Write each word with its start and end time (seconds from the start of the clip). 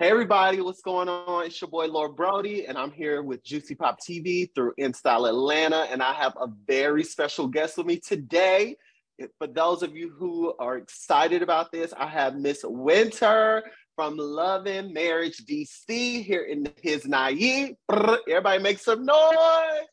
Hey 0.00 0.10
everybody, 0.10 0.60
what's 0.60 0.80
going 0.80 1.08
on? 1.08 1.46
It's 1.46 1.60
your 1.60 1.68
boy 1.68 1.86
Lord 1.86 2.14
Brody, 2.14 2.66
and 2.66 2.78
I'm 2.78 2.92
here 2.92 3.20
with 3.20 3.42
Juicy 3.42 3.74
Pop 3.74 3.98
TV 3.98 4.48
through 4.54 4.74
InStyle 4.78 5.28
Atlanta, 5.28 5.88
and 5.90 6.00
I 6.00 6.12
have 6.12 6.36
a 6.40 6.46
very 6.68 7.02
special 7.02 7.48
guest 7.48 7.76
with 7.76 7.86
me 7.86 7.98
today. 7.98 8.76
For 9.38 9.48
those 9.48 9.82
of 9.82 9.96
you 9.96 10.12
who 10.16 10.54
are 10.60 10.76
excited 10.76 11.42
about 11.42 11.72
this, 11.72 11.92
I 11.98 12.06
have 12.06 12.36
Miss 12.36 12.60
Winter 12.62 13.64
from 13.96 14.16
Love 14.16 14.68
and 14.68 14.94
Marriage 14.94 15.38
DC 15.38 16.22
here 16.22 16.42
in 16.42 16.72
his 16.80 17.04
naive. 17.04 17.74
Everybody 17.90 18.62
make 18.62 18.78
some 18.78 19.04
noise. 19.04 19.88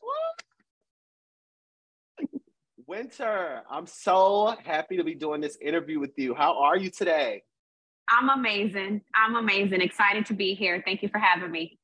Winter, 2.86 3.62
I'm 3.68 3.88
so 3.88 4.54
happy 4.62 4.98
to 4.98 5.02
be 5.02 5.16
doing 5.16 5.40
this 5.40 5.58
interview 5.60 5.98
with 5.98 6.16
you. 6.16 6.32
How 6.32 6.62
are 6.62 6.76
you 6.76 6.90
today? 6.90 7.42
I'm 8.08 8.28
amazing. 8.28 9.02
I'm 9.14 9.36
amazing. 9.36 9.80
Excited 9.80 10.26
to 10.26 10.34
be 10.34 10.54
here. 10.54 10.82
Thank 10.84 11.02
you 11.02 11.08
for 11.08 11.18
having 11.18 11.50
me. 11.50 11.78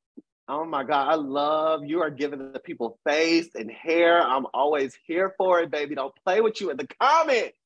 Oh 0.47 0.65
my 0.65 0.83
God, 0.83 1.07
I 1.07 1.15
love 1.15 1.85
you 1.85 2.01
are 2.01 2.09
giving 2.09 2.51
the 2.51 2.59
people 2.59 2.99
face 3.07 3.49
and 3.55 3.71
hair. 3.71 4.21
I'm 4.21 4.45
always 4.53 4.97
here 5.05 5.33
for 5.37 5.61
it, 5.61 5.71
baby. 5.71 5.95
Don't 5.95 6.13
play 6.25 6.41
with 6.41 6.59
you 6.59 6.69
in 6.69 6.77
the 6.77 6.87
comments. 7.01 7.57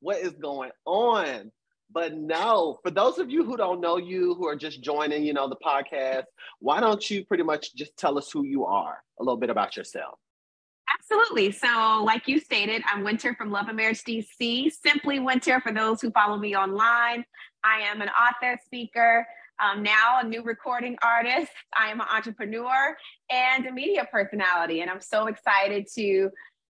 What 0.00 0.18
is 0.18 0.32
going 0.32 0.70
on? 0.84 1.50
But 1.90 2.14
no, 2.14 2.78
for 2.82 2.90
those 2.90 3.18
of 3.18 3.30
you 3.30 3.44
who 3.44 3.56
don't 3.56 3.80
know 3.80 3.96
you, 3.96 4.34
who 4.34 4.46
are 4.46 4.56
just 4.56 4.82
joining, 4.82 5.22
you 5.22 5.32
know, 5.32 5.48
the 5.48 5.56
podcast, 5.56 6.24
why 6.60 6.80
don't 6.80 7.08
you 7.10 7.24
pretty 7.24 7.44
much 7.44 7.74
just 7.74 7.96
tell 7.96 8.18
us 8.18 8.30
who 8.30 8.44
you 8.44 8.66
are, 8.66 9.02
a 9.18 9.22
little 9.22 9.38
bit 9.38 9.48
about 9.48 9.74
yourself? 9.76 10.18
Absolutely. 11.00 11.50
So, 11.50 12.02
like 12.04 12.28
you 12.28 12.40
stated, 12.40 12.82
I'm 12.86 13.04
Winter 13.04 13.34
from 13.34 13.50
Love 13.50 13.68
and 13.68 13.76
Marriage 13.76 14.04
DC. 14.04 14.70
Simply 14.70 15.18
Winter 15.18 15.60
for 15.60 15.72
those 15.72 16.02
who 16.02 16.10
follow 16.10 16.36
me 16.36 16.54
online. 16.54 17.24
I 17.64 17.80
am 17.80 18.00
an 18.00 18.08
author, 18.08 18.58
speaker, 18.64 19.26
um, 19.60 19.82
now 19.82 20.20
a 20.20 20.24
new 20.24 20.42
recording 20.42 20.96
artist. 21.02 21.52
I 21.76 21.90
am 21.90 22.00
an 22.00 22.06
entrepreneur 22.12 22.96
and 23.30 23.66
a 23.66 23.72
media 23.72 24.06
personality. 24.10 24.80
And 24.80 24.90
I'm 24.90 25.00
so 25.00 25.26
excited 25.26 25.88
to 25.96 26.30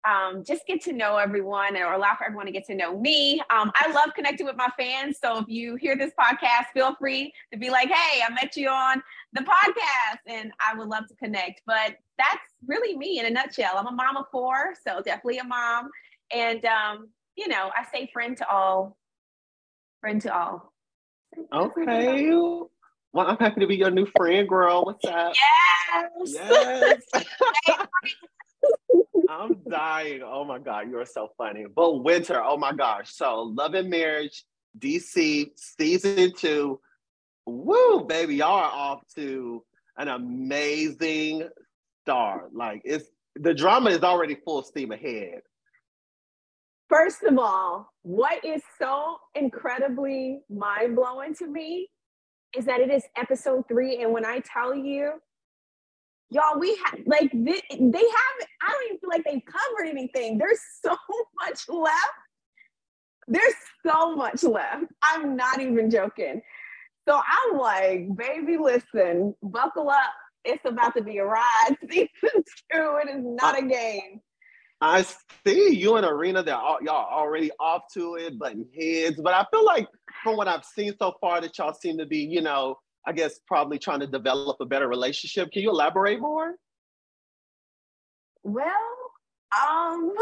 um, 0.08 0.44
just 0.44 0.66
get 0.66 0.80
to 0.82 0.92
know 0.92 1.16
everyone 1.16 1.76
or 1.76 1.92
allow 1.92 2.14
for 2.16 2.24
everyone 2.24 2.46
to 2.46 2.52
get 2.52 2.64
to 2.66 2.74
know 2.74 2.98
me. 2.98 3.40
Um, 3.50 3.72
I 3.74 3.90
love 3.92 4.10
connecting 4.14 4.46
with 4.46 4.56
my 4.56 4.68
fans. 4.78 5.18
So 5.22 5.38
if 5.38 5.48
you 5.48 5.74
hear 5.74 5.96
this 5.96 6.12
podcast, 6.18 6.66
feel 6.72 6.94
free 6.94 7.32
to 7.52 7.58
be 7.58 7.68
like, 7.68 7.88
hey, 7.88 8.22
I 8.22 8.32
met 8.32 8.56
you 8.56 8.68
on 8.68 9.02
the 9.32 9.40
podcast 9.40 10.20
and 10.26 10.52
I 10.60 10.76
would 10.78 10.88
love 10.88 11.08
to 11.08 11.14
connect. 11.16 11.62
But 11.66 11.96
that's 12.16 12.54
really 12.66 12.96
me 12.96 13.18
in 13.18 13.26
a 13.26 13.30
nutshell. 13.30 13.76
I'm 13.76 13.86
a 13.86 13.92
mom 13.92 14.16
of 14.16 14.26
four, 14.30 14.74
so 14.86 15.02
definitely 15.02 15.38
a 15.38 15.44
mom. 15.44 15.90
And, 16.32 16.64
um, 16.64 17.08
you 17.36 17.48
know, 17.48 17.70
I 17.76 17.84
say 17.92 18.08
friend 18.12 18.36
to 18.36 18.48
all, 18.48 18.96
friend 20.00 20.20
to 20.22 20.36
all. 20.36 20.72
Okay. 21.52 22.30
Well, 23.12 23.26
I'm 23.26 23.36
happy 23.36 23.60
to 23.60 23.66
be 23.66 23.76
your 23.76 23.90
new 23.90 24.06
friend, 24.16 24.48
girl. 24.48 24.84
What's 24.84 25.04
up? 25.06 25.34
Yes. 26.24 27.02
Yes. 27.14 27.26
I'm 29.28 29.56
dying. 29.68 30.22
Oh 30.24 30.44
my 30.44 30.58
God, 30.58 30.90
you're 30.90 31.04
so 31.04 31.28
funny. 31.36 31.66
But 31.74 32.02
winter, 32.02 32.42
oh 32.42 32.56
my 32.56 32.72
gosh. 32.72 33.14
So 33.14 33.42
Love 33.42 33.74
and 33.74 33.90
Marriage, 33.90 34.44
DC 34.78 35.50
season 35.56 36.32
two. 36.36 36.80
Woo, 37.46 38.04
baby, 38.04 38.36
y'all 38.36 38.58
are 38.58 38.70
off 38.70 39.00
to 39.16 39.64
an 39.96 40.08
amazing 40.08 41.48
start. 42.02 42.54
Like 42.54 42.82
it's 42.84 43.08
the 43.36 43.54
drama 43.54 43.90
is 43.90 44.02
already 44.02 44.36
full 44.44 44.62
steam 44.62 44.92
ahead. 44.92 45.40
First 46.88 47.22
of 47.24 47.38
all, 47.38 47.92
what 48.02 48.44
is 48.44 48.62
so 48.80 49.18
incredibly 49.34 50.40
mind 50.48 50.96
blowing 50.96 51.34
to 51.34 51.46
me 51.46 51.88
is 52.56 52.64
that 52.64 52.80
it 52.80 52.90
is 52.90 53.02
episode 53.16 53.64
three. 53.68 54.02
And 54.02 54.12
when 54.12 54.24
I 54.24 54.40
tell 54.40 54.74
you, 54.74 55.12
y'all, 56.30 56.58
we 56.58 56.78
have 56.84 57.00
like 57.06 57.30
they, 57.32 57.62
they 57.70 57.76
haven't, 57.78 58.48
I 58.62 58.72
don't 58.72 58.84
even 58.86 58.98
feel 58.98 59.10
like 59.10 59.24
they've 59.24 59.42
covered 59.44 59.90
anything. 59.90 60.38
There's 60.38 60.60
so 60.84 60.96
much 61.44 61.68
left. 61.68 61.96
There's 63.26 63.54
so 63.86 64.16
much 64.16 64.42
left. 64.42 64.84
I'm 65.02 65.36
not 65.36 65.60
even 65.60 65.90
joking. 65.90 66.40
So 67.06 67.16
I'm 67.18 67.58
like, 67.58 68.08
baby, 68.16 68.56
listen, 68.58 69.34
buckle 69.42 69.90
up. 69.90 70.12
It's 70.44 70.64
about 70.64 70.94
to 70.96 71.02
be 71.02 71.18
a 71.18 71.24
ride. 71.24 71.76
Season 71.90 72.08
two, 72.72 72.98
it 73.02 73.10
is 73.10 73.22
not 73.22 73.56
uh, 73.56 73.64
a 73.64 73.68
game. 73.68 74.20
I 74.80 75.04
see 75.44 75.74
you 75.74 75.96
in 75.96 76.04
arena 76.04 76.42
that 76.42 76.60
y'all 76.82 76.88
already 76.88 77.50
off 77.58 77.82
to 77.94 78.14
it, 78.14 78.38
butting 78.38 78.66
heads. 78.78 79.20
But 79.20 79.34
I 79.34 79.44
feel 79.50 79.64
like 79.64 79.88
from 80.22 80.36
what 80.36 80.46
I've 80.46 80.64
seen 80.64 80.94
so 80.98 81.14
far, 81.20 81.40
that 81.40 81.58
y'all 81.58 81.74
seem 81.74 81.98
to 81.98 82.06
be, 82.06 82.18
you 82.18 82.40
know, 82.40 82.78
I 83.06 83.12
guess 83.12 83.40
probably 83.46 83.78
trying 83.78 84.00
to 84.00 84.06
develop 84.06 84.58
a 84.60 84.66
better 84.66 84.86
relationship. 84.86 85.50
Can 85.50 85.62
you 85.62 85.70
elaborate 85.70 86.20
more? 86.20 86.54
Well, 88.44 88.72
um, 89.58 90.14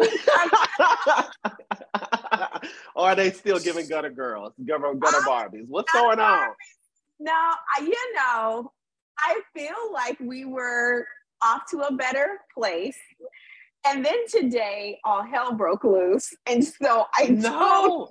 or 2.94 3.08
are 3.08 3.14
they 3.14 3.30
still 3.30 3.58
giving 3.58 3.88
gutter 3.88 4.10
girls, 4.10 4.52
gutter, 4.66 4.94
gutter 4.94 5.20
Barbies? 5.20 5.66
What's 5.68 5.92
going 5.92 6.18
on? 6.18 6.48
No, 7.18 7.52
you 7.80 8.14
know, 8.16 8.72
I 9.18 9.40
feel 9.54 9.92
like 9.92 10.18
we 10.20 10.44
were 10.44 11.06
off 11.42 11.62
to 11.70 11.80
a 11.80 11.92
better 11.92 12.38
place. 12.56 12.96
And 13.86 14.04
then 14.04 14.26
today, 14.28 14.98
all 15.04 15.24
hell 15.24 15.52
broke 15.52 15.84
loose. 15.84 16.34
And 16.46 16.62
so 16.64 17.06
I 17.14 17.28
no. 17.28 18.10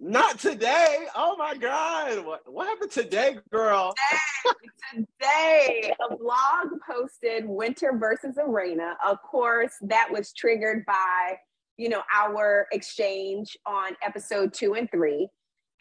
Not 0.00 0.38
today. 0.40 1.06
Oh 1.14 1.36
my 1.36 1.54
God. 1.56 2.24
What, 2.26 2.52
what 2.52 2.66
happened 2.66 2.90
today, 2.90 3.36
girl? 3.52 3.94
Today, 4.42 5.06
today, 5.20 5.94
a 6.10 6.16
blog 6.16 6.68
posted 6.84 7.46
Winter 7.46 7.96
versus 7.96 8.36
Arena. 8.36 8.96
Of 9.06 9.22
course, 9.22 9.74
that 9.82 10.08
was 10.10 10.32
triggered 10.32 10.84
by, 10.86 11.36
you 11.76 11.88
know, 11.88 12.02
our 12.12 12.66
exchange 12.72 13.56
on 13.64 13.92
episode 14.04 14.52
two 14.52 14.74
and 14.74 14.90
three. 14.90 15.28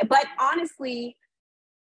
But 0.07 0.25
honestly, 0.39 1.17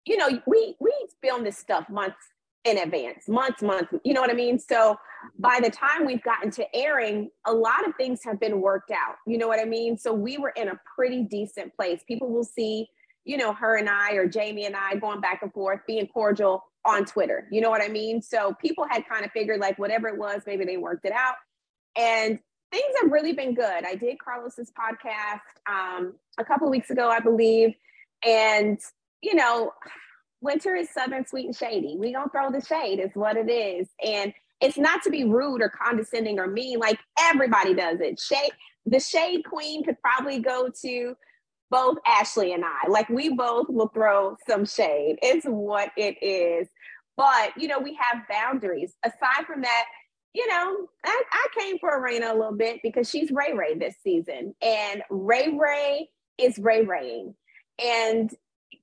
you 0.06 0.18
know, 0.18 0.42
we 0.48 0.76
we 0.80 0.94
film 1.22 1.44
this 1.44 1.58
stuff 1.58 1.90
months 1.90 2.16
in 2.64 2.78
advance, 2.78 3.28
months, 3.28 3.62
months, 3.64 3.92
you 4.04 4.14
know 4.14 4.22
what 4.22 4.30
I 4.30 4.34
mean? 4.34 4.60
So 4.60 4.96
by 5.40 5.60
the 5.62 5.70
time 5.70 6.06
we've 6.06 6.22
gotten 6.22 6.52
to 6.52 6.76
airing, 6.76 7.32
a 7.48 7.54
lot 7.54 7.88
of 7.88 7.96
things 7.96 8.22
have 8.24 8.40
been 8.40 8.62
worked 8.62 8.92
out, 8.92 9.16
you 9.26 9.38
know 9.38 9.48
what 9.48 9.60
I 9.60 9.66
mean? 9.66 9.98
So 9.98 10.14
we 10.14 10.38
were 10.38 10.54
in 10.56 10.68
a 10.68 10.80
pretty 10.96 11.24
decent 11.24 11.76
place. 11.76 12.02
People 12.08 12.30
will 12.30 12.44
see, 12.44 12.88
you 13.26 13.38
know, 13.38 13.54
her 13.54 13.78
and 13.78 13.90
I 13.90 14.14
or 14.14 14.28
Jamie 14.28 14.66
and 14.66 14.76
I 14.76 14.96
going 14.96 15.22
back 15.22 15.42
and 15.42 15.52
forth, 15.52 15.80
being 15.88 16.08
cordial 16.08 16.64
on 16.86 17.06
Twitter, 17.06 17.48
you 17.52 17.62
know 17.62 17.70
what 17.70 17.82
I 17.82 17.88
mean? 17.88 18.22
So 18.22 18.56
people 18.62 18.86
had 18.90 19.08
kind 19.08 19.26
of 19.26 19.32
figured 19.32 19.60
like 19.60 19.80
whatever 19.80 20.08
it 20.08 20.18
was, 20.18 20.42
maybe 20.46 20.66
they 20.66 20.78
worked 20.78 21.06
it 21.06 21.14
out. 21.14 21.36
And 21.96 22.40
things 22.72 22.94
have 23.02 23.12
really 23.12 23.34
been 23.34 23.54
good. 23.54 23.86
I 23.86 23.96
did 23.96 24.18
Carlos's 24.24 24.72
podcast 24.72 25.42
um, 25.70 26.14
a 26.38 26.46
couple 26.46 26.70
weeks 26.70 26.90
ago, 26.90 27.10
I 27.10 27.20
believe. 27.20 27.74
And, 28.26 28.80
you 29.22 29.36
know, 29.36 29.74
winter 30.42 30.76
is 30.76 30.90
southern 30.90 31.26
sweet 31.26 31.46
and 31.46 31.56
shady. 31.56 31.96
We 31.98 32.14
gonna 32.14 32.30
throw 32.30 32.52
the 32.52 32.66
shade 32.66 33.00
is 33.00 33.12
what 33.14 33.38
it 33.38 33.50
is. 33.50 33.88
And 34.06 34.34
it's 34.60 34.78
not 34.78 35.02
to 35.04 35.10
be 35.10 35.24
rude 35.24 35.62
or 35.62 35.70
condescending 35.70 36.40
or 36.40 36.48
mean, 36.48 36.80
like 36.80 37.00
everybody 37.20 37.74
does 37.74 38.00
it. 38.00 38.20
Shade 38.20 38.52
the 38.86 39.00
shade 39.00 39.44
queen 39.46 39.84
could 39.84 40.02
probably 40.02 40.40
go 40.40 40.70
to 40.82 41.16
both 41.70 41.98
Ashley 42.06 42.54
and 42.54 42.66
I. 42.66 42.88
Like 42.90 43.10
we 43.10 43.30
both 43.30 43.68
will 43.70 43.88
throw 43.90 44.36
some 44.48 44.66
shade. 44.66 45.18
It's 45.22 45.46
what 45.46 45.92
it 45.98 46.22
is. 46.22 46.68
But 47.18 47.54
you 47.58 47.68
know, 47.68 47.80
we 47.80 47.98
have 48.02 48.28
boundaries. 48.30 48.94
Aside 49.04 49.46
from 49.46 49.62
that, 49.62 49.86
you 50.34 50.48
know, 50.48 50.88
I, 51.06 51.24
I 51.32 51.48
came 51.60 51.78
for 51.80 51.98
Arena 51.98 52.34
a 52.34 52.38
little 52.38 52.56
bit 52.56 52.80
because 52.84 53.10
she's 53.10 53.32
Ray 53.32 53.54
Ray 53.54 53.76
this 53.76 53.96
season. 54.04 54.56
And 54.62 55.04
Ray 55.10 55.56
Ray 55.58 56.10
is 56.38 56.58
Ray 56.58 56.84
Raying. 56.84 57.36
And 57.84 58.34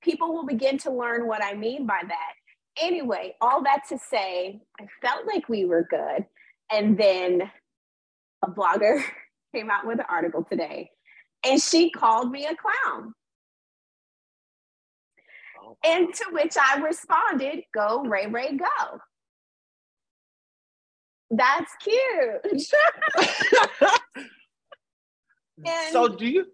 people 0.02 0.32
will 0.32 0.46
begin 0.46 0.78
to 0.78 0.90
learn 0.90 1.26
what 1.26 1.42
I 1.42 1.54
mean 1.54 1.86
by 1.86 2.00
that. 2.06 2.32
Anyway, 2.80 3.34
all 3.40 3.62
that 3.64 3.82
to 3.88 3.98
say, 3.98 4.60
I 4.80 4.86
felt 5.02 5.26
like 5.26 5.48
we 5.48 5.64
were 5.64 5.86
good. 5.88 6.26
And 6.70 6.96
then 6.96 7.50
a 8.44 8.50
blogger 8.50 9.02
came 9.54 9.70
out 9.70 9.86
with 9.86 9.98
an 9.98 10.06
article 10.08 10.44
today 10.44 10.90
and 11.44 11.60
she 11.60 11.90
called 11.90 12.30
me 12.30 12.46
a 12.46 12.54
clown. 12.54 13.14
Oh. 15.62 15.76
And 15.84 16.12
to 16.12 16.24
which 16.32 16.54
I 16.60 16.80
responded, 16.80 17.64
Go, 17.74 18.02
Ray 18.04 18.26
Ray, 18.26 18.56
go. 18.56 19.00
That's 21.30 21.70
cute. 21.82 22.66
so 25.92 26.08
do 26.08 26.26
you 26.26 26.46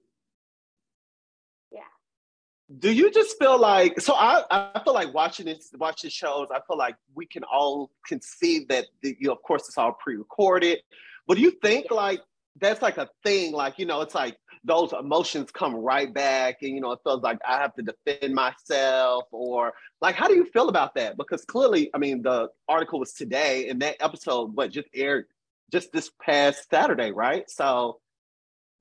do 2.79 2.91
you 2.91 3.11
just 3.11 3.39
feel 3.39 3.59
like 3.59 4.01
so 4.01 4.15
I, 4.15 4.43
I 4.51 4.81
feel 4.83 4.95
like 4.95 5.13
watching 5.13 5.47
this 5.47 5.71
watching 5.79 6.11
shows 6.11 6.49
i 6.51 6.61
feel 6.67 6.79
like 6.79 6.97
we 7.15 7.27
can 7.27 7.45
all 7.45 7.91
conceive 8.07 8.69
that 8.69 8.87
the, 9.03 9.17
you 9.21 9.29
know, 9.29 9.35
of 9.35 9.43
course 9.43 9.69
it's 9.69 9.77
all 9.77 9.93
pre-recorded 9.93 10.79
but 11.27 11.37
do 11.37 11.43
you 11.43 11.51
think 11.63 11.91
like 11.91 12.21
that's 12.61 12.81
like 12.81 12.99
a 12.99 13.09
thing 13.23 13.53
like 13.53 13.79
you 13.79 13.85
know 13.85 14.01
it's 14.01 14.15
like 14.15 14.39
those 14.65 14.95
emotions 14.95 15.51
come 15.51 15.75
right 15.75 16.13
back 16.15 16.63
and 16.63 16.75
you 16.75 16.81
know 16.81 16.93
it 16.93 17.01
feels 17.05 17.23
like 17.23 17.39
i 17.47 17.59
have 17.59 17.75
to 17.75 17.83
defend 17.83 18.35
myself 18.35 19.25
or 19.31 19.75
like 20.01 20.15
how 20.15 20.27
do 20.27 20.35
you 20.35 20.47
feel 20.47 20.69
about 20.69 20.95
that? 20.95 21.17
Because 21.17 21.45
clearly 21.45 21.91
i 21.95 21.99
mean 21.99 22.23
the 22.23 22.49
article 22.69 22.99
was 22.99 23.13
today 23.13 23.69
and 23.69 23.81
that 23.83 23.97
episode 24.01 24.55
what 24.55 24.71
just 24.71 24.89
aired 24.95 25.27
just 25.71 25.93
this 25.93 26.11
past 26.21 26.71
saturday 26.71 27.11
right? 27.11 27.49
So 27.51 28.01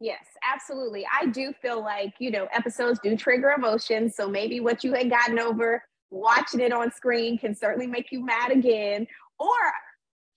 yes 0.03 0.25
absolutely 0.43 1.05
i 1.19 1.25
do 1.27 1.53
feel 1.61 1.81
like 1.81 2.13
you 2.19 2.29
know 2.29 2.47
episodes 2.53 2.99
do 3.03 3.15
trigger 3.15 3.51
emotions 3.51 4.15
so 4.15 4.27
maybe 4.27 4.59
what 4.59 4.83
you 4.83 4.93
had 4.93 5.09
gotten 5.09 5.39
over 5.39 5.83
watching 6.11 6.59
it 6.59 6.73
on 6.73 6.91
screen 6.91 7.37
can 7.37 7.55
certainly 7.55 7.87
make 7.87 8.11
you 8.11 8.23
mad 8.23 8.51
again 8.51 9.07
or 9.39 9.47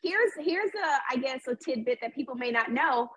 here's 0.03 0.31
here's 0.39 0.71
a 0.71 0.99
i 1.11 1.17
guess 1.17 1.43
a 1.49 1.55
tidbit 1.55 1.99
that 2.01 2.15
people 2.15 2.35
may 2.35 2.51
not 2.51 2.71
know 2.71 3.11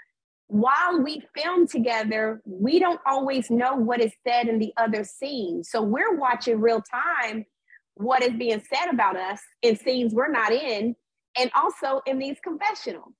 while 0.50 1.00
we 1.04 1.22
film 1.38 1.68
together, 1.68 2.42
we 2.44 2.80
don't 2.80 3.00
always 3.06 3.52
know 3.52 3.76
what 3.76 4.02
is 4.02 4.12
said 4.28 4.48
in 4.48 4.58
the 4.58 4.74
other 4.78 5.04
scene. 5.04 5.64
So 5.64 5.80
we're 5.84 6.18
watching 6.18 6.60
real 6.60 6.82
time 6.82 7.46
what 7.94 8.24
is 8.24 8.34
being 8.34 8.62
said 8.74 8.92
about 8.92 9.16
us 9.16 9.40
in 9.62 9.78
scenes 9.78 10.12
we're 10.12 10.32
not 10.32 10.52
in, 10.52 10.96
and 11.38 11.52
also 11.54 12.02
in 12.08 12.18
these 12.18 12.38
confessionals. 12.44 13.14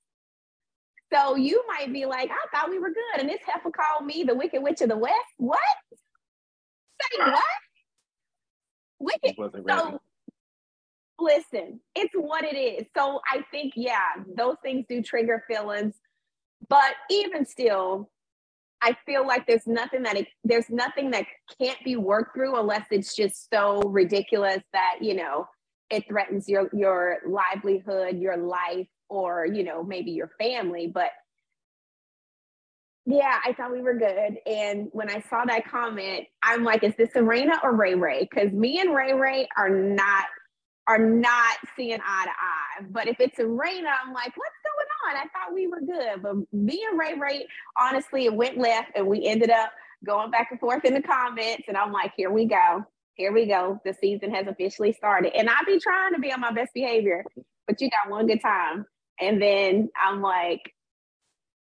So 1.14 1.36
you 1.36 1.64
might 1.68 1.92
be 1.92 2.06
like, 2.06 2.30
I 2.30 2.58
thought 2.58 2.70
we 2.70 2.80
were 2.80 2.90
good. 2.90 3.22
And 3.22 3.30
this 3.30 3.40
heifer 3.46 3.72
called 3.72 4.06
me 4.06 4.24
the 4.24 4.36
Wicked 4.36 4.62
Witch 4.62 4.82
of 4.82 4.90
the 4.90 4.98
West. 4.98 5.16
What? 5.38 5.60
Say 7.02 7.20
what? 7.20 7.44
Wicked. 9.00 9.36
So 9.68 10.00
listen, 11.20 11.80
it's 11.96 12.14
what 12.14 12.44
it 12.44 12.56
is. 12.56 12.88
So 12.96 13.22
I 13.32 13.44
think, 13.52 13.74
yeah, 13.76 14.24
those 14.38 14.56
things 14.64 14.86
do 14.88 15.02
trigger 15.02 15.44
feelings. 15.48 15.96
But 16.68 16.94
even 17.10 17.46
still, 17.46 18.10
I 18.82 18.96
feel 19.06 19.26
like 19.26 19.48
there's 19.48 19.68
nothing 19.68 20.04
that 20.04 20.18
it, 20.18 20.28
there's 20.44 20.70
nothing 20.70 21.12
that 21.12 21.26
can't 21.60 21.80
be 21.84 21.96
worked 21.96 22.36
through 22.36 22.58
unless 22.58 22.86
it's 22.92 23.16
just 23.16 23.50
so 23.52 23.82
ridiculous 23.82 24.62
that 24.74 24.98
you 25.02 25.16
know 25.16 25.48
it 25.90 26.06
threatens 26.08 26.48
your 26.48 26.70
your 26.74 27.18
livelihood, 27.28 28.20
your 28.20 28.38
life, 28.38 28.88
or 29.10 29.46
you 29.46 29.64
know 29.64 29.84
maybe 29.84 30.12
your 30.12 30.32
family. 30.40 30.88
But 30.88 31.12
yeah, 33.06 33.40
I 33.44 33.54
thought 33.54 33.72
we 33.72 33.82
were 33.82 33.96
good. 33.96 34.38
And 34.46 34.90
when 34.92 35.10
I 35.10 35.24
saw 35.30 35.44
that 35.46 35.68
comment, 35.68 36.28
I'm 36.44 36.64
like, 36.64 36.84
is 36.84 36.94
this 36.96 37.10
Erana 37.16 37.64
or 37.64 37.76
Ray 37.76 37.96
Ray? 37.96 38.28
Because 38.30 38.52
me 38.52 38.80
and 38.80 38.94
Ray 38.94 39.14
Ray 39.14 39.48
are 39.58 39.70
not 39.70 40.26
are 40.88 40.98
not 41.00 41.58
seeing 41.76 42.00
eye 42.04 42.26
to 42.26 42.32
eye. 42.32 42.86
But 42.90 43.08
if 43.08 43.20
it's 43.20 43.38
Erana, 43.38 43.92
I'm 44.04 44.14
like, 44.14 44.34
what's 44.36 44.58
going 44.64 44.90
on? 45.06 45.18
I 45.18 45.26
thought 45.34 45.54
we 45.54 45.68
were 45.68 45.82
good. 45.82 46.22
But 46.24 46.36
me 46.52 46.84
and 46.90 47.00
Ray 47.00 47.14
Ray, 47.14 47.48
honestly, 47.80 48.26
it 48.26 48.34
went 48.34 48.58
left 48.58 48.92
and 48.96 49.08
we 49.08 49.26
ended 49.26 49.52
up 49.52 49.72
going 50.06 50.32
back 50.32 50.48
and 50.52 50.60
forth 50.60 50.86
in 50.86 50.96
the 50.96 51.02
comments. 51.02 51.66
And 51.68 51.78
I'm 51.78 51.92
like, 51.92 52.14
here 52.18 52.32
we 52.32 52.46
go. 52.46 52.84
Here 53.14 53.32
we 53.32 53.48
go. 53.48 53.80
The 53.86 53.94
season 53.94 54.34
has 54.34 54.48
officially 54.48 54.94
started. 54.94 55.36
And 55.36 55.50
I 55.50 55.58
be 55.66 55.80
trying 55.80 56.14
to 56.14 56.20
be 56.20 56.32
on 56.32 56.42
my 56.42 56.52
best 56.54 56.74
behavior, 56.74 57.24
but 57.68 57.82
you 57.82 57.90
got 57.90 58.10
one 58.10 58.26
good 58.28 58.42
time. 58.42 58.86
And 59.20 59.42
then 59.42 59.90
I'm 60.02 60.22
like, 60.22 60.62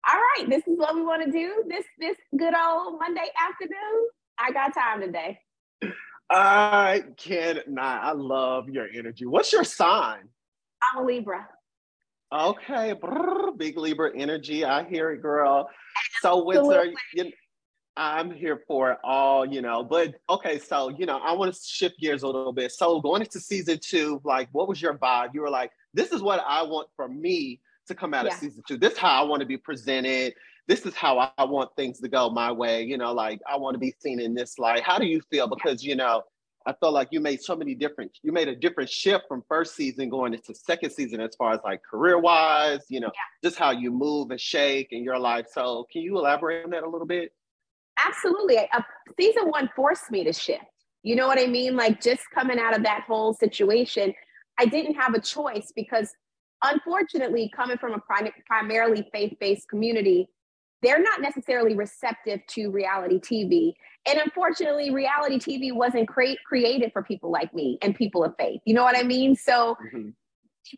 all 0.07 0.15
right, 0.15 0.49
this 0.49 0.63
is 0.65 0.77
what 0.77 0.95
we 0.95 1.01
want 1.01 1.25
to 1.25 1.31
do. 1.31 1.63
This 1.67 1.85
this 1.99 2.15
good 2.37 2.53
old 2.55 2.99
Monday 2.99 3.27
afternoon. 3.49 4.07
I 4.39 4.51
got 4.51 4.73
time 4.73 5.01
today. 5.01 5.39
I 6.29 7.03
cannot. 7.17 8.03
I 8.03 8.11
love 8.13 8.69
your 8.69 8.87
energy. 8.95 9.25
What's 9.25 9.51
your 9.51 9.63
sign? 9.63 10.29
I'm 10.81 11.03
a 11.03 11.05
Libra. 11.05 11.47
Okay, 12.31 12.93
Brr, 12.93 13.51
big 13.57 13.77
Libra 13.77 14.11
energy. 14.15 14.63
I 14.63 14.87
hear 14.87 15.11
it, 15.11 15.21
girl. 15.21 15.67
So, 16.21 16.43
Winter, 16.45 16.93
you, 17.13 17.31
I'm 17.97 18.31
here 18.31 18.61
for 18.67 18.91
it 18.91 18.99
all, 19.03 19.45
you 19.45 19.61
know. 19.61 19.83
But 19.83 20.15
okay, 20.29 20.59
so 20.59 20.89
you 20.89 21.07
know, 21.07 21.17
I 21.17 21.33
want 21.33 21.53
to 21.53 21.59
shift 21.61 21.99
gears 21.99 22.21
a 22.21 22.27
little 22.27 22.53
bit. 22.53 22.71
So, 22.71 23.01
going 23.01 23.23
into 23.23 23.39
season 23.39 23.79
two, 23.81 24.21
like, 24.23 24.47
what 24.51 24.67
was 24.67 24.81
your 24.81 24.97
vibe? 24.97 25.29
You 25.33 25.41
were 25.41 25.49
like, 25.49 25.71
"This 25.93 26.11
is 26.11 26.21
what 26.21 26.43
I 26.47 26.63
want 26.63 26.89
for 26.95 27.07
me 27.07 27.61
to 27.87 27.95
come 27.95 28.13
out 28.13 28.25
yeah. 28.25 28.33
of 28.33 28.39
season 28.39 28.63
two. 28.67 28.77
This 28.77 28.93
is 28.93 28.99
how 28.99 29.23
I 29.23 29.25
want 29.25 29.41
to 29.41 29.45
be 29.45 29.57
presented 29.57 30.33
this 30.69 30.85
is 30.85 30.93
how 30.93 31.31
I 31.35 31.43
want 31.45 31.75
things 31.75 31.99
to 31.99 32.07
go 32.07 32.29
my 32.29 32.51
way. 32.51 32.83
You 32.83 32.95
know, 32.95 33.11
like 33.11 33.41
I 33.51 33.57
want 33.57 33.73
to 33.73 33.79
be 33.79 33.95
seen 33.99 34.19
in 34.19 34.35
this 34.35 34.59
light. 34.59 34.83
How 34.83 34.99
do 34.99 35.07
you 35.07 35.19
feel? 35.31 35.47
Because, 35.47 35.83
you 35.83 35.95
know, 35.95 36.21
I 36.67 36.73
felt 36.73 36.93
like 36.93 37.07
you 37.09 37.19
made 37.19 37.41
so 37.41 37.55
many 37.55 37.73
different, 37.73 38.11
you 38.21 38.31
made 38.31 38.47
a 38.47 38.55
different 38.55 38.87
shift 38.87 39.25
from 39.27 39.43
first 39.49 39.75
season 39.75 40.09
going 40.09 40.35
into 40.35 40.53
second 40.53 40.91
season 40.91 41.21
as 41.21 41.33
far 41.35 41.53
as 41.53 41.59
like 41.63 41.81
career 41.81 42.19
wise, 42.19 42.81
you 42.87 42.99
know, 42.99 43.07
yeah. 43.07 43.49
just 43.49 43.57
how 43.57 43.71
you 43.71 43.89
move 43.89 44.29
and 44.29 44.39
shake 44.39 44.89
in 44.91 45.03
your 45.03 45.17
life. 45.17 45.47
So 45.51 45.87
can 45.91 46.03
you 46.03 46.19
elaborate 46.19 46.65
on 46.65 46.69
that 46.69 46.83
a 46.83 46.89
little 46.89 47.07
bit? 47.07 47.33
Absolutely. 47.97 48.59
Uh, 48.71 48.81
season 49.19 49.49
one 49.49 49.71
forced 49.75 50.11
me 50.11 50.23
to 50.23 50.31
shift. 50.31 50.63
You 51.01 51.15
know 51.15 51.25
what 51.25 51.39
I 51.39 51.47
mean? 51.47 51.75
Like 51.75 51.99
just 51.99 52.21
coming 52.31 52.59
out 52.59 52.77
of 52.77 52.83
that 52.83 53.05
whole 53.07 53.33
situation, 53.33 54.13
I 54.59 54.65
didn't 54.65 54.95
have 54.95 55.13
a 55.13 55.21
choice 55.21 55.71
because 55.75 56.13
unfortunately, 56.63 57.51
coming 57.55 57.77
from 57.77 57.93
a 57.93 57.99
prim- 57.99 58.33
primarily 58.45 59.07
faith 59.11 59.33
based 59.39 59.69
community, 59.69 60.27
they're 60.81 61.01
not 61.01 61.21
necessarily 61.21 61.75
receptive 61.75 62.41
to 62.47 62.69
reality 62.69 63.19
TV. 63.19 63.73
And 64.07 64.19
unfortunately, 64.19 64.91
reality 64.91 65.37
TV 65.37 65.73
wasn't 65.73 66.07
cre- 66.07 66.39
created 66.45 66.91
for 66.93 67.03
people 67.03 67.31
like 67.31 67.53
me 67.53 67.77
and 67.81 67.95
people 67.95 68.23
of 68.23 68.33
faith. 68.37 68.61
You 68.65 68.73
know 68.73 68.83
what 68.83 68.97
I 68.97 69.03
mean? 69.03 69.35
So 69.35 69.77
mm-hmm. 69.93 70.09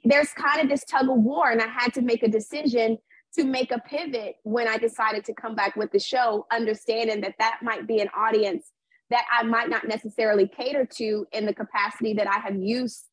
there's 0.04 0.30
kind 0.34 0.62
of 0.62 0.70
this 0.70 0.86
tug 0.86 1.10
of 1.10 1.18
war, 1.18 1.50
and 1.50 1.62
I 1.62 1.68
had 1.68 1.94
to 1.96 2.02
make 2.02 2.24
a 2.24 2.28
decision 2.28 2.98
to 3.36 3.44
make 3.44 3.72
a 3.72 3.80
pivot 3.80 4.36
when 4.44 4.68
I 4.68 4.78
decided 4.78 5.24
to 5.26 5.34
come 5.34 5.56
back 5.56 5.76
with 5.76 5.92
the 5.92 6.00
show, 6.00 6.46
understanding 6.52 7.22
that 7.22 7.36
that 7.40 7.60
might 7.64 7.88
be 7.88 8.00
an 8.00 8.10
audience 8.16 8.72
that 9.10 9.26
I 9.32 9.44
might 9.44 9.70
not 9.70 9.88
necessarily 9.88 10.48
cater 10.48 10.86
to 10.98 11.26
in 11.32 11.46
the 11.46 11.54
capacity 11.54 12.14
that 12.14 12.28
I 12.28 12.40
have 12.40 12.56
used 12.56 13.06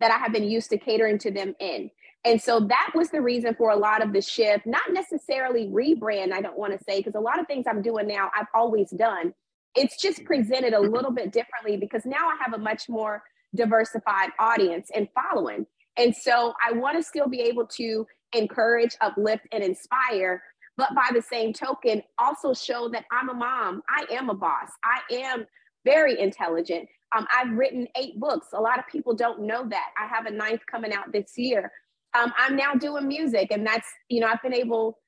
that 0.00 0.10
I 0.10 0.18
have 0.18 0.32
been 0.32 0.48
used 0.48 0.70
to 0.70 0.78
catering 0.78 1.18
to 1.18 1.30
them 1.30 1.54
in. 1.60 1.90
And 2.24 2.40
so 2.40 2.60
that 2.60 2.90
was 2.94 3.10
the 3.10 3.20
reason 3.20 3.54
for 3.54 3.70
a 3.70 3.76
lot 3.76 4.02
of 4.02 4.12
the 4.12 4.20
shift, 4.20 4.66
not 4.66 4.92
necessarily 4.92 5.68
rebrand, 5.68 6.32
I 6.32 6.40
don't 6.40 6.58
want 6.58 6.76
to 6.76 6.84
say, 6.84 6.98
because 6.98 7.14
a 7.14 7.20
lot 7.20 7.38
of 7.38 7.46
things 7.46 7.66
I'm 7.68 7.82
doing 7.82 8.08
now, 8.08 8.30
I've 8.34 8.48
always 8.54 8.90
done. 8.90 9.32
It's 9.74 10.00
just 10.00 10.24
presented 10.24 10.74
a 10.74 10.80
little 10.80 11.12
bit 11.12 11.32
differently 11.32 11.76
because 11.76 12.04
now 12.04 12.28
I 12.28 12.36
have 12.42 12.54
a 12.54 12.58
much 12.58 12.88
more 12.88 13.22
diversified 13.54 14.30
audience 14.38 14.90
and 14.94 15.08
following. 15.14 15.66
And 15.96 16.14
so 16.14 16.54
I 16.66 16.72
want 16.72 16.96
to 16.96 17.02
still 17.02 17.28
be 17.28 17.40
able 17.42 17.66
to 17.66 18.06
encourage, 18.32 18.96
uplift, 19.00 19.46
and 19.52 19.62
inspire, 19.62 20.42
but 20.76 20.94
by 20.94 21.10
the 21.12 21.22
same 21.22 21.52
token, 21.52 22.02
also 22.18 22.52
show 22.54 22.88
that 22.90 23.04
I'm 23.10 23.30
a 23.30 23.34
mom, 23.34 23.82
I 23.88 24.06
am 24.12 24.30
a 24.30 24.34
boss, 24.34 24.68
I 24.84 25.00
am 25.14 25.46
very 25.84 26.20
intelligent. 26.20 26.88
Um, 27.16 27.26
I've 27.34 27.56
written 27.56 27.88
eight 27.96 28.20
books. 28.20 28.48
A 28.52 28.60
lot 28.60 28.78
of 28.78 28.86
people 28.86 29.14
don't 29.14 29.40
know 29.40 29.66
that. 29.68 29.88
I 29.98 30.06
have 30.06 30.26
a 30.26 30.30
ninth 30.30 30.60
coming 30.70 30.92
out 30.92 31.12
this 31.12 31.32
year 31.36 31.72
um, 32.14 32.32
I'm 32.36 32.56
now 32.56 32.74
doing 32.74 33.06
music, 33.06 33.48
and 33.50 33.66
that's 33.66 33.88
you 34.08 34.20
know 34.20 34.28
I've 34.28 34.42
been 34.42 34.54
able 34.54 34.98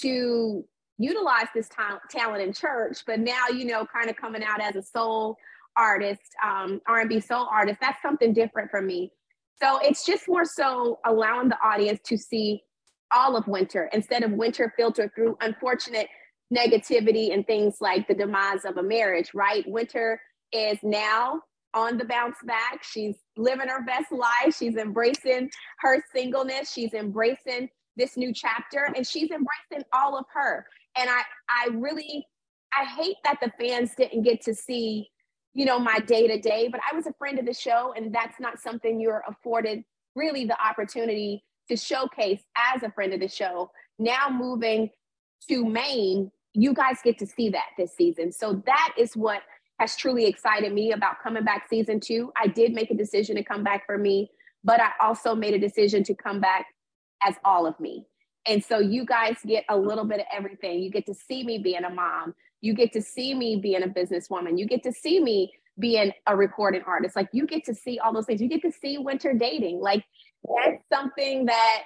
to 0.00 0.64
utilize 0.98 1.46
this 1.54 1.68
ta- 1.68 2.00
talent 2.10 2.42
in 2.42 2.52
church, 2.52 2.98
but 3.06 3.20
now 3.20 3.48
you 3.48 3.64
know 3.64 3.86
kind 3.86 4.10
of 4.10 4.16
coming 4.16 4.42
out 4.44 4.60
as 4.60 4.76
a 4.76 4.82
soul 4.82 5.36
artist, 5.76 6.20
um, 6.44 6.80
R&B 6.86 7.20
soul 7.20 7.48
artist. 7.50 7.78
That's 7.80 8.02
something 8.02 8.32
different 8.32 8.70
for 8.70 8.82
me. 8.82 9.12
So 9.62 9.78
it's 9.82 10.04
just 10.04 10.28
more 10.28 10.44
so 10.44 10.98
allowing 11.06 11.48
the 11.48 11.58
audience 11.64 12.00
to 12.06 12.18
see 12.18 12.62
all 13.14 13.36
of 13.36 13.46
winter 13.46 13.88
instead 13.92 14.22
of 14.22 14.32
winter 14.32 14.72
filtered 14.76 15.10
through 15.14 15.36
unfortunate 15.40 16.08
negativity 16.54 17.32
and 17.32 17.46
things 17.46 17.76
like 17.80 18.06
the 18.08 18.14
demise 18.14 18.64
of 18.64 18.76
a 18.76 18.82
marriage, 18.82 19.30
right? 19.34 19.64
Winter 19.66 20.20
is 20.52 20.78
now 20.82 21.40
on 21.74 21.98
the 21.98 22.04
bounce 22.04 22.36
back. 22.44 22.82
She's 22.82 23.16
living 23.36 23.68
her 23.68 23.84
best 23.84 24.12
life. 24.12 24.56
She's 24.58 24.76
embracing 24.76 25.50
her 25.80 26.02
singleness. 26.14 26.72
She's 26.72 26.94
embracing 26.94 27.68
this 27.96 28.16
new 28.16 28.32
chapter 28.32 28.88
and 28.96 29.06
she's 29.06 29.30
embracing 29.30 29.84
all 29.92 30.16
of 30.16 30.24
her. 30.32 30.66
And 30.96 31.08
I 31.08 31.22
I 31.48 31.68
really 31.72 32.26
I 32.74 32.84
hate 32.84 33.16
that 33.24 33.38
the 33.42 33.52
fans 33.60 33.92
didn't 33.96 34.22
get 34.22 34.42
to 34.42 34.54
see, 34.54 35.08
you 35.54 35.64
know, 35.64 35.78
my 35.78 35.98
day 35.98 36.28
to 36.28 36.38
day, 36.38 36.68
but 36.68 36.80
I 36.90 36.94
was 36.94 37.06
a 37.06 37.12
friend 37.14 37.38
of 37.38 37.46
the 37.46 37.54
show 37.54 37.92
and 37.96 38.14
that's 38.14 38.38
not 38.40 38.60
something 38.60 39.00
you're 39.00 39.24
afforded 39.28 39.84
really 40.16 40.44
the 40.44 40.60
opportunity 40.60 41.44
to 41.68 41.76
showcase 41.76 42.42
as 42.56 42.82
a 42.82 42.90
friend 42.90 43.14
of 43.14 43.20
the 43.20 43.28
show. 43.28 43.70
Now 43.98 44.28
moving 44.28 44.90
to 45.48 45.64
Maine, 45.64 46.30
you 46.52 46.74
guys 46.74 46.98
get 47.04 47.18
to 47.18 47.26
see 47.26 47.50
that 47.50 47.66
this 47.78 47.94
season. 47.94 48.32
So 48.32 48.62
that 48.66 48.94
is 48.98 49.16
what 49.16 49.42
has 49.80 49.96
truly 49.96 50.26
excited 50.26 50.74
me 50.74 50.92
about 50.92 51.22
coming 51.22 51.42
back 51.42 51.66
season 51.70 52.00
two. 52.00 52.30
I 52.36 52.48
did 52.48 52.74
make 52.74 52.90
a 52.90 52.94
decision 52.94 53.34
to 53.36 53.42
come 53.42 53.64
back 53.64 53.86
for 53.86 53.96
me, 53.96 54.30
but 54.62 54.78
I 54.78 54.90
also 55.00 55.34
made 55.34 55.54
a 55.54 55.58
decision 55.58 56.04
to 56.04 56.14
come 56.14 56.38
back 56.38 56.66
as 57.26 57.36
all 57.46 57.66
of 57.66 57.80
me. 57.80 58.04
And 58.46 58.62
so 58.62 58.78
you 58.78 59.06
guys 59.06 59.38
get 59.46 59.64
a 59.70 59.76
little 59.76 60.04
bit 60.04 60.20
of 60.20 60.26
everything. 60.30 60.80
You 60.80 60.90
get 60.90 61.06
to 61.06 61.14
see 61.14 61.44
me 61.44 61.56
being 61.58 61.84
a 61.84 61.88
mom. 61.88 62.34
You 62.60 62.74
get 62.74 62.92
to 62.92 63.00
see 63.00 63.34
me 63.34 63.56
being 63.56 63.82
a 63.82 63.86
businesswoman. 63.86 64.58
You 64.58 64.66
get 64.66 64.82
to 64.82 64.92
see 64.92 65.18
me 65.18 65.50
being 65.78 66.12
a 66.26 66.36
recording 66.36 66.82
artist. 66.86 67.16
Like 67.16 67.30
you 67.32 67.46
get 67.46 67.64
to 67.64 67.74
see 67.74 67.98
all 67.98 68.12
those 68.12 68.26
things. 68.26 68.42
You 68.42 68.50
get 68.50 68.60
to 68.62 68.72
see 68.72 68.98
winter 68.98 69.32
dating. 69.32 69.80
Like 69.80 70.04
that's 70.44 70.82
something 70.92 71.46
that 71.46 71.84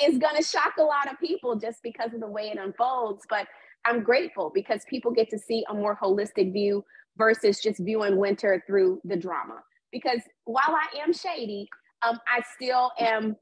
is 0.00 0.16
going 0.16 0.36
to 0.36 0.42
shock 0.42 0.72
a 0.78 0.82
lot 0.82 1.12
of 1.12 1.20
people 1.20 1.56
just 1.56 1.82
because 1.82 2.14
of 2.14 2.20
the 2.20 2.26
way 2.26 2.44
it 2.44 2.58
unfolds. 2.58 3.26
But 3.28 3.46
I'm 3.84 4.02
grateful 4.02 4.50
because 4.54 4.80
people 4.88 5.12
get 5.12 5.28
to 5.28 5.38
see 5.38 5.62
a 5.68 5.74
more 5.74 5.98
holistic 6.02 6.54
view 6.54 6.82
versus 7.16 7.60
just 7.60 7.80
viewing 7.80 8.16
winter 8.16 8.62
through 8.66 9.00
the 9.04 9.16
drama. 9.16 9.62
Because 9.92 10.20
while 10.44 10.62
I 10.68 10.98
am 11.00 11.12
shady, 11.12 11.68
um, 12.06 12.18
I 12.28 12.42
still 12.54 12.90
am, 12.98 13.36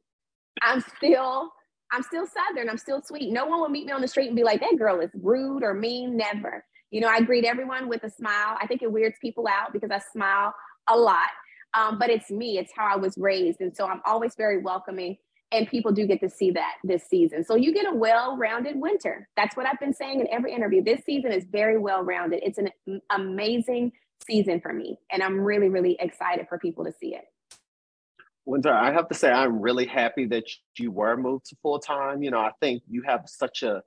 I'm 0.63 0.81
still, 0.97 1.51
I'm 1.93 2.03
still 2.03 2.27
Southern. 2.27 2.69
I'm 2.69 2.79
still 2.79 3.03
sweet. 3.03 3.33
No 3.33 3.47
one 3.47 3.61
will 3.61 3.69
meet 3.69 3.87
me 3.87 3.93
on 3.93 4.01
the 4.01 4.09
street 4.09 4.29
and 4.29 4.37
be 4.37 4.45
like, 4.45 4.61
that 4.61 4.77
girl 4.79 5.01
is 5.01 5.11
rude 5.15 5.63
or 5.63 5.75
mean. 5.75 6.17
Never. 6.17 6.65
You 6.91 7.01
know, 7.01 7.09
I 7.09 7.23
greet 7.23 7.45
everyone 7.45 7.89
with 7.89 8.05
a 8.05 8.11
smile. 8.11 8.57
I 8.61 8.67
think 8.67 8.83
it 8.83 8.93
weirds 8.93 9.17
people 9.21 9.47
out 9.49 9.73
because 9.73 9.91
I 9.91 10.01
smile 10.13 10.55
a 10.89 10.97
lot. 10.97 11.29
Um, 11.75 11.99
but 11.99 12.11
it's 12.11 12.31
me, 12.31 12.59
it's 12.59 12.73
how 12.77 12.87
I 12.87 12.97
was 12.97 13.17
raised. 13.17 13.63
And 13.63 13.75
so 13.75 13.87
I'm 13.87 14.03
always 14.05 14.35
very 14.35 14.61
welcoming 14.61 15.17
and 15.53 15.69
people 15.69 15.93
do 15.93 16.07
get 16.07 16.21
to 16.21 16.31
see 16.31 16.51
that 16.53 16.75
this 16.83 17.05
season. 17.09 17.45
So 17.45 17.55
you 17.55 17.73
get 17.73 17.87
a 17.87 17.95
well-rounded 17.95 18.77
winter. 18.77 19.29
That's 19.37 19.57
what 19.57 19.67
I've 19.67 19.79
been 19.81 19.95
saying 19.95 20.21
in 20.21 20.29
every 20.33 20.53
interview. 20.53 20.83
This 20.83 21.05
season 21.05 21.33
is 21.33 21.45
very 21.45 21.79
well-rounded. 21.79 22.41
It's 22.43 22.59
an 22.59 22.71
amazing 23.11 23.93
season 24.27 24.61
for 24.61 24.73
me, 24.73 24.99
and 25.11 25.23
I'm 25.23 25.41
really, 25.41 25.69
really 25.69 25.97
excited 26.01 26.47
for 26.49 26.59
people 26.59 26.85
to 26.85 26.93
see 26.93 27.15
it. 27.15 27.25
Winter, 28.45 28.73
I 28.73 28.93
have 28.93 29.09
to 29.09 29.15
say 29.15 29.31
I'm 29.31 29.61
really 29.61 29.87
happy 29.87 30.27
that 30.27 30.45
you 30.79 30.91
were 30.91 31.17
moved 31.17 31.47
to 31.47 31.57
full 31.63 31.79
time. 31.79 32.23
You 32.23 32.33
know, 32.33 32.41
I 32.41 32.51
think 32.61 32.83
you 32.89 33.03
have 33.07 33.23
such 33.27 33.63
a 33.63 33.83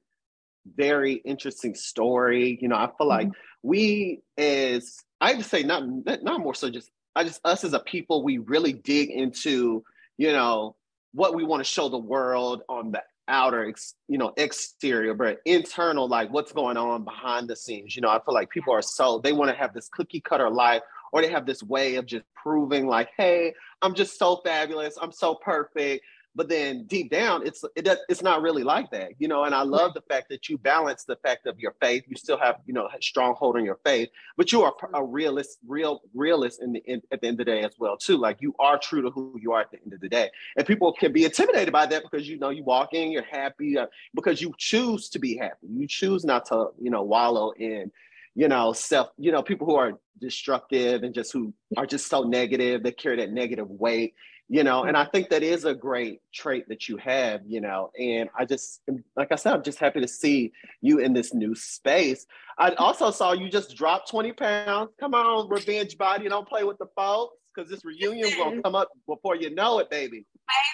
very 0.65 1.13
interesting 1.25 1.75
story. 1.75 2.57
You 2.61 2.69
know, 2.69 2.75
I 2.77 2.89
feel 2.97 3.07
like 3.07 3.27
mm-hmm. 3.27 3.67
we 3.67 4.21
as 4.37 4.97
I 5.19 5.35
just 5.35 5.49
say 5.49 5.63
not 5.63 5.83
not 6.23 6.39
more 6.39 6.55
so 6.55 6.69
just 6.69 6.89
I 7.15 7.23
just 7.23 7.39
us 7.45 7.63
as 7.63 7.73
a 7.73 7.79
people, 7.79 8.23
we 8.23 8.37
really 8.39 8.73
dig 8.73 9.09
into, 9.09 9.83
you 10.17 10.31
know, 10.31 10.75
what 11.15 11.33
we 11.33 11.43
want 11.43 11.61
to 11.61 11.69
show 11.69 11.89
the 11.89 11.97
world 11.97 12.61
on 12.69 12.91
the 12.91 13.01
outer 13.27 13.73
you 14.07 14.19
know 14.19 14.31
exterior 14.37 15.15
but 15.15 15.39
internal 15.45 16.07
like 16.07 16.31
what's 16.31 16.51
going 16.51 16.77
on 16.77 17.03
behind 17.03 17.47
the 17.47 17.55
scenes 17.55 17.95
you 17.95 18.01
know 18.01 18.09
i 18.09 18.19
feel 18.23 18.35
like 18.35 18.51
people 18.51 18.71
are 18.71 18.83
so 18.83 19.19
they 19.23 19.33
want 19.33 19.49
to 19.49 19.57
have 19.57 19.73
this 19.73 19.89
cookie 19.89 20.21
cutter 20.21 20.47
life 20.47 20.83
or 21.11 21.23
they 21.23 21.29
have 21.29 21.45
this 21.47 21.63
way 21.63 21.95
of 21.95 22.05
just 22.05 22.23
proving 22.35 22.85
like 22.85 23.09
hey 23.17 23.51
i'm 23.81 23.95
just 23.95 24.19
so 24.19 24.41
fabulous 24.45 24.95
i'm 25.01 25.11
so 25.11 25.33
perfect 25.33 26.05
but 26.35 26.49
then 26.49 26.83
deep 26.85 27.09
down 27.11 27.45
it's 27.45 27.63
it, 27.75 27.85
does, 27.85 27.97
it's 28.09 28.21
not 28.21 28.41
really 28.41 28.63
like 28.63 28.89
that 28.91 29.11
you 29.19 29.27
know 29.27 29.43
and 29.45 29.55
i 29.55 29.61
love 29.61 29.93
the 29.93 30.01
fact 30.01 30.29
that 30.29 30.49
you 30.49 30.57
balance 30.57 31.03
the 31.03 31.15
fact 31.17 31.47
of 31.47 31.59
your 31.59 31.75
faith. 31.81 32.03
You 32.07 32.15
still 32.15 32.37
have 32.37 32.57
you 32.65 32.73
know 32.73 32.87
a 32.87 33.01
strong 33.01 33.35
hold 33.35 33.55
on 33.55 33.65
your 33.65 33.79
faith 33.83 34.09
but 34.37 34.51
you 34.51 34.63
are 34.63 34.73
a 34.93 35.03
realist 35.03 35.59
real 35.67 36.01
realist 36.13 36.61
in 36.61 36.73
the 36.73 36.79
in, 36.85 37.01
at 37.11 37.21
the 37.21 37.27
end 37.27 37.39
of 37.39 37.45
the 37.45 37.51
day 37.51 37.61
as 37.61 37.73
well 37.77 37.97
too. 37.97 38.17
Like 38.17 38.41
you 38.41 38.53
are 38.59 38.77
true 38.77 39.01
to 39.01 39.09
who 39.09 39.37
you 39.41 39.53
are 39.53 39.61
at 39.61 39.71
the 39.71 39.81
end 39.83 39.93
of 39.93 40.01
the 40.01 40.09
day. 40.09 40.29
And 40.57 40.65
people 40.65 40.93
can 40.93 41.11
be 41.11 41.25
intimidated 41.25 41.71
by 41.71 41.85
that 41.87 42.03
because 42.03 42.27
you 42.27 42.37
know 42.37 42.49
you 42.49 42.63
walk 42.63 42.93
in 42.93 43.11
you're 43.11 43.23
happy 43.23 43.77
uh, 43.77 43.87
because 44.13 44.41
you 44.41 44.53
choose 44.57 45.09
to 45.09 45.19
be 45.19 45.37
happy. 45.37 45.67
You 45.67 45.87
choose 45.87 46.25
not 46.25 46.45
to 46.47 46.69
you 46.81 46.91
know 46.91 47.03
wallow 47.03 47.51
in 47.51 47.91
you 48.35 48.47
know 48.47 48.73
self 48.73 49.09
you 49.17 49.31
know 49.31 49.41
people 49.41 49.65
who 49.67 49.75
are 49.75 49.93
destructive 50.19 51.03
and 51.03 51.13
just 51.13 51.31
who 51.31 51.53
are 51.77 51.85
just 51.85 52.07
so 52.07 52.23
negative 52.23 52.83
they 52.83 52.91
carry 52.91 53.17
that 53.17 53.31
negative 53.31 53.69
weight 53.69 54.15
you 54.47 54.63
know 54.63 54.83
and 54.83 54.95
i 54.95 55.03
think 55.03 55.29
that 55.29 55.41
is 55.41 55.65
a 55.65 55.73
great 55.73 56.21
trait 56.33 56.67
that 56.67 56.87
you 56.87 56.97
have 56.97 57.41
you 57.47 57.59
know 57.59 57.91
and 57.99 58.29
i 58.37 58.45
just 58.45 58.81
like 59.15 59.31
i 59.31 59.35
said 59.35 59.53
i'm 59.53 59.63
just 59.63 59.79
happy 59.79 59.99
to 59.99 60.07
see 60.07 60.51
you 60.81 60.99
in 60.99 61.13
this 61.13 61.33
new 61.33 61.55
space. 61.55 62.25
I 62.57 62.71
also 62.75 63.11
saw 63.11 63.33
you 63.33 63.49
just 63.49 63.75
drop 63.75 64.07
20 64.09 64.33
pounds. 64.33 64.91
Come 64.99 65.13
on 65.13 65.49
revenge 65.49 65.97
body. 65.97 66.29
Don't 66.29 66.47
play 66.47 66.63
with 66.63 66.77
the 66.77 66.87
folks 66.95 67.37
because 67.53 67.69
this 67.69 67.83
reunion 67.83 68.29
will 68.37 68.61
come 68.61 68.75
up 68.75 68.89
before 69.07 69.35
you 69.35 69.53
know 69.53 69.79
it 69.79 69.89
baby. 69.89 70.25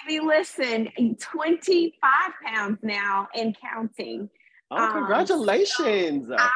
Baby 0.06 0.24
listen 0.24 0.88
25 1.18 2.02
pounds 2.44 2.78
now 2.82 3.28
and 3.34 3.56
counting. 3.58 4.28
Oh 4.70 4.90
congratulations. 4.92 6.30
um, 6.30 6.36
so 6.38 6.42
i 6.42 6.44
am 6.44 6.50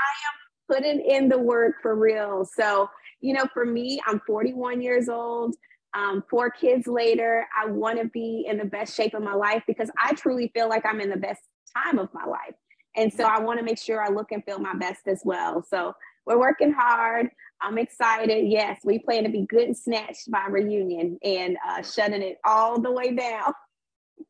putting 0.69 1.01
in 1.01 1.29
the 1.29 1.39
work 1.39 1.77
for 1.83 1.97
real. 1.97 2.47
So 2.57 2.89
you 3.21 3.33
know 3.33 3.47
for 3.55 3.65
me 3.65 3.99
i'm 4.07 4.21
41 4.27 4.83
years 4.83 5.09
old 5.09 5.57
um, 5.97 6.23
four 6.29 6.51
kids 6.51 6.87
later, 6.87 7.47
I 7.57 7.67
want 7.67 7.99
to 7.99 8.07
be 8.09 8.45
in 8.47 8.59
the 8.59 8.67
best 8.67 8.95
shape 8.95 9.15
of 9.15 9.23
my 9.23 9.35
life 9.35 9.63
because 9.67 9.91
I 9.99 10.13
truly 10.13 10.51
feel 10.53 10.69
like 10.69 10.85
I'm 10.85 11.01
in 11.01 11.09
the 11.09 11.17
best 11.17 11.41
time 11.75 11.99
of 11.99 12.11
my 12.13 12.25
life. 12.25 12.55
And 12.97 13.13
so 13.13 13.25
I 13.25 13.41
want 13.41 13.59
to 13.59 13.65
make 13.65 13.79
sure 13.79 14.03
I 14.03 14.09
look 14.09 14.31
and 14.31 14.45
feel 14.45 14.59
my 14.59 14.75
best 14.75 15.07
as 15.07 15.23
well. 15.25 15.65
So 15.69 15.95
we're 16.27 16.39
working 16.39 16.73
hard. 16.73 17.31
I'm 17.63 17.79
excited. 17.79 18.47
Yes, 18.47 18.81
we 18.85 18.99
plan 18.99 19.25
to 19.25 19.31
be 19.31 19.47
good 19.49 19.65
and 19.65 19.77
snatched 19.77 20.31
by 20.31 20.47
reunion 20.49 21.19
and 21.23 21.57
uh, 21.67 21.83
shutting 21.83 22.23
it 22.23 22.39
all 22.45 22.79
the 22.79 22.93
way 22.93 23.15
down. 23.15 23.55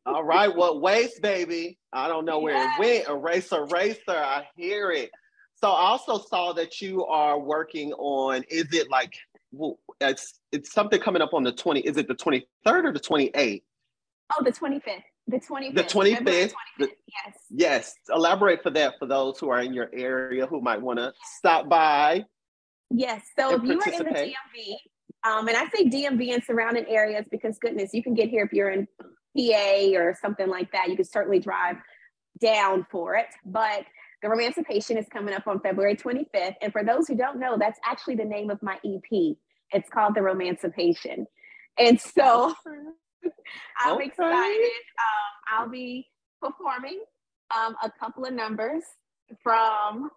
all 0.05 0.25
right. 0.25 0.55
What 0.55 0.81
waist, 0.81 1.21
baby? 1.21 1.79
I 1.93 2.07
don't 2.07 2.25
know 2.25 2.39
where 2.39 2.55
yes. 2.55 2.79
it 2.79 2.81
went. 2.81 3.09
Eraser, 3.09 3.65
racer. 3.67 4.11
I 4.11 4.47
hear 4.57 4.93
it. 4.93 5.11
So 5.57 5.69
I 5.69 5.87
also 5.87 6.19
saw 6.19 6.53
that 6.53 6.81
you 6.81 7.05
are 7.07 7.39
working 7.39 7.93
on, 7.95 8.45
is 8.49 8.73
it 8.73 8.91
like 8.91 9.15
well, 9.57 9.79
it's 10.01 10.41
it's 10.53 10.73
something 10.73 11.01
coming 11.01 11.23
up 11.23 11.33
on 11.33 11.43
the 11.43 11.53
20 11.53 11.81
is 11.81 11.97
it 11.97 12.09
the 12.09 12.15
23rd 12.15 12.43
or 12.67 12.93
the 12.93 13.01
28th 13.01 13.63
oh 14.37 14.45
the 14.45 14.53
25th 14.53 14.83
the 15.29 15.39
25th 15.39 15.75
the 15.75 15.83
25th, 15.83 16.53
25th. 16.79 16.89
yes 17.09 17.37
yes 17.51 17.95
elaborate 18.15 18.63
for 18.63 18.71
that 18.71 18.95
for 18.99 19.07
those 19.07 19.39
who 19.39 19.49
are 19.49 19.61
in 19.61 19.73
your 19.73 19.91
area 19.93 20.47
who 20.47 20.61
might 20.61 20.81
want 20.81 20.99
to 20.99 21.13
stop 21.39 21.69
by 21.69 22.25
yes 22.91 23.23
so 23.39 23.55
if 23.55 23.63
you 23.63 23.81
are 23.81 23.93
in 23.93 23.99
the 23.99 24.11
dmv 24.11 24.75
um, 25.25 25.49
and 25.49 25.57
i 25.57 25.67
say 25.75 25.85
dmv 25.89 26.35
and 26.35 26.45
surrounding 26.45 26.87
areas 26.89 27.25
because 27.31 27.59
goodness 27.59 27.95
you 27.95 28.03
can 28.03 28.15
get 28.15 28.29
here 28.29 28.45
if 28.45 28.53
you're 28.53 28.71
in 28.71 28.87
pa 29.37 29.99
or 29.99 30.15
something 30.21 30.49
like 30.49 30.71
that 30.73 30.89
you 30.89 30.97
can 30.97 31.05
certainly 31.05 31.39
drive 31.39 31.77
down 32.41 32.87
for 32.91 33.15
it 33.15 33.29
but 33.47 33.85
the 34.23 34.29
Romancipation 34.29 34.97
is 34.97 35.07
coming 35.13 35.35
up 35.35 35.47
on 35.47 35.61
February 35.61 35.95
25th. 35.95 36.55
And 36.63 36.73
for 36.73 36.83
those 36.83 37.07
who 37.07 37.17
don't 37.17 37.39
know, 37.39 37.57
that's 37.59 37.79
actually 37.85 38.17
the 38.17 38.25
name 38.25 38.51
of 38.51 38.61
my 38.63 38.79
EP. 38.85 39.37
It's 39.73 39.89
called 39.89 40.15
The 40.15 40.23
Romancipation. 40.23 41.27
And 41.79 42.01
so 42.01 42.55
I'm 43.85 43.97
okay. 43.97 44.07
excited. 44.07 44.61
Um, 44.63 45.59
I'll 45.59 45.69
be 45.69 46.07
performing 46.41 47.01
um, 47.57 47.77
a 47.83 47.91
couple 48.01 48.25
of 48.25 48.33
numbers 48.33 48.83
from 49.43 50.11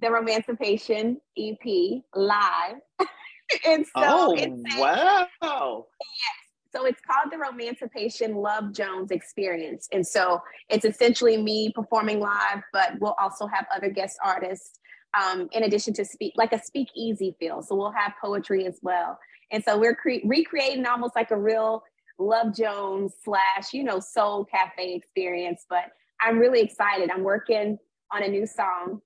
the 0.00 0.10
Romancipation 0.10 1.18
EP 1.38 2.02
live. 2.14 2.76
and 3.66 3.84
so 3.86 3.92
oh, 3.96 4.36
wow. 4.76 5.86
Yes. 6.00 6.50
So 6.72 6.86
it's 6.86 7.00
called 7.00 7.32
the 7.32 7.38
Romancipation 7.38 8.36
Love 8.36 8.72
Jones 8.72 9.10
Experience. 9.10 9.88
And 9.92 10.06
so 10.06 10.40
it's 10.68 10.84
essentially 10.84 11.36
me 11.36 11.72
performing 11.74 12.20
live, 12.20 12.62
but 12.72 12.92
we'll 13.00 13.16
also 13.20 13.48
have 13.48 13.66
other 13.74 13.90
guest 13.90 14.16
artists 14.24 14.78
um, 15.18 15.48
in 15.52 15.64
addition 15.64 15.92
to 15.94 16.04
speak, 16.04 16.34
like 16.36 16.52
a 16.52 16.62
speak 16.62 16.88
easy 16.94 17.34
feel. 17.38 17.62
So 17.62 17.74
we'll 17.74 17.92
have 17.92 18.12
poetry 18.22 18.66
as 18.66 18.78
well. 18.82 19.18
And 19.50 19.62
so 19.64 19.78
we're 19.78 19.94
cre- 19.94 20.24
recreating 20.24 20.86
almost 20.86 21.16
like 21.16 21.30
a 21.30 21.36
real 21.36 21.82
Love 22.18 22.54
Jones 22.54 23.14
slash, 23.24 23.72
you 23.72 23.82
know, 23.82 23.98
soul 23.98 24.44
cafe 24.44 24.94
experience. 24.94 25.64
But 25.68 25.84
I'm 26.20 26.38
really 26.38 26.60
excited. 26.60 27.10
I'm 27.10 27.24
working 27.24 27.78
on 28.12 28.22
a 28.22 28.28
new 28.28 28.46
song 28.46 29.00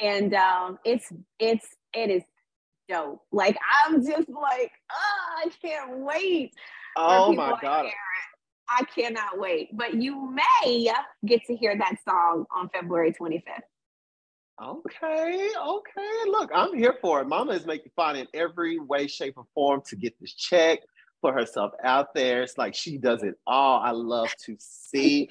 and 0.00 0.34
um, 0.34 0.78
it's, 0.84 1.12
it's, 1.38 1.66
it 1.94 2.10
is 2.10 2.22
dope. 2.88 3.22
Like 3.32 3.56
I'm 3.86 4.04
just 4.04 4.28
like, 4.28 4.72
oh, 4.92 5.44
I 5.44 5.50
can't 5.62 5.98
wait. 5.98 6.52
Oh 6.96 7.32
my 7.32 7.58
god. 7.60 7.86
I 8.68 8.84
cannot 8.84 9.38
wait. 9.38 9.70
But 9.76 9.94
you 9.94 10.30
may 10.30 10.92
get 11.24 11.44
to 11.46 11.56
hear 11.56 11.76
that 11.78 11.96
song 12.06 12.44
on 12.54 12.68
February 12.68 13.14
25th. 13.18 13.62
Okay, 14.60 15.50
okay. 15.56 16.10
Look, 16.26 16.50
I'm 16.52 16.76
here 16.76 16.96
for 17.00 17.20
it. 17.20 17.28
Mama 17.28 17.52
is 17.52 17.64
making 17.64 17.92
fun 17.94 18.16
in 18.16 18.26
every 18.34 18.80
way, 18.80 19.06
shape, 19.06 19.34
or 19.36 19.46
form 19.54 19.82
to 19.86 19.94
get 19.94 20.18
this 20.20 20.34
check, 20.34 20.80
put 21.22 21.34
herself 21.34 21.72
out 21.84 22.12
there. 22.12 22.42
It's 22.42 22.58
like 22.58 22.74
she 22.74 22.98
does 22.98 23.22
it 23.22 23.38
all. 23.46 23.80
I 23.80 23.92
love 23.92 24.34
to 24.46 24.56
see 24.58 25.28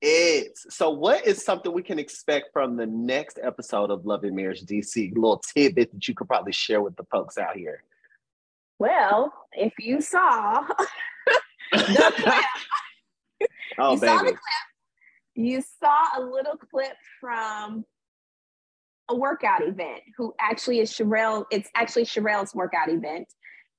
it. 0.00 0.58
So, 0.70 0.88
what 0.88 1.26
is 1.26 1.44
something 1.44 1.70
we 1.70 1.82
can 1.82 1.98
expect 1.98 2.52
from 2.54 2.76
the 2.76 2.86
next 2.86 3.38
episode 3.42 3.90
of 3.90 4.06
Love 4.06 4.24
and 4.24 4.34
Marriage 4.34 4.62
DC? 4.62 5.12
A 5.12 5.14
little 5.14 5.42
tidbit 5.54 5.92
that 5.92 6.08
you 6.08 6.14
could 6.14 6.28
probably 6.28 6.52
share 6.52 6.80
with 6.80 6.96
the 6.96 7.04
folks 7.04 7.36
out 7.36 7.56
here. 7.56 7.82
Well, 8.78 9.34
if 9.52 9.74
you 9.78 10.00
saw 10.00 10.66
the 11.72 11.82
oh, 13.78 13.94
you 13.94 14.00
baby. 14.00 14.06
saw 14.06 14.18
the 14.18 14.30
clip, 14.30 14.38
you 15.34 15.62
saw 15.78 16.04
a 16.18 16.20
little 16.22 16.56
clip 16.56 16.96
from 17.20 17.84
a 19.08 19.14
workout 19.14 19.62
event 19.62 20.02
who 20.16 20.34
actually 20.40 20.80
is 20.80 20.90
Sherelle. 20.90 21.44
It's 21.50 21.70
actually 21.74 22.04
Sherelle's 22.04 22.54
workout 22.54 22.88
event. 22.88 23.28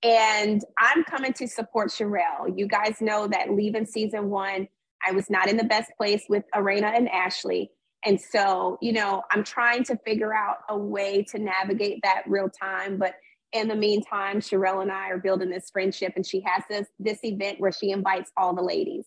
And 0.04 0.62
I'm 0.78 1.04
coming 1.04 1.34
to 1.34 1.48
support 1.48 1.90
Sherelle. 1.90 2.56
You 2.56 2.68
guys 2.68 3.02
know 3.02 3.28
that 3.28 3.52
leaving 3.52 3.86
season 3.86 4.30
one, 4.30 4.68
I 5.06 5.12
was 5.12 5.30
not 5.30 5.50
in 5.50 5.58
the 5.58 5.64
best 5.64 5.92
place 5.98 6.24
with 6.30 6.44
Arena 6.54 6.88
and 6.88 7.10
Ashley. 7.10 7.72
And 8.06 8.22
so, 8.22 8.78
you 8.82 8.94
know, 8.94 9.24
I'm 9.32 9.44
trying 9.44 9.84
to 9.86 9.98
figure 10.06 10.34
out 10.34 10.58
a 10.70 10.78
way 10.78 11.24
to 11.32 11.40
navigate 11.40 12.00
that 12.04 12.24
real 12.28 12.50
time. 12.50 12.98
But 12.98 13.16
in 13.54 13.68
the 13.68 13.76
meantime, 13.76 14.40
Sherelle 14.40 14.82
and 14.82 14.92
I 14.92 15.10
are 15.10 15.18
building 15.18 15.50
this 15.50 15.70
friendship, 15.72 16.14
and 16.16 16.26
she 16.26 16.42
has 16.46 16.64
this 16.70 16.88
this 17.00 17.20
event 17.24 17.60
where 17.60 17.72
she 17.72 17.92
invites 17.92 18.32
all 18.38 18.54
the 18.54 18.62
ladies. 18.62 19.06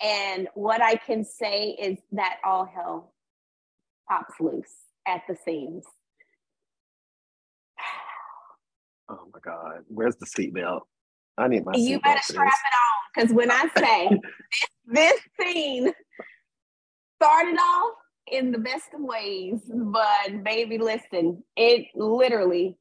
And 0.00 0.48
what 0.54 0.82
I 0.82 0.96
can 0.96 1.24
say 1.24 1.76
is 1.78 1.98
that 2.12 2.38
all 2.44 2.64
hell 2.64 3.12
pops 4.08 4.34
loose. 4.40 4.72
At 5.06 5.22
the 5.28 5.36
seams. 5.44 5.84
Oh 9.08 9.28
my 9.34 9.40
God. 9.44 9.84
Where's 9.88 10.16
the 10.16 10.24
seatbelt? 10.24 10.82
I 11.36 11.46
need 11.46 11.66
my 11.66 11.72
seatbelt. 11.72 11.86
You 11.86 12.00
better 12.00 12.22
strap 12.22 12.46
it 12.46 12.48
on 12.48 13.26
because 13.26 13.34
when 13.34 13.50
I 13.50 13.68
say 13.76 14.08
this, 14.86 15.12
this 15.12 15.20
scene 15.38 15.92
started 17.20 17.58
off 17.58 17.94
in 18.30 18.52
the 18.52 18.58
best 18.58 18.86
of 18.94 19.02
ways, 19.02 19.60
but 19.68 20.42
baby, 20.44 20.78
listen, 20.78 21.42
it 21.56 21.88
literally 21.94 22.78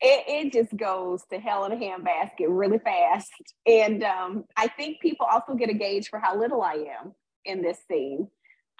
it, 0.00 0.46
it 0.46 0.52
just 0.52 0.76
goes 0.76 1.22
to 1.32 1.38
hell 1.38 1.64
in 1.64 1.72
a 1.72 1.76
handbasket 1.76 2.46
really 2.48 2.78
fast. 2.78 3.32
And 3.66 4.04
um, 4.04 4.44
I 4.56 4.68
think 4.68 5.00
people 5.00 5.26
also 5.26 5.54
get 5.54 5.70
a 5.70 5.74
gauge 5.74 6.08
for 6.08 6.20
how 6.20 6.38
little 6.38 6.62
I 6.62 6.86
am 7.00 7.14
in 7.44 7.62
this 7.62 7.78
scene. 7.90 8.28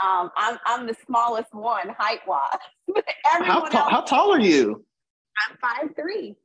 Um, 0.04 0.30
I'm 0.36 0.58
I'm 0.66 0.86
the 0.86 0.96
smallest 1.06 1.52
one 1.52 1.88
height 1.98 2.20
wise. 2.26 2.58
how, 3.24 3.64
ta- 3.68 3.88
how 3.90 4.00
tall 4.02 4.32
are 4.32 4.40
you? 4.40 4.84
I'm 5.48 5.56
five 5.58 5.94
three. 5.96 6.36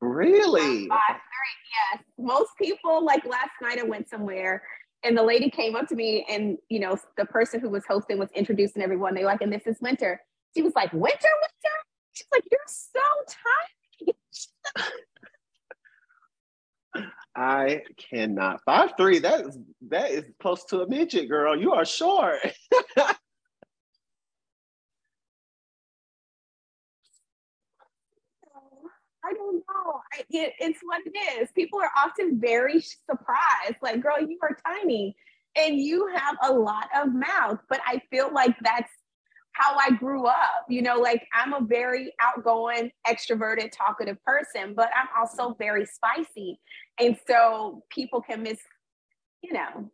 Really? 0.00 0.88
Five 0.88 1.00
three. 1.08 1.94
Yes. 1.94 2.02
Most 2.18 2.50
people 2.60 3.04
like 3.04 3.24
last 3.24 3.50
night 3.62 3.78
I 3.78 3.84
went 3.84 4.08
somewhere 4.08 4.62
and 5.04 5.16
the 5.16 5.22
lady 5.22 5.50
came 5.50 5.76
up 5.76 5.86
to 5.88 5.94
me 5.94 6.26
and 6.28 6.58
you 6.68 6.80
know 6.80 6.98
the 7.16 7.24
person 7.26 7.60
who 7.60 7.70
was 7.70 7.84
hosting 7.86 8.18
was 8.18 8.30
introducing 8.34 8.82
everyone. 8.82 9.14
They 9.14 9.24
like, 9.24 9.40
and 9.42 9.52
this 9.52 9.66
is 9.66 9.76
Winter. 9.80 10.20
She 10.56 10.62
was 10.62 10.74
like, 10.74 10.92
Winter, 10.92 11.04
Winter. 11.12 11.76
She's 12.12 12.26
like, 12.32 12.44
you're 12.50 12.60
so 12.66 13.00
tiny. 14.04 14.16
I 17.36 17.82
cannot. 17.98 18.62
Five 18.64 18.92
three. 18.96 19.18
That 19.18 19.46
is 19.46 19.58
that 19.88 20.10
is 20.10 20.24
close 20.40 20.64
to 20.66 20.80
a 20.80 20.88
midget, 20.88 21.28
girl. 21.28 21.54
You 21.54 21.72
are 21.72 21.84
short. 21.84 22.38
I 29.26 29.32
don't 29.34 29.56
know. 29.56 30.00
I, 30.14 30.20
it, 30.30 30.52
it's 30.60 30.78
what 30.82 31.02
it 31.04 31.40
is. 31.40 31.48
People 31.54 31.80
are 31.80 31.90
often 31.96 32.40
very 32.40 32.80
surprised. 32.80 33.76
Like, 33.82 34.00
girl, 34.00 34.20
you 34.20 34.38
are 34.42 34.56
tiny 34.64 35.16
and 35.56 35.80
you 35.80 36.08
have 36.14 36.36
a 36.42 36.52
lot 36.52 36.88
of 36.96 37.12
mouth. 37.12 37.58
But 37.68 37.80
I 37.86 38.00
feel 38.10 38.32
like 38.32 38.54
that's 38.62 38.90
how 39.56 39.76
I 39.76 39.90
grew 39.92 40.26
up. 40.26 40.66
You 40.68 40.82
know, 40.82 40.96
like 40.96 41.26
I'm 41.34 41.52
a 41.52 41.60
very 41.60 42.12
outgoing, 42.20 42.90
extroverted, 43.06 43.70
talkative 43.72 44.22
person, 44.24 44.74
but 44.74 44.90
I'm 44.94 45.08
also 45.18 45.56
very 45.58 45.86
spicy. 45.86 46.58
And 47.00 47.16
so 47.26 47.82
people 47.90 48.20
can 48.20 48.42
miss, 48.42 48.58
you 49.42 49.52
know, 49.52 49.90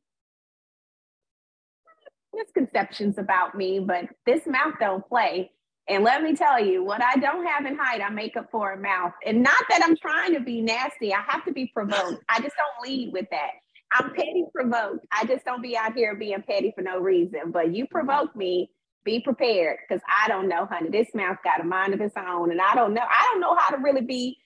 misconceptions 2.34 3.18
about 3.18 3.54
me, 3.54 3.78
but 3.78 4.06
this 4.26 4.46
mouth 4.46 4.74
don't 4.80 5.06
play. 5.06 5.50
And 5.88 6.04
let 6.04 6.22
me 6.22 6.34
tell 6.34 6.64
you, 6.64 6.84
what 6.84 7.02
I 7.02 7.16
don't 7.16 7.44
have 7.44 7.66
in 7.66 7.76
height, 7.76 8.00
I 8.00 8.08
make 8.08 8.36
up 8.36 8.48
for 8.50 8.72
in 8.72 8.82
mouth. 8.82 9.12
And 9.26 9.42
not 9.42 9.64
that 9.68 9.82
I'm 9.84 9.96
trying 9.96 10.32
to 10.34 10.40
be 10.40 10.60
nasty. 10.60 11.12
I 11.12 11.22
have 11.26 11.44
to 11.44 11.52
be 11.52 11.66
provoked. 11.74 12.22
I 12.28 12.40
just 12.40 12.54
don't 12.56 12.88
lead 12.88 13.12
with 13.12 13.26
that. 13.30 13.50
I'm 13.92 14.10
petty 14.14 14.44
provoked. 14.54 15.04
I 15.12 15.26
just 15.26 15.44
don't 15.44 15.60
be 15.60 15.76
out 15.76 15.94
here 15.94 16.14
being 16.14 16.42
petty 16.42 16.72
for 16.74 16.82
no 16.82 17.00
reason. 17.00 17.50
But 17.50 17.74
you 17.74 17.86
provoke 17.86 18.34
me, 18.34 18.70
be 19.04 19.20
prepared 19.20 19.78
because 19.86 20.02
I 20.08 20.28
don't 20.28 20.48
know, 20.48 20.66
honey. 20.66 20.90
This 20.90 21.08
mouth 21.14 21.38
got 21.44 21.60
a 21.60 21.64
mind 21.64 21.94
of 21.94 22.00
its 22.00 22.14
own, 22.16 22.50
and 22.50 22.60
I 22.60 22.74
don't 22.74 22.94
know. 22.94 23.02
I 23.02 23.28
don't 23.30 23.40
know 23.40 23.56
how 23.56 23.74
to 23.74 23.82
really 23.82 24.02
be, 24.02 24.38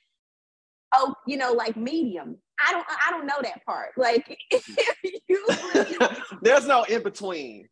oh, 0.94 1.14
you 1.26 1.36
know, 1.36 1.52
like 1.52 1.76
medium. 1.76 2.38
I 2.58 2.72
don't. 2.72 2.86
I 2.88 3.10
don't 3.10 3.26
know 3.26 3.40
that 3.42 3.64
part. 3.64 3.90
Like, 3.96 4.38
you, 5.28 5.46
there's 6.42 6.66
no 6.66 6.84
in 6.84 7.02
between. 7.02 7.68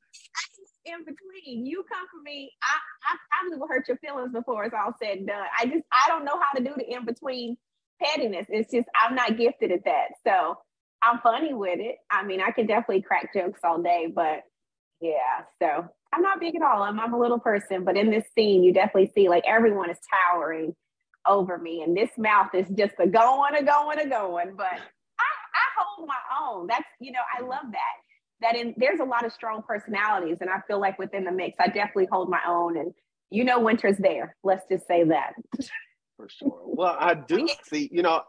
In 0.86 0.98
between, 0.98 1.64
you 1.64 1.82
come 1.90 2.06
for 2.12 2.22
me. 2.22 2.52
I, 2.62 2.76
I 3.10 3.16
probably 3.30 3.58
will 3.58 3.68
hurt 3.68 3.88
your 3.88 3.96
feelings 3.96 4.32
before 4.32 4.64
it's 4.64 4.74
all 4.74 4.92
said 5.02 5.16
and 5.18 5.26
done. 5.26 5.46
I 5.58 5.64
just, 5.64 5.84
I 5.90 6.08
don't 6.08 6.26
know 6.26 6.38
how 6.38 6.58
to 6.58 6.62
do 6.62 6.74
the 6.76 6.94
in 6.94 7.06
between 7.06 7.56
pettiness. 8.02 8.46
It's 8.50 8.70
just 8.70 8.86
I'm 9.00 9.14
not 9.14 9.38
gifted 9.38 9.72
at 9.72 9.84
that. 9.84 10.08
So 10.26 10.58
I'm 11.02 11.20
funny 11.20 11.54
with 11.54 11.78
it. 11.80 11.96
I 12.10 12.24
mean, 12.24 12.40
I 12.40 12.50
can 12.50 12.66
definitely 12.66 13.02
crack 13.02 13.32
jokes 13.34 13.60
all 13.64 13.82
day, 13.82 14.12
but 14.14 14.42
yeah. 15.00 15.44
So 15.60 15.88
I'm 16.14 16.22
not 16.22 16.40
big 16.40 16.54
at 16.54 16.62
all. 16.62 16.82
I'm, 16.82 17.00
I'm 17.00 17.12
a 17.12 17.18
little 17.18 17.40
person, 17.40 17.84
but 17.84 17.96
in 17.96 18.10
this 18.10 18.24
scene, 18.34 18.62
you 18.62 18.72
definitely 18.72 19.10
see 19.14 19.28
like 19.28 19.44
everyone 19.46 19.90
is 19.90 19.98
towering 20.32 20.74
over 21.26 21.58
me, 21.58 21.82
and 21.82 21.96
this 21.96 22.10
mouth 22.16 22.54
is 22.54 22.68
just 22.76 22.94
a 23.00 23.06
going, 23.06 23.54
a 23.54 23.64
going, 23.64 23.98
a 23.98 24.08
going. 24.08 24.54
But 24.56 24.66
I, 24.66 25.28
I 25.54 25.66
hold 25.78 26.08
my 26.08 26.14
own. 26.40 26.66
That's 26.68 26.84
you 27.00 27.10
know, 27.12 27.20
I 27.36 27.42
love 27.42 27.64
that. 27.72 27.96
That 28.42 28.56
in 28.56 28.74
there's 28.76 29.00
a 29.00 29.04
lot 29.04 29.26
of 29.26 29.32
strong 29.32 29.62
personalities, 29.66 30.38
and 30.40 30.50
I 30.50 30.60
feel 30.68 30.80
like 30.80 30.98
within 30.98 31.24
the 31.24 31.32
mix, 31.32 31.56
I 31.58 31.66
definitely 31.66 32.08
hold 32.12 32.28
my 32.28 32.40
own. 32.46 32.76
And 32.76 32.92
you 33.30 33.42
know, 33.42 33.58
Winter's 33.58 33.98
there. 33.98 34.36
Let's 34.44 34.64
just 34.70 34.86
say 34.86 35.04
that. 35.04 35.32
For 36.16 36.28
sure. 36.28 36.60
Well, 36.64 36.96
I 36.98 37.14
do 37.14 37.48
see. 37.64 37.88
You 37.90 38.02
know, 38.02 38.22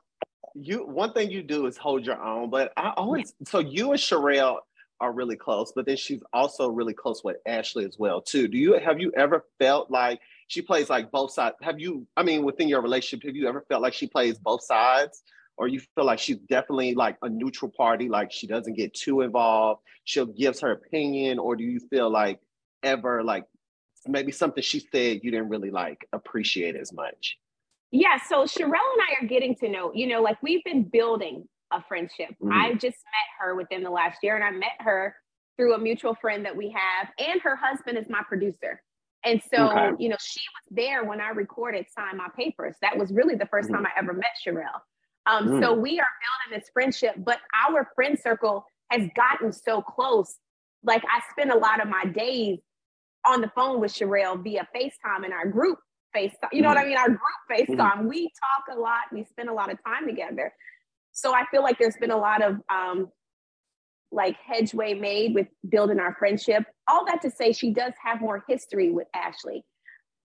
you 0.56 0.86
one 0.88 1.13
thing 1.13 1.30
you 1.30 1.43
do 1.43 1.67
is 1.67 1.78
hold 1.78 2.04
your 2.04 2.19
own, 2.19 2.50
but 2.50 2.74
I 2.78 2.93
always 2.98 3.34
so 3.45 3.60
you 3.60 3.91
and 3.91 4.00
Sherelle 4.00 4.60
are 5.01 5.12
really 5.12 5.36
close, 5.36 5.71
but 5.75 5.86
then 5.86 5.97
she's 5.97 6.21
also 6.34 6.69
really 6.69 6.93
close 6.93 7.23
with 7.23 7.38
Ashley 7.45 7.86
as 7.86 7.97
well 7.99 8.21
too. 8.21 8.47
Do 8.47 8.58
you 8.58 8.79
have 8.79 8.99
you 8.99 9.12
ever 9.17 9.45
felt 9.60 9.91
like 9.91 10.19
she 10.47 10.62
plays 10.62 10.89
like 10.89 11.12
both 11.12 11.31
sides? 11.31 11.55
Have 11.62 11.79
you, 11.79 12.08
I 12.15 12.23
mean, 12.23 12.43
within 12.43 12.67
your 12.67 12.81
relationship, 12.81 13.25
have 13.27 13.36
you 13.36 13.47
ever 13.47 13.65
felt 13.67 13.81
like 13.81 13.93
she 13.93 14.08
plays 14.08 14.38
both 14.38 14.63
sides? 14.63 15.23
Or 15.58 15.69
you 15.69 15.79
feel 15.79 16.05
like 16.05 16.19
she's 16.19 16.38
definitely 16.49 16.95
like 16.95 17.17
a 17.21 17.29
neutral 17.29 17.71
party, 17.71 18.10
like 18.10 18.29
she 18.29 18.45
doesn't 18.45 18.75
get 18.75 18.93
too 18.93 19.21
involved, 19.21 19.81
she'll 20.03 20.25
gives 20.25 20.60
her 20.60 20.71
opinion, 20.71 21.39
or 21.39 21.55
do 21.55 21.63
you 21.63 21.79
feel 21.89 22.10
like 22.10 22.39
ever 22.84 23.23
like 23.23 23.45
maybe 24.05 24.31
something 24.31 24.62
she 24.62 24.79
said 24.79 25.21
you 25.23 25.31
didn't 25.31 25.49
really 25.49 25.71
like 25.71 26.08
appreciate 26.12 26.75
as 26.75 26.91
much? 26.91 27.38
Yeah, 27.91 28.17
so 28.27 28.43
Sherelle 28.43 28.65
and 28.65 29.01
I 29.01 29.23
are 29.23 29.27
getting 29.27 29.55
to 29.55 29.69
know, 29.69 29.91
you 29.93 30.08
know, 30.08 30.21
like 30.21 30.41
we've 30.43 30.63
been 30.65 30.84
building 30.84 31.47
a 31.76 31.86
friendship. 31.88 32.30
Mm-hmm. 32.42 32.52
I 32.52 32.74
just 32.74 32.84
met 32.84 33.30
her 33.40 33.56
within 33.56 33.84
the 33.84 33.90
last 33.90 34.20
year, 34.24 34.36
and 34.36 34.44
I 34.44 34.52
met 34.52 34.78
her 34.80 35.16
through 35.58 35.74
a 35.74 35.78
mutual 35.78 36.16
friend 36.16 36.46
that 36.46 36.56
we 36.56 36.70
have, 36.70 37.10
and 37.20 37.42
her 37.42 37.56
husband 37.56 37.98
is 37.98 38.06
my 38.10 38.22
producer. 38.28 38.82
And 39.24 39.42
so, 39.52 39.70
okay. 39.70 39.92
you 39.98 40.10
know, 40.10 40.18
she 40.20 40.42
was 40.42 40.78
there 40.78 41.04
when 41.04 41.20
I 41.20 41.30
recorded 41.30 41.88
Sign 41.96 42.18
My 42.18 42.28
Papers. 42.38 42.76
That 42.82 42.98
was 42.98 43.12
really 43.12 43.36
the 43.36 43.46
1st 43.46 43.64
mm-hmm. 43.64 43.74
time 43.74 43.86
I 43.86 43.90
ever 43.98 44.14
met 44.14 44.26
Sherelle. 44.46 44.82
Um, 45.26 45.48
mm. 45.48 45.62
So 45.62 45.74
we 45.74 46.00
are 46.00 46.06
building 46.50 46.60
this 46.60 46.70
friendship, 46.72 47.16
but 47.18 47.40
our 47.68 47.90
friend 47.96 48.20
circle 48.22 48.66
has 48.92 49.10
gotten 49.16 49.52
so 49.52 49.82
close. 49.82 50.36
Like 50.84 51.04
I 51.06 51.22
spend 51.32 51.52
a 51.52 51.58
lot 51.58 51.82
of 51.82 51.90
my 51.90 52.06
days 52.06 52.60
on 53.26 53.42
the 53.42 53.52
phone 53.56 53.82
with 53.82 53.92
Sherelle 53.92 54.44
via 54.44 54.68
FaceTime 54.76 55.26
in 55.26 55.34
our 55.34 55.48
group 55.48 55.80
FaceTime. 56.16 56.50
You 56.52 56.62
know 56.62 56.70
mm. 56.70 56.76
what 56.76 56.84
I 56.84 56.86
mean? 56.86 56.98
Our 56.98 57.10
group 57.10 57.20
FaceTime. 57.52 58.04
Mm. 58.04 58.10
We 58.10 58.30
talk 58.30 58.78
a 58.78 58.80
lot. 58.80 59.02
We 59.12 59.24
spend 59.24 59.50
a 59.50 59.54
lot 59.54 59.72
of 59.72 59.80
time 59.84 60.08
together. 60.08 60.54
So 61.15 61.34
I 61.34 61.45
feel 61.49 61.63
like 61.63 61.80
there's 61.80 61.95
been 61.95 62.12
a 62.12 62.17
lot 62.17 62.43
of 62.43 62.60
um, 62.69 63.10
like 64.12 64.36
hedgeway 64.45 64.93
made 64.93 65.34
with 65.34 65.47
building 65.69 65.97
our 65.97 66.13
friendship. 66.19 66.65
All 66.89 67.06
that 67.06 67.21
to 67.21 67.32
say, 67.32 67.54
she 67.54 67.71
does 67.71 67.93
have 68.04 68.19
more 68.19 68.43
history 68.49 68.91
with 68.91 69.08
Ashley. 69.15 69.63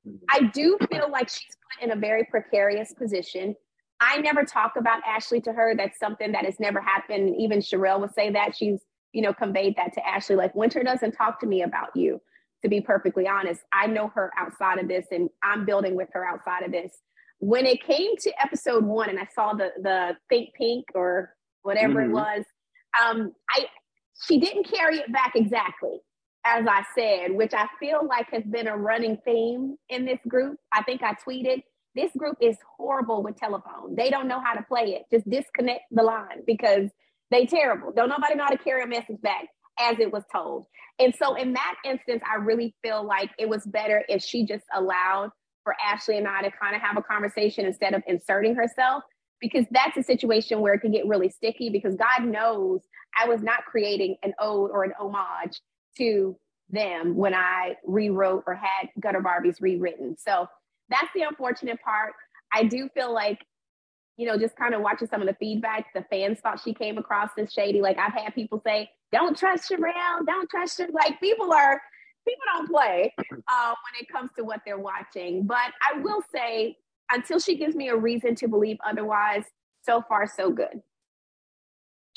Mm-hmm. 0.07 0.16
I 0.29 0.50
do 0.50 0.76
feel 0.90 1.09
like 1.09 1.29
she's 1.29 1.57
put 1.79 1.85
in 1.85 1.96
a 1.96 2.00
very 2.00 2.24
precarious 2.24 2.92
position. 2.92 3.55
I 4.00 4.18
never 4.18 4.42
talk 4.44 4.72
about 4.76 5.00
Ashley 5.07 5.40
to 5.42 5.53
her. 5.53 5.76
That's 5.76 5.98
something 5.98 6.33
that 6.33 6.44
has 6.44 6.59
never 6.59 6.81
happened. 6.81 7.37
Even 7.38 7.61
Sherelle 7.61 8.00
would 8.00 8.12
say 8.12 8.31
that 8.33 8.57
she's, 8.57 8.81
you 9.12 9.22
know, 9.22 9.33
conveyed 9.33 9.76
that 9.76 9.92
to 9.92 10.05
Ashley. 10.05 10.35
Like 10.35 10.57
Winter 10.57 10.83
doesn't 10.83 11.12
talk 11.12 11.38
to 11.40 11.46
me 11.46 11.62
about 11.62 11.94
you. 11.94 12.20
To 12.62 12.68
be 12.68 12.81
perfectly 12.81 13.29
honest, 13.29 13.62
I 13.72 13.87
know 13.87 14.09
her 14.09 14.33
outside 14.37 14.79
of 14.79 14.88
this, 14.88 15.07
and 15.12 15.31
I'm 15.42 15.64
building 15.64 15.94
with 15.94 16.09
her 16.12 16.26
outside 16.26 16.64
of 16.64 16.72
this 16.72 16.98
when 17.40 17.66
it 17.66 17.83
came 17.83 18.16
to 18.18 18.33
episode 18.40 18.85
one 18.85 19.11
and 19.11 19.18
I 19.18 19.26
saw 19.35 19.53
the 19.53 19.70
the 19.83 20.16
think 20.29 20.55
pink 20.55 20.87
or 20.94 21.35
whatever 21.62 22.00
mm-hmm. 22.00 22.11
it 22.11 22.14
was, 22.14 22.44
um, 23.03 23.33
I 23.50 23.66
she 24.26 24.38
didn't 24.38 24.70
carry 24.70 24.98
it 24.98 25.12
back 25.12 25.33
exactly 25.35 26.00
as 26.44 26.66
I 26.66 26.85
said, 26.94 27.33
which 27.33 27.53
I 27.53 27.66
feel 27.79 28.07
like 28.07 28.29
has 28.33 28.44
been 28.44 28.66
a 28.66 28.76
running 28.76 29.18
theme 29.24 29.76
in 29.88 30.05
this 30.05 30.18
group. 30.26 30.59
I 30.72 30.83
think 30.83 31.03
I 31.03 31.14
tweeted 31.14 31.62
this 31.94 32.11
group 32.16 32.37
is 32.40 32.57
horrible 32.79 33.22
with 33.22 33.37
telephone. 33.37 33.94
They 33.96 34.11
don't 34.11 34.29
know 34.29 34.40
how 34.40 34.55
to 34.55 34.62
play 34.62 34.94
it. 34.94 35.03
Just 35.11 35.29
disconnect 35.29 35.83
the 35.90 36.03
line 36.03 36.42
because 36.46 36.88
they 37.31 37.46
terrible. 37.46 37.92
Don't 37.92 38.09
nobody 38.09 38.37
know 38.37 38.44
how 38.44 38.50
to 38.50 38.59
carry 38.59 38.83
a 38.83 38.87
message 38.87 39.20
back 39.22 39.46
as 39.79 39.98
it 39.98 40.12
was 40.12 40.22
told. 40.33 40.66
And 40.98 41.14
so 41.14 41.35
in 41.35 41.53
that 41.55 41.74
instance, 41.85 42.22
I 42.31 42.37
really 42.37 42.74
feel 42.83 43.05
like 43.05 43.31
it 43.38 43.48
was 43.48 43.64
better 43.66 44.05
if 44.09 44.22
she 44.22 44.46
just 44.46 44.64
allowed 44.74 45.31
for 45.70 45.76
Ashley 45.85 46.18
and 46.18 46.26
I 46.26 46.42
to 46.42 46.50
kind 46.50 46.74
of 46.74 46.83
have 46.83 46.96
a 46.96 47.02
conversation 47.02 47.64
instead 47.64 47.94
of 47.94 48.02
inserting 48.09 48.56
herself, 48.56 49.04
because 49.40 49.66
that's 49.70 49.96
a 49.96 50.02
situation 50.02 50.61
where 50.61 50.74
it 50.74 50.80
can 50.80 50.90
get 50.90 51.06
really 51.06 51.28
sticky 51.28 51.70
because 51.70 51.94
God 51.94 52.24
knows 52.24 52.80
I 53.16 53.28
was 53.28 53.40
not 53.40 53.64
creating 53.66 54.16
an 54.24 54.33
ode 54.40 54.72
or 54.72 54.83
an 54.83 54.92
homage 54.98 55.61
to 55.98 56.37
them 56.70 57.14
when 57.14 57.35
I 57.35 57.76
rewrote 57.87 58.42
or 58.48 58.54
had 58.54 58.88
Gutter 58.98 59.20
Barbies 59.20 59.61
rewritten. 59.61 60.16
So 60.18 60.48
that's 60.88 61.09
the 61.14 61.22
unfortunate 61.22 61.80
part. 61.83 62.14
I 62.52 62.64
do 62.64 62.88
feel 62.88 63.12
like, 63.14 63.38
you 64.16 64.26
know, 64.26 64.37
just 64.37 64.56
kind 64.56 64.74
of 64.74 64.83
watching 64.83 65.06
some 65.06 65.20
of 65.20 65.28
the 65.28 65.35
feedback, 65.35 65.87
the 65.94 66.04
fans 66.11 66.40
thought 66.40 66.61
she 66.61 66.74
came 66.74 66.98
across 66.98 67.30
as 67.38 67.52
shady. 67.52 67.80
Like 67.80 67.96
I've 67.96 68.12
had 68.12 68.35
people 68.35 68.61
say, 68.66 68.90
don't 69.12 69.38
trust 69.38 69.70
Sherelle, 69.70 70.26
don't 70.26 70.50
trust 70.50 70.78
her. 70.78 70.88
Like 70.92 71.20
people 71.20 71.52
are 71.52 71.80
people 72.31 72.47
don't 72.55 72.69
play 72.69 73.14
uh, 73.19 73.75
when 73.75 74.01
it 74.01 74.09
comes 74.12 74.31
to 74.37 74.45
what 74.45 74.61
they're 74.64 74.79
watching. 74.79 75.47
But 75.47 75.73
I 75.83 76.01
will 76.01 76.23
say, 76.33 76.77
until 77.11 77.38
she 77.38 77.57
gives 77.57 77.75
me 77.75 77.88
a 77.88 77.97
reason 77.97 78.35
to 78.37 78.49
believe 78.49 78.79
otherwise, 78.87 79.45
so 79.83 80.03
far 80.09 80.27
so 80.27 80.51
good. 80.51 80.81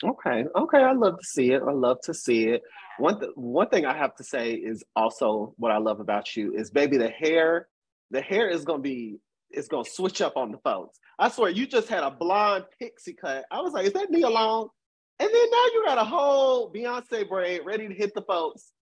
Okay, 0.03 0.43
okay, 0.55 0.79
I 0.79 0.91
love 0.91 1.17
to 1.17 1.25
see 1.25 1.51
it. 1.51 1.61
I 1.61 1.71
love 1.71 1.97
to 2.03 2.13
see 2.13 2.49
it. 2.49 2.61
One 2.97 3.19
th- 3.19 3.31
one 3.35 3.69
thing 3.69 3.85
I 3.85 3.95
have 3.97 4.15
to 4.15 4.23
say 4.23 4.53
is 4.53 4.83
also 4.95 5.53
what 5.57 5.71
I 5.71 5.77
love 5.77 5.99
about 5.99 6.35
you 6.35 6.53
is, 6.53 6.71
baby, 6.71 6.97
the 6.97 7.09
hair. 7.09 7.67
The 8.11 8.21
hair 8.21 8.49
is 8.49 8.65
gonna 8.65 8.81
be 8.81 9.17
it's 9.49 9.67
gonna 9.67 9.85
switch 9.85 10.21
up 10.21 10.35
on 10.35 10.51
the 10.51 10.57
folks. 10.57 10.99
I 11.17 11.29
swear, 11.29 11.51
you 11.51 11.65
just 11.65 11.87
had 11.87 12.03
a 12.03 12.11
blonde 12.11 12.65
pixie 12.79 13.13
cut. 13.13 13.45
I 13.49 13.61
was 13.61 13.73
like, 13.73 13.85
is 13.85 13.93
that 13.93 14.11
Nia 14.11 14.29
Long? 14.29 14.69
And 15.19 15.29
then 15.29 15.49
now 15.51 15.65
you 15.73 15.83
got 15.85 15.97
a 15.99 16.03
whole 16.03 16.73
Beyonce 16.73 17.29
braid 17.29 17.61
ready 17.63 17.87
to 17.87 17.93
hit 17.93 18.13
the 18.13 18.23
folks 18.23 18.72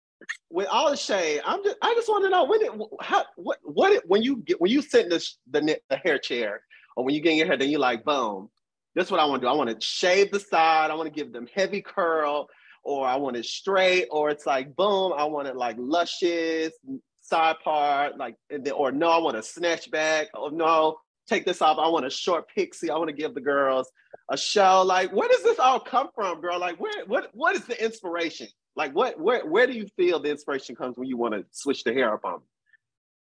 with 0.49 0.67
all 0.67 0.89
the 0.89 0.97
shade. 0.97 1.41
I'm 1.45 1.63
just, 1.63 1.77
I 1.81 1.93
just 1.95 2.09
want 2.09 2.23
to 2.25 2.29
know 2.29 2.43
when 2.45 2.61
it, 2.61 2.71
how, 3.01 3.25
what, 3.35 3.57
what, 3.63 3.91
it, 3.91 4.03
when 4.07 4.21
you 4.21 4.37
get, 4.37 4.59
when 4.59 4.71
you 4.71 4.81
sit 4.81 5.05
in 5.05 5.09
the, 5.09 5.29
the, 5.49 5.79
the 5.89 5.97
hair 5.97 6.17
chair 6.17 6.61
or 6.95 7.05
when 7.05 7.15
you 7.15 7.21
get 7.21 7.31
in 7.31 7.37
your 7.37 7.47
hair, 7.47 7.57
then 7.57 7.69
you 7.69 7.77
like, 7.77 8.03
boom, 8.03 8.49
that's 8.95 9.09
what 9.09 9.19
I 9.19 9.25
want 9.25 9.41
to 9.41 9.45
do. 9.45 9.49
I 9.49 9.55
want 9.55 9.69
to 9.69 9.85
shave 9.85 10.31
the 10.31 10.39
side. 10.39 10.91
I 10.91 10.95
want 10.95 11.07
to 11.07 11.15
give 11.15 11.31
them 11.31 11.47
heavy 11.53 11.81
curl, 11.81 12.49
or 12.83 13.07
I 13.07 13.15
want 13.15 13.37
it 13.37 13.45
straight, 13.45 14.07
or 14.11 14.29
it's 14.29 14.45
like, 14.45 14.75
boom, 14.75 15.13
I 15.15 15.23
want 15.25 15.47
it 15.47 15.55
like 15.55 15.75
luscious 15.79 16.73
side 17.21 17.55
part, 17.63 18.17
like, 18.17 18.35
or 18.75 18.91
no, 18.91 19.09
I 19.09 19.19
want 19.19 19.37
a 19.37 19.43
snatch 19.43 19.89
back. 19.91 20.27
Oh 20.35 20.49
no, 20.49 20.97
take 21.27 21.45
this 21.45 21.61
off. 21.61 21.77
I 21.79 21.87
want 21.87 22.05
a 22.05 22.09
short 22.09 22.49
pixie. 22.53 22.89
I 22.89 22.97
want 22.97 23.09
to 23.09 23.15
give 23.15 23.33
the 23.33 23.41
girls 23.41 23.89
a 24.29 24.37
show. 24.37 24.83
Like, 24.85 25.13
where 25.13 25.29
does 25.29 25.43
this 25.43 25.59
all 25.59 25.79
come 25.79 26.09
from, 26.13 26.41
girl? 26.41 26.59
Like, 26.59 26.79
where, 26.79 27.05
what, 27.05 27.29
what 27.33 27.55
is 27.55 27.65
the 27.65 27.81
inspiration? 27.81 28.47
Like, 28.75 28.93
what, 28.93 29.19
where, 29.19 29.45
where 29.45 29.67
do 29.67 29.73
you 29.73 29.87
feel 29.97 30.19
the 30.19 30.31
inspiration 30.31 30.75
comes 30.75 30.97
when 30.97 31.07
you 31.07 31.17
want 31.17 31.33
to 31.33 31.45
switch 31.51 31.83
the 31.83 31.93
hair 31.93 32.13
up 32.13 32.23
on? 32.23 32.39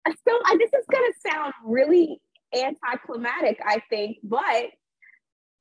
So 0.06 0.36
uh, 0.36 0.56
this 0.56 0.70
is 0.72 0.86
gonna 0.90 1.34
sound 1.34 1.52
really 1.64 2.20
anticlimactic, 2.54 3.58
I 3.64 3.82
think, 3.90 4.18
but 4.22 4.66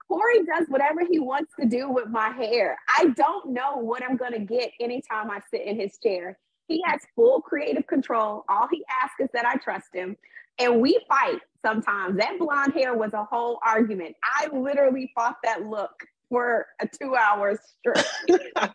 Corey 0.07 0.45
does 0.45 0.67
whatever 0.69 1.01
he 1.09 1.19
wants 1.19 1.51
to 1.59 1.65
do 1.65 1.89
with 1.89 2.07
my 2.07 2.29
hair. 2.29 2.77
I 2.97 3.09
don't 3.09 3.51
know 3.51 3.77
what 3.77 4.03
I'm 4.03 4.15
gonna 4.15 4.39
get 4.39 4.71
anytime 4.79 5.29
I 5.29 5.41
sit 5.51 5.65
in 5.65 5.79
his 5.79 5.97
chair. 6.01 6.37
He 6.67 6.81
has 6.85 7.01
full 7.15 7.41
creative 7.41 7.87
control. 7.87 8.45
All 8.49 8.67
he 8.71 8.83
asks 9.03 9.15
is 9.19 9.29
that 9.33 9.45
I 9.45 9.55
trust 9.55 9.87
him. 9.93 10.15
And 10.59 10.81
we 10.81 10.99
fight 11.07 11.39
sometimes. 11.65 12.17
That 12.17 12.39
blonde 12.39 12.73
hair 12.73 12.95
was 12.95 13.13
a 13.13 13.23
whole 13.23 13.59
argument. 13.65 14.15
I 14.23 14.47
literally 14.47 15.11
fought 15.13 15.37
that 15.43 15.63
look 15.63 15.91
for 16.29 16.65
a 16.81 16.87
two 16.87 17.15
hours 17.15 17.59
straight. 17.79 18.41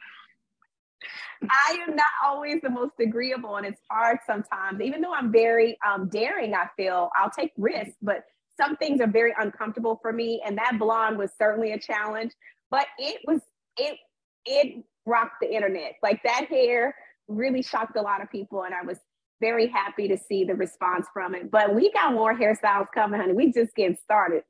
I 1.43 1.79
am 1.87 1.97
not 1.97 2.07
always 2.25 2.61
the 2.62 2.71
most 2.71 2.95
agreeable, 3.01 3.57
and 3.57 3.67
it's 3.67 3.81
hard 3.91 4.19
sometimes. 4.27 4.81
Even 4.81 5.01
though 5.01 5.12
I'm 5.12 5.33
very 5.33 5.77
um, 5.87 6.09
daring, 6.09 6.55
I 6.55 6.67
feel 6.77 7.11
I'll 7.17 7.31
take 7.31 7.53
risks, 7.57 7.97
but 8.03 8.25
some 8.57 8.77
things 8.77 9.01
are 9.01 9.11
very 9.11 9.35
uncomfortable 9.38 9.99
for 10.03 10.12
me. 10.12 10.43
And 10.45 10.57
that 10.59 10.79
blonde 10.79 11.19
was 11.19 11.31
certainly 11.38 11.73
a 11.73 11.79
challenge, 11.79 12.33
but 12.71 12.87
it 12.99 13.21
was 13.27 13.41
it 13.77 13.99
it 14.45 14.85
rocked 15.07 15.41
the 15.41 15.53
internet. 15.53 15.95
Like 16.03 16.23
that 16.25 16.47
hair 16.49 16.95
really 17.29 17.62
shocked 17.62 17.97
a 17.97 18.03
lot 18.03 18.23
of 18.23 18.31
people, 18.31 18.62
and 18.62 18.75
I 18.75 18.83
was 18.83 18.99
very 19.41 19.67
happy 19.67 20.09
to 20.09 20.17
see 20.17 20.45
the 20.45 20.55
response 20.55 21.07
from 21.12 21.35
it. 21.35 21.51
But 21.51 21.75
we 21.75 21.91
got 21.93 22.12
more 22.12 22.35
hairstyles 22.35 22.87
coming, 22.95 23.21
honey. 23.21 23.33
We 23.33 23.53
just 23.53 23.75
getting 23.75 23.97
started. 24.03 24.45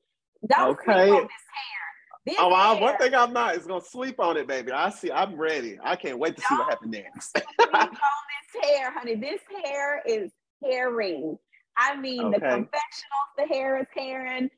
Don't 0.47 0.71
okay. 0.71 0.85
sleep 0.85 1.15
on 1.15 1.23
this 1.23 1.47
hair. 1.55 1.92
Oh, 2.39 2.55
hair, 2.55 2.81
one 2.81 2.97
thing 2.99 3.15
I'm 3.15 3.33
not 3.33 3.57
is 3.57 3.67
gonna 3.67 3.85
sleep 3.85 4.21
on 4.21 4.37
it, 4.37 4.47
baby. 4.47 4.71
I 4.73 4.91
see. 4.91 5.11
I'm 5.11 5.37
ready. 5.37 5.79
I 5.83 5.97
can't 5.97 6.19
wait 6.19 6.37
to 6.37 6.43
see 6.43 6.55
what 6.55 6.71
happens 6.71 6.93
next. 6.93 7.37
on 7.59 7.89
this 7.89 8.63
hair, 8.65 8.93
honey. 8.93 9.17
This 9.17 9.41
hair 9.65 10.03
is 10.07 10.31
herring. 10.63 11.37
I 11.77 11.97
mean, 11.97 12.27
okay. 12.27 12.35
the 12.35 12.41
confessionals, 12.41 13.29
the 13.37 13.47
hair 13.47 13.81
is 13.81 13.87
herring. 13.97 14.51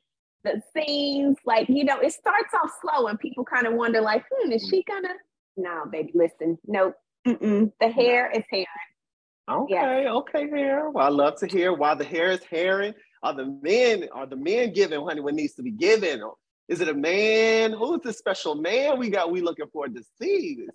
The 0.43 0.61
scenes, 0.75 1.37
like 1.45 1.67
you 1.69 1.85
know, 1.85 1.99
it 1.99 2.13
starts 2.13 2.53
off 2.53 2.69
slow, 2.81 3.07
and 3.07 3.19
people 3.19 3.43
kind 3.43 3.65
of 3.65 3.73
wonder, 3.73 3.99
like, 4.01 4.23
hmm, 4.31 4.51
is 4.51 4.67
she 4.69 4.83
gonna? 4.83 5.13
No, 5.57 5.85
baby, 5.91 6.11
listen, 6.13 6.59
nope. 6.67 6.95
Mm-mm. 7.27 7.71
The 7.79 7.89
hair 7.89 8.29
is 8.29 8.43
herring. 8.51 8.67
Okay, 9.49 10.03
yes. 10.03 10.11
okay, 10.11 10.49
hair. 10.49 10.89
Well, 10.91 11.05
I 11.05 11.09
love 11.09 11.39
to 11.39 11.47
hear 11.47 11.73
why 11.73 11.95
the 11.95 12.03
hair 12.03 12.31
is 12.31 12.43
hairing. 12.43 12.93
Are 13.23 13.33
the 13.33 13.57
men 13.63 14.07
are 14.11 14.27
the 14.27 14.35
men 14.35 14.73
giving 14.73 15.03
honey 15.03 15.21
what 15.21 15.33
needs 15.33 15.55
to 15.55 15.63
be 15.63 15.71
given? 15.71 16.21
Is 16.67 16.81
it 16.81 16.89
a 16.89 16.93
man? 16.93 17.73
Who's 17.73 18.01
the 18.01 18.13
special 18.13 18.55
man 18.55 18.97
we 18.97 19.09
got? 19.09 19.31
We 19.31 19.41
looking 19.41 19.67
forward 19.67 19.95
to 19.95 20.03
see. 20.19 20.67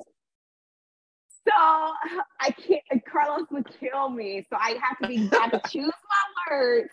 So 1.49 1.53
I 1.55 2.51
can't. 2.51 2.83
Carlos 3.11 3.47
would 3.51 3.67
kill 3.81 4.09
me. 4.11 4.47
So 4.51 4.57
I 4.61 4.77
have 4.83 4.99
to 5.03 5.09
be. 5.09 5.29
I 5.33 5.49
have 5.49 5.63
to 5.63 5.63
choose 5.71 5.87
my 5.87 6.51
words. 6.51 6.91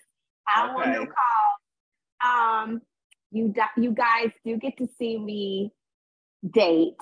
I 0.48 0.66
okay. 0.66 0.74
want 0.74 0.94
to 0.94 1.14
call. 1.14 2.64
Um, 2.64 2.82
you 3.32 3.54
you 3.76 3.92
guys 3.92 4.32
do 4.46 4.58
get 4.58 4.78
to 4.78 4.88
see 4.98 5.18
me 5.18 5.74
date. 6.50 6.96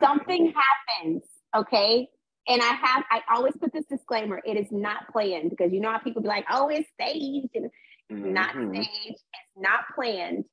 Something 0.00 0.52
happens. 0.52 1.22
Okay, 1.56 2.08
and 2.48 2.62
I 2.62 2.66
have, 2.66 3.04
I 3.10 3.22
always 3.34 3.54
put 3.56 3.72
this 3.72 3.86
disclaimer: 3.86 4.40
it 4.44 4.56
is 4.56 4.70
not 4.70 5.10
planned 5.10 5.50
because 5.50 5.72
you 5.72 5.80
know 5.80 5.90
how 5.90 5.98
people 5.98 6.22
be 6.22 6.28
like, 6.28 6.44
"Oh, 6.50 6.68
it's 6.68 6.88
staged," 7.00 7.48
and 7.54 7.70
mm-hmm. 8.12 8.32
not 8.32 8.50
staged. 8.50 8.90
It's 9.08 9.56
not 9.56 9.80
planned. 9.94 10.44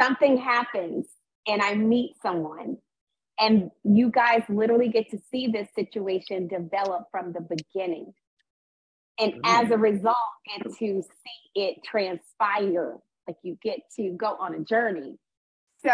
Something 0.00 0.36
happens, 0.36 1.06
and 1.46 1.62
I 1.62 1.74
meet 1.74 2.14
someone, 2.22 2.78
and 3.38 3.70
you 3.84 4.10
guys 4.10 4.42
literally 4.48 4.88
get 4.88 5.10
to 5.10 5.18
see 5.30 5.48
this 5.48 5.68
situation 5.74 6.48
develop 6.48 7.04
from 7.10 7.32
the 7.32 7.40
beginning, 7.40 8.12
and 9.18 9.32
mm-hmm. 9.32 9.64
as 9.64 9.70
a 9.70 9.78
result, 9.78 10.16
get 10.46 10.64
to 10.64 11.02
see 11.02 11.02
it 11.54 11.78
transpire. 11.84 12.96
Like 13.26 13.36
you 13.42 13.58
get 13.62 13.80
to 13.96 14.16
go 14.18 14.36
on 14.38 14.54
a 14.54 14.60
journey 14.60 15.18
so, 15.84 15.92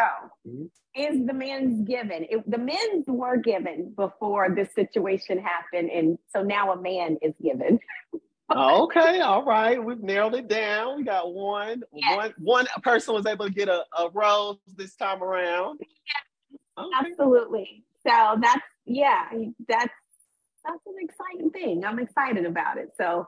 mm-hmm. 0.48 0.64
is 0.94 1.26
the 1.26 1.34
men's 1.34 1.86
given? 1.86 2.26
It, 2.30 2.48
the 2.50 2.58
men's 2.58 3.04
were 3.06 3.36
given 3.36 3.92
before 3.96 4.54
this 4.54 4.68
situation 4.74 5.38
happened, 5.38 5.90
and 5.90 6.18
so 6.34 6.42
now 6.42 6.72
a 6.72 6.80
man 6.80 7.18
is 7.22 7.34
given. 7.42 7.78
okay, 8.56 9.20
all 9.20 9.44
right, 9.44 9.82
we've 9.82 10.02
narrowed 10.02 10.34
it 10.34 10.48
down. 10.48 10.96
We 10.96 11.04
got 11.04 11.32
one. 11.32 11.82
Yes. 11.92 12.16
One 12.16 12.34
one 12.38 12.66
person 12.82 13.14
was 13.14 13.26
able 13.26 13.46
to 13.46 13.52
get 13.52 13.68
a, 13.68 13.84
a 13.98 14.10
rose 14.12 14.58
this 14.76 14.94
time 14.96 15.22
around. 15.22 15.80
Yes, 15.80 16.78
okay. 16.78 17.10
Absolutely. 17.10 17.84
So 18.06 18.38
that's 18.40 18.62
yeah, 18.84 19.28
that's 19.68 19.92
that's 20.64 20.86
an 20.86 20.94
exciting 21.00 21.50
thing. 21.50 21.84
I'm 21.84 21.98
excited 21.98 22.46
about 22.46 22.78
it. 22.78 22.90
So 22.96 23.26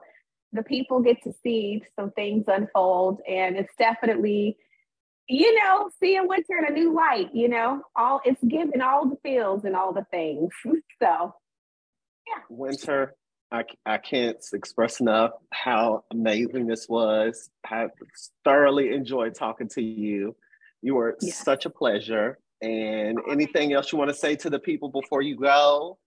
the 0.52 0.62
people 0.62 1.00
get 1.00 1.22
to 1.24 1.32
see 1.42 1.82
some 1.96 2.10
things 2.12 2.44
unfold, 2.46 3.20
and 3.28 3.56
it's 3.56 3.74
definitely 3.78 4.56
you 5.28 5.54
know, 5.62 5.90
seeing 6.00 6.28
winter 6.28 6.58
in 6.58 6.66
a 6.66 6.70
new 6.70 6.94
light, 6.94 7.30
you 7.34 7.48
know, 7.48 7.82
all 7.96 8.20
it's 8.24 8.42
giving 8.44 8.80
all 8.80 9.08
the 9.08 9.16
feels 9.22 9.64
and 9.64 9.74
all 9.74 9.92
the 9.92 10.04
things. 10.10 10.50
so, 11.02 11.34
yeah. 12.26 12.42
Winter, 12.48 13.14
I, 13.52 13.64
I 13.86 13.98
can't 13.98 14.38
express 14.52 15.00
enough 15.00 15.32
how 15.52 16.04
amazing 16.12 16.66
this 16.66 16.88
was. 16.88 17.50
I 17.64 17.86
thoroughly 18.44 18.92
enjoyed 18.92 19.34
talking 19.34 19.68
to 19.70 19.82
you. 19.82 20.34
You 20.82 20.96
were 20.96 21.16
yes. 21.20 21.42
such 21.44 21.66
a 21.66 21.70
pleasure. 21.70 22.38
And 22.62 23.18
anything 23.30 23.72
else 23.72 23.92
you 23.92 23.98
want 23.98 24.10
to 24.10 24.16
say 24.16 24.36
to 24.36 24.50
the 24.50 24.58
people 24.58 24.88
before 24.88 25.22
you 25.22 25.36
go? 25.36 25.98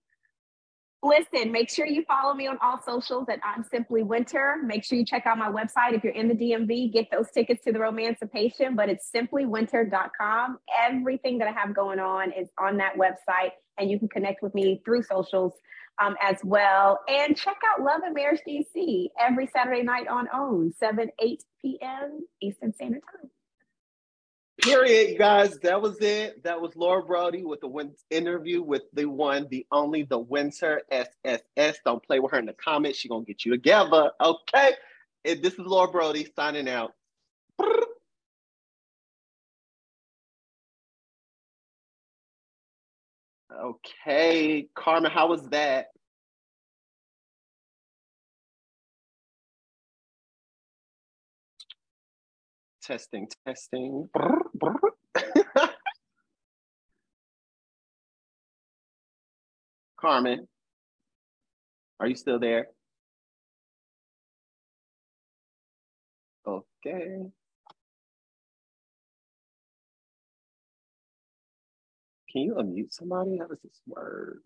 Listen, 1.03 1.51
make 1.51 1.69
sure 1.69 1.85
you 1.85 2.03
follow 2.05 2.33
me 2.33 2.47
on 2.47 2.57
all 2.61 2.81
socials 2.81 3.27
at 3.29 3.39
I'm 3.45 3.63
Simply 3.63 4.01
Winter. 4.01 4.55
Make 4.63 4.83
sure 4.83 4.97
you 4.97 5.05
check 5.05 5.27
out 5.27 5.37
my 5.37 5.49
website 5.49 5.93
if 5.93 6.03
you're 6.03 6.13
in 6.13 6.27
the 6.27 6.33
DMV. 6.33 6.91
Get 6.91 7.07
those 7.11 7.29
tickets 7.31 7.63
to 7.65 7.71
the 7.71 7.79
Romancipation, 7.79 8.75
but 8.75 8.89
it's 8.89 9.09
simplywinter.com. 9.15 10.57
Everything 10.83 11.37
that 11.37 11.47
I 11.47 11.51
have 11.51 11.75
going 11.75 11.99
on 11.99 12.31
is 12.31 12.49
on 12.59 12.77
that 12.77 12.95
website, 12.95 13.51
and 13.77 13.91
you 13.91 13.99
can 13.99 14.09
connect 14.09 14.41
with 14.41 14.55
me 14.55 14.81
through 14.83 15.03
socials 15.03 15.53
um, 15.99 16.15
as 16.21 16.37
well. 16.43 16.99
And 17.07 17.35
check 17.35 17.57
out 17.71 17.83
Love 17.83 18.01
and 18.05 18.13
Marriage 18.13 18.41
DC 18.47 19.07
every 19.19 19.47
Saturday 19.47 19.83
night 19.83 20.07
on 20.07 20.27
OWN, 20.33 20.73
7, 20.79 21.09
8 21.19 21.43
p.m. 21.61 22.25
Eastern 22.41 22.73
Standard 22.73 23.01
Time. 23.11 23.29
Period, 24.61 25.11
you 25.11 25.17
guys. 25.19 25.59
That 25.59 25.81
was 25.81 25.97
it. 26.01 26.43
That 26.43 26.59
was 26.59 26.75
Laura 26.75 27.03
Brody 27.03 27.43
with 27.43 27.61
the 27.61 27.67
win- 27.67 27.93
interview 28.09 28.63
with 28.63 28.83
the 28.91 29.05
one, 29.05 29.47
the 29.51 29.67
only, 29.71 30.03
the 30.03 30.17
Winter 30.17 30.81
SSS. 30.91 31.77
Don't 31.85 32.03
play 32.03 32.19
with 32.19 32.31
her 32.31 32.39
in 32.39 32.47
the 32.47 32.53
comments. 32.53 32.97
She 32.97 33.07
gonna 33.07 33.23
get 33.23 33.45
you 33.45 33.51
together. 33.51 34.11
Okay. 34.19 34.71
And 35.25 35.43
this 35.43 35.53
is 35.53 35.59
Laura 35.59 35.91
Brody 35.91 36.27
signing 36.35 36.67
out. 36.67 36.93
Okay, 43.59 44.67
Carmen, 44.75 45.11
how 45.11 45.29
was 45.29 45.47
that? 45.49 45.87
Testing, 52.83 53.27
testing. 53.45 54.07
Brr, 54.13 54.41
brr. 54.53 54.75
Carmen. 59.99 60.47
Are 61.99 62.07
you 62.07 62.15
still 62.15 62.39
there? 62.39 62.67
Okay. 66.47 67.31
Can 72.37 72.45
you 72.45 72.53
unmute 72.53 72.93
somebody? 72.93 73.39
How 73.39 73.47
does 73.47 73.57
this 73.63 73.81
work? 73.87 74.37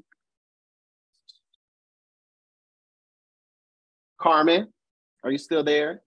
Carmen, 4.17 4.69
are 5.25 5.31
you 5.31 5.37
still 5.37 5.61
there? 5.61 6.01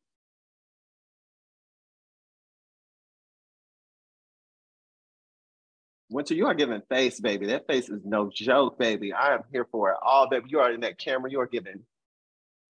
Winter, 6.08 6.32
you 6.32 6.46
are 6.46 6.54
giving 6.54 6.80
face, 6.88 7.20
baby. 7.20 7.48
That 7.48 7.66
face 7.66 7.90
is 7.90 8.00
no 8.02 8.30
joke, 8.34 8.78
baby. 8.78 9.12
I 9.12 9.34
am 9.34 9.42
here 9.52 9.66
for 9.70 9.90
it 9.90 9.98
all, 10.02 10.30
baby. 10.30 10.46
You 10.48 10.60
are 10.60 10.72
in 10.72 10.80
that 10.80 10.98
camera. 10.98 11.30
You 11.30 11.40
are 11.40 11.46
giving. 11.46 11.82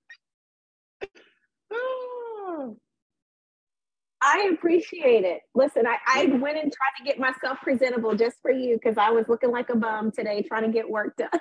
I 4.22 4.50
appreciate 4.52 5.24
it. 5.24 5.40
Listen, 5.54 5.86
I, 5.86 5.96
I 6.06 6.26
went 6.26 6.58
and 6.58 6.72
tried 6.72 6.98
to 6.98 7.04
get 7.04 7.18
myself 7.18 7.58
presentable 7.62 8.14
just 8.14 8.36
for 8.42 8.50
you 8.50 8.74
because 8.74 8.98
I 8.98 9.10
was 9.10 9.24
looking 9.28 9.50
like 9.50 9.70
a 9.70 9.76
bum 9.76 10.12
today 10.12 10.42
trying 10.46 10.64
to 10.64 10.72
get 10.72 10.88
work 10.88 11.16
done. 11.16 11.30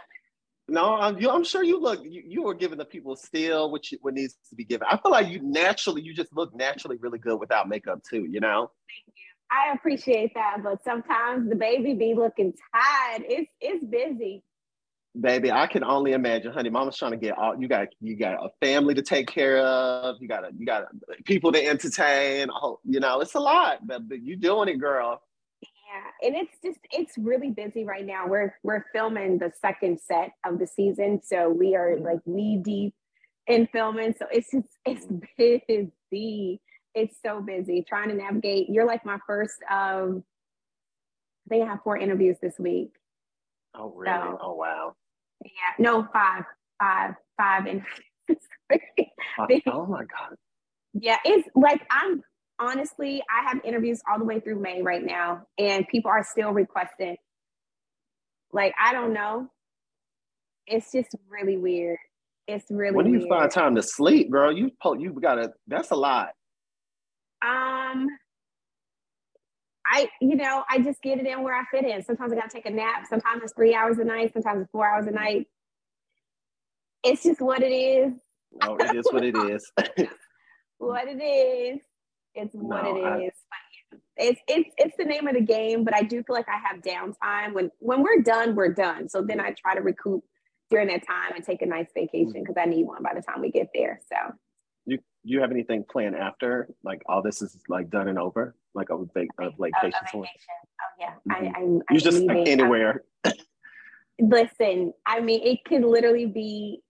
No, 0.72 0.94
I'm, 0.94 1.18
you, 1.20 1.32
I'm 1.32 1.44
sure 1.44 1.64
you 1.64 1.82
look. 1.82 2.04
You, 2.04 2.22
you 2.24 2.48
are 2.48 2.54
giving 2.54 2.78
the 2.78 2.86
people 2.86 3.16
still 3.16 3.72
what 3.72 3.92
you, 3.92 3.98
what 4.04 4.14
needs 4.14 4.36
to 4.50 4.56
be 4.56 4.64
given. 4.64 4.88
I 4.88 4.98
feel 4.98 5.12
like 5.12 5.28
you 5.28 5.40
naturally, 5.42 6.04
you 6.04 6.14
just 6.14 6.32
look 6.32 6.56
naturally 6.56 6.98
really 6.98 7.18
good 7.18 7.40
without 7.40 7.68
makeup 7.68 8.02
too. 8.08 8.28
You 8.30 8.40
know. 8.40 8.70
Thank 8.88 9.18
you. 9.18 9.24
I 9.52 9.74
appreciate 9.74 10.36
that, 10.36 10.58
but 10.64 10.84
sometimes 10.84 11.50
the 11.50 11.56
baby 11.56 11.96
be 11.96 12.14
looking 12.14 12.54
tired. 12.72 13.24
It's 13.28 13.50
it's 13.60 13.84
busy. 13.84 14.44
Baby, 15.20 15.52
I 15.52 15.66
can 15.68 15.84
only 15.84 16.12
imagine, 16.12 16.54
honey. 16.54 16.70
Mama's 16.70 16.96
trying 16.96 17.12
to 17.12 17.18
get 17.18 17.38
all 17.38 17.60
you 17.60 17.68
got. 17.68 17.88
You 18.00 18.16
got 18.16 18.34
a 18.34 18.50
family 18.64 18.94
to 18.94 19.02
take 19.02 19.28
care 19.28 19.58
of. 19.58 20.18
You 20.20 20.28
got 20.28 20.44
a, 20.44 20.50
you 20.56 20.66
got 20.66 20.84
people 21.26 21.52
to 21.52 21.66
entertain. 21.66 22.50
You 22.86 23.00
know, 23.00 23.20
it's 23.20 23.34
a 23.34 23.40
lot, 23.40 23.86
but, 23.88 24.08
but 24.08 24.22
you 24.22 24.38
doing 24.38 24.70
it, 24.70 24.80
girl. 24.80 25.22
Yeah, 25.62 26.28
and 26.28 26.36
it's 26.36 26.56
just 26.64 26.80
it's 26.92 27.18
really 27.18 27.50
busy 27.50 27.84
right 27.86 28.06
now. 28.06 28.28
We're 28.28 28.54
we're 28.62 28.86
filming 28.94 29.40
the 29.40 29.52
second 29.60 30.00
set 30.00 30.34
of 30.46 30.60
the 30.60 30.68
season, 30.68 31.22
so 31.24 31.50
we 31.50 31.76
are 31.76 31.90
mm-hmm. 31.90 32.06
like 32.06 32.20
knee 32.28 32.62
deep 32.64 32.94
in 33.48 33.68
filming. 33.72 34.14
So 34.18 34.28
it's 34.32 34.52
just 34.52 34.68
it's 34.86 35.08
busy. 35.38 36.62
It's 36.94 37.18
so 37.26 37.42
busy 37.42 37.84
trying 37.88 38.10
to 38.10 38.16
navigate. 38.16 38.70
You're 38.70 38.86
like 38.86 39.04
my 39.04 39.18
first. 39.26 39.56
Um, 39.70 40.24
I 41.48 41.50
think 41.50 41.64
I 41.64 41.72
have 41.72 41.82
four 41.84 41.98
interviews 41.98 42.38
this 42.40 42.60
week. 42.60 42.92
Oh 43.76 43.94
really? 43.96 44.14
So, 44.14 44.38
oh 44.42 44.54
wow. 44.54 44.94
Yeah, 45.44 45.52
no, 45.78 46.08
five, 46.12 46.44
five, 46.80 47.14
five, 47.38 47.66
and 47.66 47.82
oh 49.68 49.86
my 49.86 50.02
god. 50.02 50.36
Yeah, 50.94 51.18
it's 51.24 51.48
like 51.56 51.82
I'm 51.90 52.22
honestly, 52.60 53.22
I 53.30 53.48
have 53.50 53.62
interviews 53.64 54.02
all 54.10 54.20
the 54.20 54.26
way 54.26 54.40
through 54.40 54.62
May 54.62 54.82
right 54.82 55.04
now, 55.04 55.44
and 55.58 55.88
people 55.88 56.12
are 56.12 56.24
still 56.24 56.52
requesting. 56.52 57.16
Like, 58.52 58.74
I 58.84 58.94
don't 58.94 59.14
know. 59.14 59.48
It's 60.68 60.92
just 60.92 61.10
really 61.30 61.58
weird. 61.58 61.98
It's 62.48 62.66
really. 62.70 62.96
When 62.96 63.06
do 63.06 63.12
you 63.12 63.20
weird. 63.20 63.30
find 63.30 63.52
time 63.52 63.76
to 63.76 63.82
sleep, 63.82 64.30
girl? 64.32 64.52
You 64.52 64.72
you 64.98 65.18
gotta. 65.22 65.52
That's 65.68 65.92
a 65.92 65.96
lot. 65.96 66.30
Um, 67.46 68.08
I 69.90 70.10
you 70.22 70.36
know 70.36 70.64
I 70.70 70.80
just 70.80 71.02
get 71.02 71.20
it 71.20 71.26
in 71.26 71.44
where 71.44 71.56
I 71.56 71.64
fit 71.72 71.86
in. 71.86 72.04
Sometimes 72.04 72.32
I 72.32 72.36
gotta 72.36 72.50
take 72.50 72.66
a 72.66 72.72
nap. 72.72 73.06
Sometimes 73.10 73.42
it's 73.44 73.54
three 73.54 73.74
hours 73.74 73.98
a 73.98 74.04
night. 74.04 74.34
Sometimes 74.34 74.62
it's 74.62 74.72
four 74.72 74.88
hours 74.88 75.08
a 75.08 75.12
night. 75.12 75.48
It's 77.04 77.24
just 77.24 77.42
what 77.42 77.64
it 77.64 77.72
is. 77.72 78.14
It 78.62 78.96
is 78.96 79.06
what 79.12 79.24
it 79.24 79.36
is. 79.36 79.72
what 80.78 81.08
it 81.08 81.22
is. 81.22 81.80
It's 82.36 82.54
what 82.54 82.84
no, 82.84 82.98
it 82.98 83.04
I, 83.04 83.18
is. 83.24 83.32
It's 84.18 84.42
it's 84.48 84.70
it's 84.78 84.98
the 84.98 85.06
name 85.06 85.28
of 85.28 85.34
the 85.34 85.42
game, 85.42 85.84
but 85.84 85.96
I 85.96 86.04
do 86.04 86.22
feel 86.24 86.36
like 86.36 86.48
I 86.50 86.60
have 86.68 86.82
downtime. 86.82 87.54
When 87.54 87.72
when 87.80 88.04
we're 88.04 88.22
done, 88.22 88.56
we're 88.56 88.74
done. 88.74 89.10
So 89.10 89.22
then 89.22 89.40
I 89.40 89.54
try 89.60 89.76
to 89.76 89.82
recoup 89.82 90.24
during 90.70 90.88
that 90.88 91.06
time 91.08 91.34
and 91.36 91.44
take 91.44 91.62
a 91.62 91.66
nice 91.66 91.88
vacation 91.96 92.34
mm. 92.34 92.46
because 92.46 92.56
I 92.58 92.66
need 92.66 92.86
one 92.86 93.02
by 93.02 93.14
the 93.16 93.22
time 93.22 93.42
we 93.42 93.50
get 93.50 93.70
there. 93.74 94.02
So 94.08 94.34
you 95.40 95.44
have 95.44 95.52
anything 95.52 95.86
planned 95.90 96.16
after 96.16 96.70
like 96.84 97.02
all 97.08 97.22
this 97.22 97.42
is 97.42 97.56
like 97.68 97.90
done 97.90 98.08
and 98.08 98.20
over, 98.20 98.56
like 98.74 98.90
a, 98.90 98.98
vacation? 98.98 99.30
A, 99.40 99.48
a 99.48 99.52
vacation. 99.52 99.94
Oh 100.22 100.24
yeah, 101.00 101.10
mm-hmm. 101.30 101.32
I, 101.32 101.60
I'm. 101.60 101.82
You 101.90 102.00
just 102.00 102.22
like 102.24 102.48
anywhere. 102.48 103.04
listen, 104.20 104.94
I 105.06 105.22
mean, 105.22 105.42
it 105.44 105.60
could 105.66 105.84
literally 105.84 106.26
be 106.26 106.82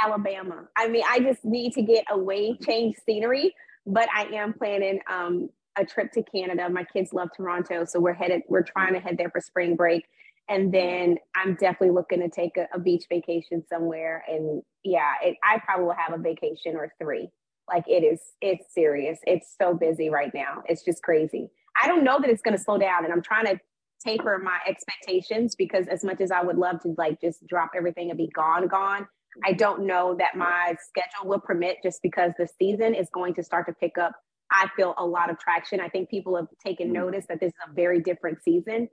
Alabama. 0.00 0.64
I 0.76 0.88
mean, 0.88 1.04
I 1.08 1.20
just 1.20 1.44
need 1.44 1.72
to 1.74 1.82
get 1.82 2.04
away, 2.10 2.56
change 2.62 2.96
scenery 3.06 3.54
but 3.86 4.08
I 4.14 4.24
am 4.34 4.52
planning 4.54 5.00
um, 5.10 5.50
a 5.76 5.84
trip 5.84 6.12
to 6.12 6.22
Canada. 6.22 6.68
My 6.68 6.84
kids 6.84 7.12
love 7.12 7.28
Toronto, 7.36 7.84
so 7.84 8.00
we're 8.00 8.14
headed. 8.14 8.42
We're 8.48 8.62
trying 8.62 8.94
to 8.94 9.00
head 9.00 9.16
there 9.18 9.30
for 9.30 9.40
spring 9.40 9.76
break, 9.76 10.04
and 10.48 10.72
then 10.72 11.18
I'm 11.34 11.54
definitely 11.54 11.90
looking 11.90 12.20
to 12.20 12.28
take 12.28 12.56
a, 12.56 12.66
a 12.72 12.78
beach 12.78 13.04
vacation 13.08 13.62
somewhere. 13.68 14.24
And 14.28 14.62
yeah, 14.84 15.12
it, 15.22 15.36
I 15.42 15.58
probably 15.64 15.86
will 15.86 15.94
have 15.94 16.18
a 16.18 16.22
vacation 16.22 16.76
or 16.76 16.92
three. 17.00 17.28
Like 17.68 17.84
it 17.88 18.04
is, 18.04 18.20
it's 18.40 18.72
serious. 18.74 19.18
It's 19.24 19.54
so 19.60 19.74
busy 19.74 20.10
right 20.10 20.32
now. 20.34 20.62
It's 20.66 20.84
just 20.84 21.02
crazy. 21.02 21.50
I 21.82 21.88
don't 21.88 22.04
know 22.04 22.20
that 22.20 22.30
it's 22.30 22.42
going 22.42 22.56
to 22.56 22.62
slow 22.62 22.78
down, 22.78 23.04
and 23.04 23.12
I'm 23.12 23.22
trying 23.22 23.46
to 23.46 23.58
taper 24.04 24.38
my 24.38 24.58
expectations 24.68 25.54
because 25.54 25.88
as 25.88 26.04
much 26.04 26.20
as 26.20 26.30
I 26.30 26.42
would 26.42 26.56
love 26.56 26.80
to 26.80 26.94
like 26.98 27.20
just 27.20 27.46
drop 27.46 27.70
everything 27.76 28.10
and 28.10 28.18
be 28.18 28.28
gone, 28.34 28.68
gone, 28.68 29.08
I 29.44 29.52
don't 29.52 29.86
know 29.86 30.14
that 30.18 30.36
my 30.36 30.76
schedule 30.88 31.28
will 31.28 31.40
permit 31.40 31.78
just 31.82 32.00
because 32.02 32.32
the 32.38 32.46
season 32.58 32.94
is 32.94 33.08
going 33.12 33.34
to 33.34 33.42
start 33.42 33.66
to 33.66 33.72
pick 33.72 33.98
up. 33.98 34.12
I 34.52 34.68
feel 34.76 34.94
a 34.98 35.06
lot 35.06 35.30
of 35.30 35.38
traction. 35.38 35.80
I 35.80 35.88
think 35.88 36.10
people 36.10 36.36
have 36.36 36.46
taken 36.64 36.88
mm-hmm. 36.88 37.04
notice 37.04 37.24
that 37.28 37.40
this 37.40 37.48
is 37.48 37.58
a 37.68 37.72
very 37.72 38.00
different 38.00 38.42
season. 38.42 38.88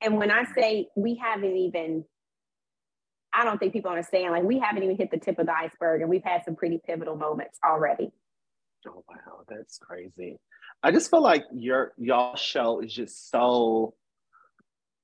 And 0.00 0.16
when 0.16 0.30
I 0.30 0.44
say 0.56 0.88
we 0.96 1.20
haven't 1.22 1.56
even, 1.56 2.04
I 3.34 3.44
don't 3.44 3.58
think 3.58 3.72
people 3.72 3.90
understand, 3.90 4.32
like 4.32 4.42
we 4.42 4.58
haven't 4.58 4.82
even 4.82 4.96
hit 4.96 5.10
the 5.10 5.18
tip 5.18 5.38
of 5.38 5.46
the 5.46 5.56
iceberg 5.56 6.00
and 6.00 6.10
we've 6.10 6.24
had 6.24 6.44
some 6.44 6.54
pretty 6.54 6.80
pivotal 6.84 7.16
moments 7.16 7.58
already. 7.64 8.12
Oh, 8.86 9.04
wow. 9.08 9.44
That's 9.48 9.78
crazy. 9.78 10.38
I 10.82 10.90
just 10.90 11.10
feel 11.10 11.22
like 11.22 11.44
your 11.54 11.92
y'all 11.96 12.36
show 12.36 12.80
is 12.80 12.92
just 12.92 13.30
so 13.30 13.94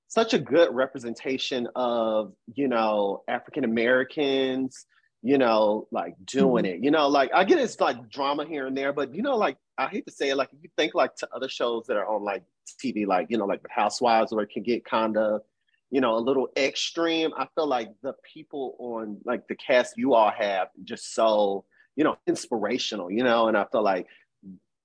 such 0.09 0.35
a 0.35 0.39
good 0.39 0.75
representation 0.75 1.69
of 1.77 2.33
you 2.55 2.67
know 2.67 3.23
African 3.29 3.65
Americans, 3.65 4.87
you 5.23 5.39
know, 5.39 5.87
like 5.93 6.15
doing 6.25 6.65
mm-hmm. 6.65 6.81
it. 6.81 6.85
You 6.85 6.91
know, 6.91 7.09
like 7.09 7.31
I 7.33 7.45
get 7.45 7.59
it's 7.59 7.79
like 7.81 8.11
drama 8.11 8.45
here 8.45 8.67
and 8.67 8.77
there, 8.77 8.93
but 8.93 9.15
you 9.15 9.23
know, 9.23 9.37
like 9.37 9.57
I 9.77 9.87
hate 9.87 10.07
to 10.07 10.13
say 10.13 10.31
it, 10.31 10.37
like 10.37 10.49
if 10.53 10.59
you 10.63 10.71
think 10.77 10.95
like 10.95 11.15
to 11.17 11.29
other 11.33 11.49
shows 11.49 11.87
that 11.87 11.97
are 11.97 12.07
on 12.07 12.25
like 12.25 12.43
TV, 12.85 13.07
like 13.07 13.29
you 13.31 13.39
know, 13.39 13.47
like 13.47 13.63
the 13.63 13.69
Housewives, 13.71 14.33
where 14.33 14.45
it 14.45 14.51
can 14.51 14.63
get 14.63 14.85
kind 14.85 15.17
of 15.17 15.43
you 15.91 16.01
know 16.01 16.17
a 16.17 16.21
little 16.21 16.49
extreme. 16.57 17.31
I 17.37 17.47
feel 17.55 17.67
like 17.67 17.91
the 18.03 18.15
people 18.23 18.77
on 18.79 19.19
like 19.25 19.49
the 19.49 19.57
cast 19.57 19.97
you 19.97 20.15
all 20.15 20.31
have 20.31 20.69
just 20.85 21.15
so 21.15 21.65
you 21.97 22.05
know 22.05 22.17
inspirational, 22.27 23.11
you 23.11 23.25
know, 23.25 23.49
and 23.49 23.57
I 23.57 23.65
feel 23.71 23.83
like 23.83 24.07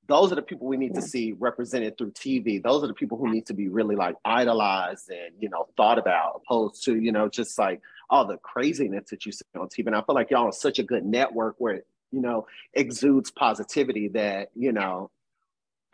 those 0.07 0.31
are 0.31 0.35
the 0.35 0.41
people 0.41 0.67
we 0.67 0.77
need 0.77 0.95
to 0.95 1.01
see 1.01 1.31
represented 1.33 1.97
through 1.97 2.11
TV. 2.11 2.61
Those 2.61 2.83
are 2.83 2.87
the 2.87 2.93
people 2.93 3.17
who 3.17 3.31
need 3.31 3.45
to 3.45 3.53
be 3.53 3.69
really 3.69 3.95
like 3.95 4.15
idolized 4.25 5.09
and 5.09 5.33
you 5.39 5.49
know 5.49 5.67
thought 5.77 5.97
about, 5.97 6.41
opposed 6.43 6.83
to 6.85 6.95
you 6.95 7.11
know 7.11 7.29
just 7.29 7.57
like 7.57 7.81
all 8.09 8.25
the 8.25 8.37
craziness 8.37 9.09
that 9.09 9.25
you 9.25 9.31
see 9.31 9.45
on 9.55 9.67
TV. 9.69 9.87
And 9.87 9.95
I 9.95 10.01
feel 10.01 10.15
like 10.15 10.29
y'all 10.29 10.47
are 10.47 10.51
such 10.51 10.79
a 10.79 10.83
good 10.83 11.05
network 11.05 11.55
where 11.57 11.75
it, 11.75 11.87
you 12.11 12.21
know 12.21 12.47
exudes 12.73 13.31
positivity 13.31 14.09
that 14.09 14.49
you 14.55 14.71
know 14.71 15.09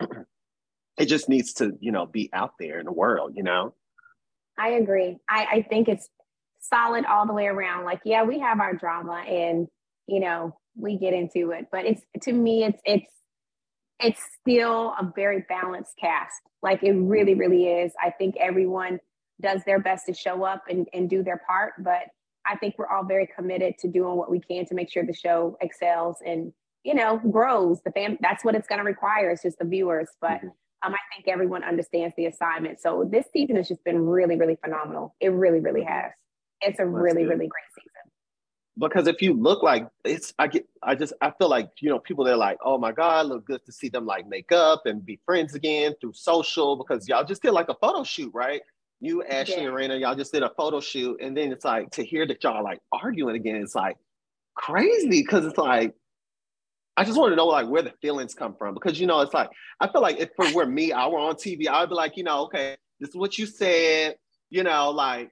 it 0.98 1.06
just 1.06 1.28
needs 1.28 1.52
to 1.54 1.76
you 1.80 1.92
know 1.92 2.06
be 2.06 2.30
out 2.32 2.54
there 2.58 2.78
in 2.78 2.86
the 2.86 2.92
world. 2.92 3.32
You 3.36 3.42
know. 3.42 3.74
I 4.60 4.70
agree. 4.72 5.16
I, 5.28 5.46
I 5.50 5.66
think 5.68 5.88
it's 5.88 6.08
solid 6.60 7.06
all 7.06 7.26
the 7.26 7.32
way 7.32 7.46
around. 7.46 7.86
Like, 7.86 8.00
yeah, 8.04 8.24
we 8.24 8.38
have 8.40 8.60
our 8.60 8.74
drama 8.74 9.22
and 9.26 9.66
you 10.06 10.20
know 10.20 10.56
we 10.76 10.98
get 10.98 11.14
into 11.14 11.52
it, 11.52 11.66
but 11.72 11.86
it's 11.86 12.02
to 12.22 12.32
me 12.32 12.64
it's 12.64 12.80
it's 12.84 13.12
it's 13.98 14.20
still 14.40 14.94
a 14.98 15.12
very 15.14 15.44
balanced 15.48 15.94
cast. 16.00 16.40
Like 16.62 16.82
it 16.82 16.92
really, 16.92 17.34
really 17.34 17.66
is. 17.66 17.92
I 18.02 18.10
think 18.10 18.36
everyone 18.38 18.98
does 19.40 19.62
their 19.64 19.78
best 19.78 20.06
to 20.06 20.14
show 20.14 20.44
up 20.44 20.64
and, 20.68 20.86
and 20.92 21.08
do 21.08 21.22
their 21.22 21.40
part, 21.46 21.72
but 21.78 22.02
I 22.46 22.56
think 22.56 22.76
we're 22.76 22.88
all 22.88 23.04
very 23.04 23.28
committed 23.34 23.74
to 23.80 23.88
doing 23.88 24.16
what 24.16 24.30
we 24.30 24.40
can 24.40 24.66
to 24.66 24.74
make 24.74 24.90
sure 24.90 25.04
the 25.04 25.14
show 25.14 25.56
excels 25.60 26.16
and 26.24 26.52
you 26.84 26.94
know 26.94 27.18
grows. 27.30 27.80
The 27.84 27.92
fam 27.92 28.18
that's 28.20 28.44
what 28.44 28.54
it's 28.54 28.68
going 28.68 28.80
to 28.80 28.84
require. 28.84 29.30
It's 29.30 29.42
just 29.42 29.58
the 29.58 29.64
viewers, 29.64 30.08
but 30.20 30.38
mm-hmm. 30.38 30.48
Um, 30.82 30.94
I 30.94 30.98
think 31.14 31.28
everyone 31.28 31.62
understands 31.64 32.14
the 32.16 32.26
assignment. 32.26 32.80
So 32.80 33.08
this 33.10 33.26
season 33.32 33.56
has 33.56 33.68
just 33.68 33.84
been 33.84 34.06
really, 34.06 34.36
really 34.36 34.56
phenomenal. 34.62 35.14
It 35.20 35.28
really, 35.28 35.60
really 35.60 35.84
has. 35.84 36.12
It's 36.60 36.78
a 36.78 36.86
really, 36.86 37.22
good. 37.22 37.30
really 37.30 37.48
great 37.48 37.64
season 37.74 37.90
because 38.78 39.08
if 39.08 39.20
you 39.20 39.34
look 39.34 39.62
like 39.62 39.86
it's 40.04 40.32
i 40.38 40.46
get 40.46 40.64
i 40.82 40.94
just 40.94 41.12
i 41.20 41.30
feel 41.38 41.50
like 41.50 41.68
you 41.80 41.90
know 41.90 41.98
people 41.98 42.24
they're 42.24 42.36
like 42.36 42.56
oh 42.64 42.78
my 42.78 42.92
god 42.92 43.26
look 43.26 43.44
good 43.44 43.60
to 43.66 43.72
see 43.72 43.88
them 43.88 44.06
like 44.06 44.26
make 44.28 44.52
up 44.52 44.86
and 44.86 45.04
be 45.04 45.18
friends 45.26 45.54
again 45.54 45.92
through 46.00 46.12
social 46.14 46.76
because 46.76 47.06
y'all 47.08 47.24
just 47.24 47.42
did 47.42 47.50
like 47.50 47.68
a 47.68 47.74
photo 47.74 48.04
shoot 48.04 48.30
right 48.32 48.62
You, 49.00 49.22
Ashley, 49.24 49.62
yeah. 49.62 49.68
and 49.68 49.76
Raina, 49.76 49.98
y'all 49.98 50.14
just 50.14 50.32
did 50.32 50.42
a 50.42 50.50
photo 50.56 50.78
shoot, 50.78 51.20
and 51.22 51.34
then 51.34 51.52
it's 51.52 51.64
like 51.64 51.90
to 51.92 52.04
hear 52.04 52.26
that 52.26 52.44
y'all 52.44 52.62
like 52.62 52.80
arguing 52.92 53.34
again. 53.34 53.56
It's 53.56 53.74
like 53.74 53.96
crazy 54.54 55.22
because 55.22 55.46
it's 55.46 55.56
like 55.56 55.94
I 57.00 57.04
just 57.04 57.16
want 57.16 57.32
to 57.32 57.36
know 57.36 57.46
like 57.46 57.66
where 57.66 57.80
the 57.80 57.94
feelings 58.02 58.34
come 58.34 58.54
from 58.58 58.74
because 58.74 59.00
you 59.00 59.06
know 59.06 59.20
it's 59.20 59.32
like 59.32 59.48
I 59.80 59.90
feel 59.90 60.02
like 60.02 60.18
if 60.18 60.28
for 60.36 60.52
were 60.52 60.66
me, 60.66 60.92
I 60.92 61.06
were 61.06 61.18
on 61.18 61.34
TV, 61.34 61.66
I'd 61.66 61.88
be 61.88 61.94
like, 61.94 62.18
you 62.18 62.24
know, 62.24 62.42
okay, 62.42 62.76
this 63.00 63.08
is 63.08 63.16
what 63.16 63.38
you 63.38 63.46
said, 63.46 64.16
you 64.50 64.62
know, 64.62 64.90
like 64.90 65.30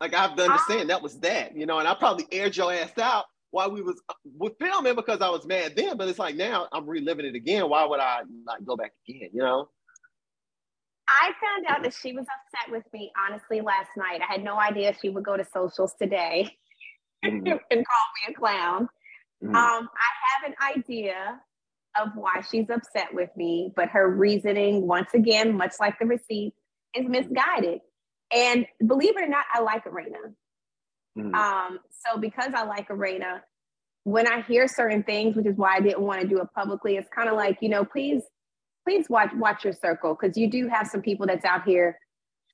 like 0.00 0.14
I 0.14 0.20
have 0.20 0.36
to 0.36 0.44
understand 0.44 0.88
that 0.90 1.02
was 1.02 1.18
that, 1.18 1.56
you 1.56 1.66
know, 1.66 1.80
and 1.80 1.88
I 1.88 1.94
probably 1.94 2.26
aired 2.30 2.56
your 2.56 2.72
ass 2.72 2.96
out 3.02 3.24
while 3.50 3.72
we 3.72 3.82
was 3.82 4.00
uh, 4.08 4.14
with 4.38 4.52
filming 4.60 4.94
because 4.94 5.20
I 5.20 5.30
was 5.30 5.44
mad 5.46 5.72
then, 5.74 5.96
but 5.96 6.06
it's 6.06 6.20
like 6.20 6.36
now 6.36 6.68
I'm 6.70 6.88
reliving 6.88 7.26
it 7.26 7.34
again. 7.34 7.68
Why 7.68 7.84
would 7.84 7.98
I 7.98 8.20
like 8.46 8.64
go 8.64 8.76
back 8.76 8.92
again, 9.08 9.30
you 9.32 9.42
know? 9.42 9.68
I 11.08 11.32
found 11.42 11.66
out 11.68 11.82
that 11.82 11.92
she 12.00 12.12
was 12.12 12.24
upset 12.24 12.70
with 12.70 12.84
me 12.92 13.10
honestly 13.28 13.60
last 13.60 13.90
night. 13.96 14.20
I 14.22 14.30
had 14.32 14.44
no 14.44 14.60
idea 14.60 14.94
she 15.02 15.08
would 15.08 15.24
go 15.24 15.36
to 15.36 15.44
socials 15.44 15.92
today 16.00 16.56
mm-hmm. 17.24 17.46
and 17.48 17.58
call 17.68 18.06
me 18.28 18.28
a 18.28 18.32
clown. 18.32 18.88
Mm-hmm. 19.42 19.54
Um, 19.54 19.88
I 19.88 20.44
have 20.44 20.52
an 20.52 20.78
idea 20.78 21.40
of 22.00 22.10
why 22.14 22.42
she's 22.50 22.70
upset 22.70 23.08
with 23.12 23.30
me, 23.36 23.72
but 23.74 23.88
her 23.88 24.08
reasoning, 24.08 24.86
once 24.86 25.12
again, 25.14 25.56
much 25.56 25.74
like 25.80 25.98
the 25.98 26.06
receipt, 26.06 26.54
is 26.94 27.06
misguided. 27.08 27.80
And 28.32 28.66
believe 28.86 29.16
it 29.16 29.22
or 29.22 29.28
not, 29.28 29.44
I 29.52 29.60
like 29.60 29.84
Erana. 29.84 30.34
Mm-hmm. 31.18 31.34
Um, 31.34 31.78
so 31.90 32.18
because 32.20 32.52
I 32.54 32.64
like 32.64 32.88
Erana, 32.88 33.40
when 34.04 34.26
I 34.26 34.42
hear 34.42 34.68
certain 34.68 35.02
things, 35.02 35.36
which 35.36 35.46
is 35.46 35.56
why 35.56 35.76
I 35.76 35.80
didn't 35.80 36.00
want 36.00 36.20
to 36.20 36.28
do 36.28 36.38
it 36.38 36.48
publicly, 36.54 36.96
it's 36.96 37.08
kind 37.14 37.28
of 37.28 37.36
like, 37.36 37.58
you 37.60 37.68
know, 37.68 37.84
please, 37.84 38.22
please 38.86 39.06
watch 39.08 39.30
watch 39.34 39.64
your 39.64 39.74
circle 39.74 40.16
because 40.18 40.36
you 40.36 40.48
do 40.48 40.68
have 40.68 40.86
some 40.86 41.02
people 41.02 41.26
that's 41.26 41.44
out 41.44 41.64
here 41.64 41.98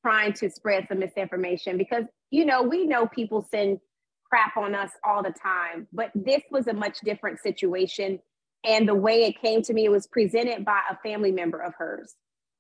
trying 0.03 0.33
to 0.33 0.51
spread 0.51 0.87
some 0.88 0.99
misinformation 0.99 1.79
because 1.79 2.05
you 2.31 2.44
know 2.44 2.62
we 2.62 2.87
know 2.87 3.07
people 3.07 3.46
send 3.51 3.79
crap 4.28 4.56
on 4.56 4.74
us 4.74 4.90
all 5.04 5.22
the 5.22 5.32
time. 5.32 5.86
But 5.92 6.10
this 6.14 6.42
was 6.50 6.66
a 6.66 6.72
much 6.72 7.00
different 7.00 7.40
situation. 7.40 8.18
And 8.64 8.88
the 8.88 8.94
way 8.94 9.24
it 9.24 9.40
came 9.40 9.62
to 9.62 9.72
me, 9.72 9.84
it 9.84 9.90
was 9.90 10.06
presented 10.06 10.64
by 10.64 10.80
a 10.90 10.96
family 10.96 11.32
member 11.32 11.60
of 11.60 11.74
hers. 11.78 12.14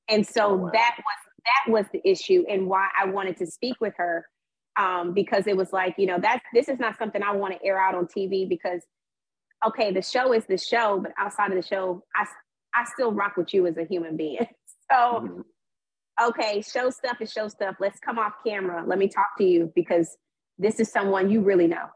And 0.08 0.26
so 0.26 0.50
oh, 0.50 0.54
wow. 0.54 0.70
that 0.72 0.96
was 0.98 1.16
that 1.44 1.72
was 1.72 1.86
the 1.92 2.08
issue 2.08 2.44
and 2.48 2.66
why 2.66 2.88
I 3.00 3.06
wanted 3.06 3.36
to 3.38 3.46
speak 3.46 3.76
with 3.80 3.94
her. 3.96 4.26
Um, 4.78 5.14
because 5.14 5.46
it 5.46 5.56
was 5.56 5.72
like, 5.72 5.94
you 5.96 6.06
know, 6.06 6.18
that's 6.20 6.44
this 6.52 6.68
is 6.68 6.78
not 6.78 6.98
something 6.98 7.22
I 7.22 7.32
want 7.32 7.54
to 7.54 7.66
air 7.66 7.80
out 7.80 7.94
on 7.94 8.06
TV 8.06 8.48
because 8.48 8.82
okay, 9.66 9.92
the 9.92 10.02
show 10.02 10.32
is 10.32 10.44
the 10.46 10.58
show, 10.58 11.00
but 11.02 11.12
outside 11.18 11.50
of 11.50 11.56
the 11.56 11.66
show, 11.66 12.02
I 12.14 12.26
I 12.74 12.84
still 12.84 13.12
rock 13.12 13.36
with 13.36 13.54
you 13.54 13.66
as 13.66 13.76
a 13.76 13.84
human 13.84 14.16
being. 14.16 14.46
So 14.88 14.96
mm-hmm. 14.96 16.28
okay, 16.28 16.62
show 16.62 16.90
stuff 16.90 17.16
is 17.20 17.32
show 17.32 17.48
stuff. 17.48 17.74
Let's 17.80 17.98
come 17.98 18.20
off 18.20 18.34
camera. 18.46 18.84
Let 18.86 19.00
me 19.00 19.08
talk 19.08 19.26
to 19.38 19.44
you 19.44 19.72
because 19.74 20.16
this 20.58 20.80
is 20.80 20.90
someone 20.90 21.30
you 21.30 21.40
really 21.40 21.66
know. 21.66 21.86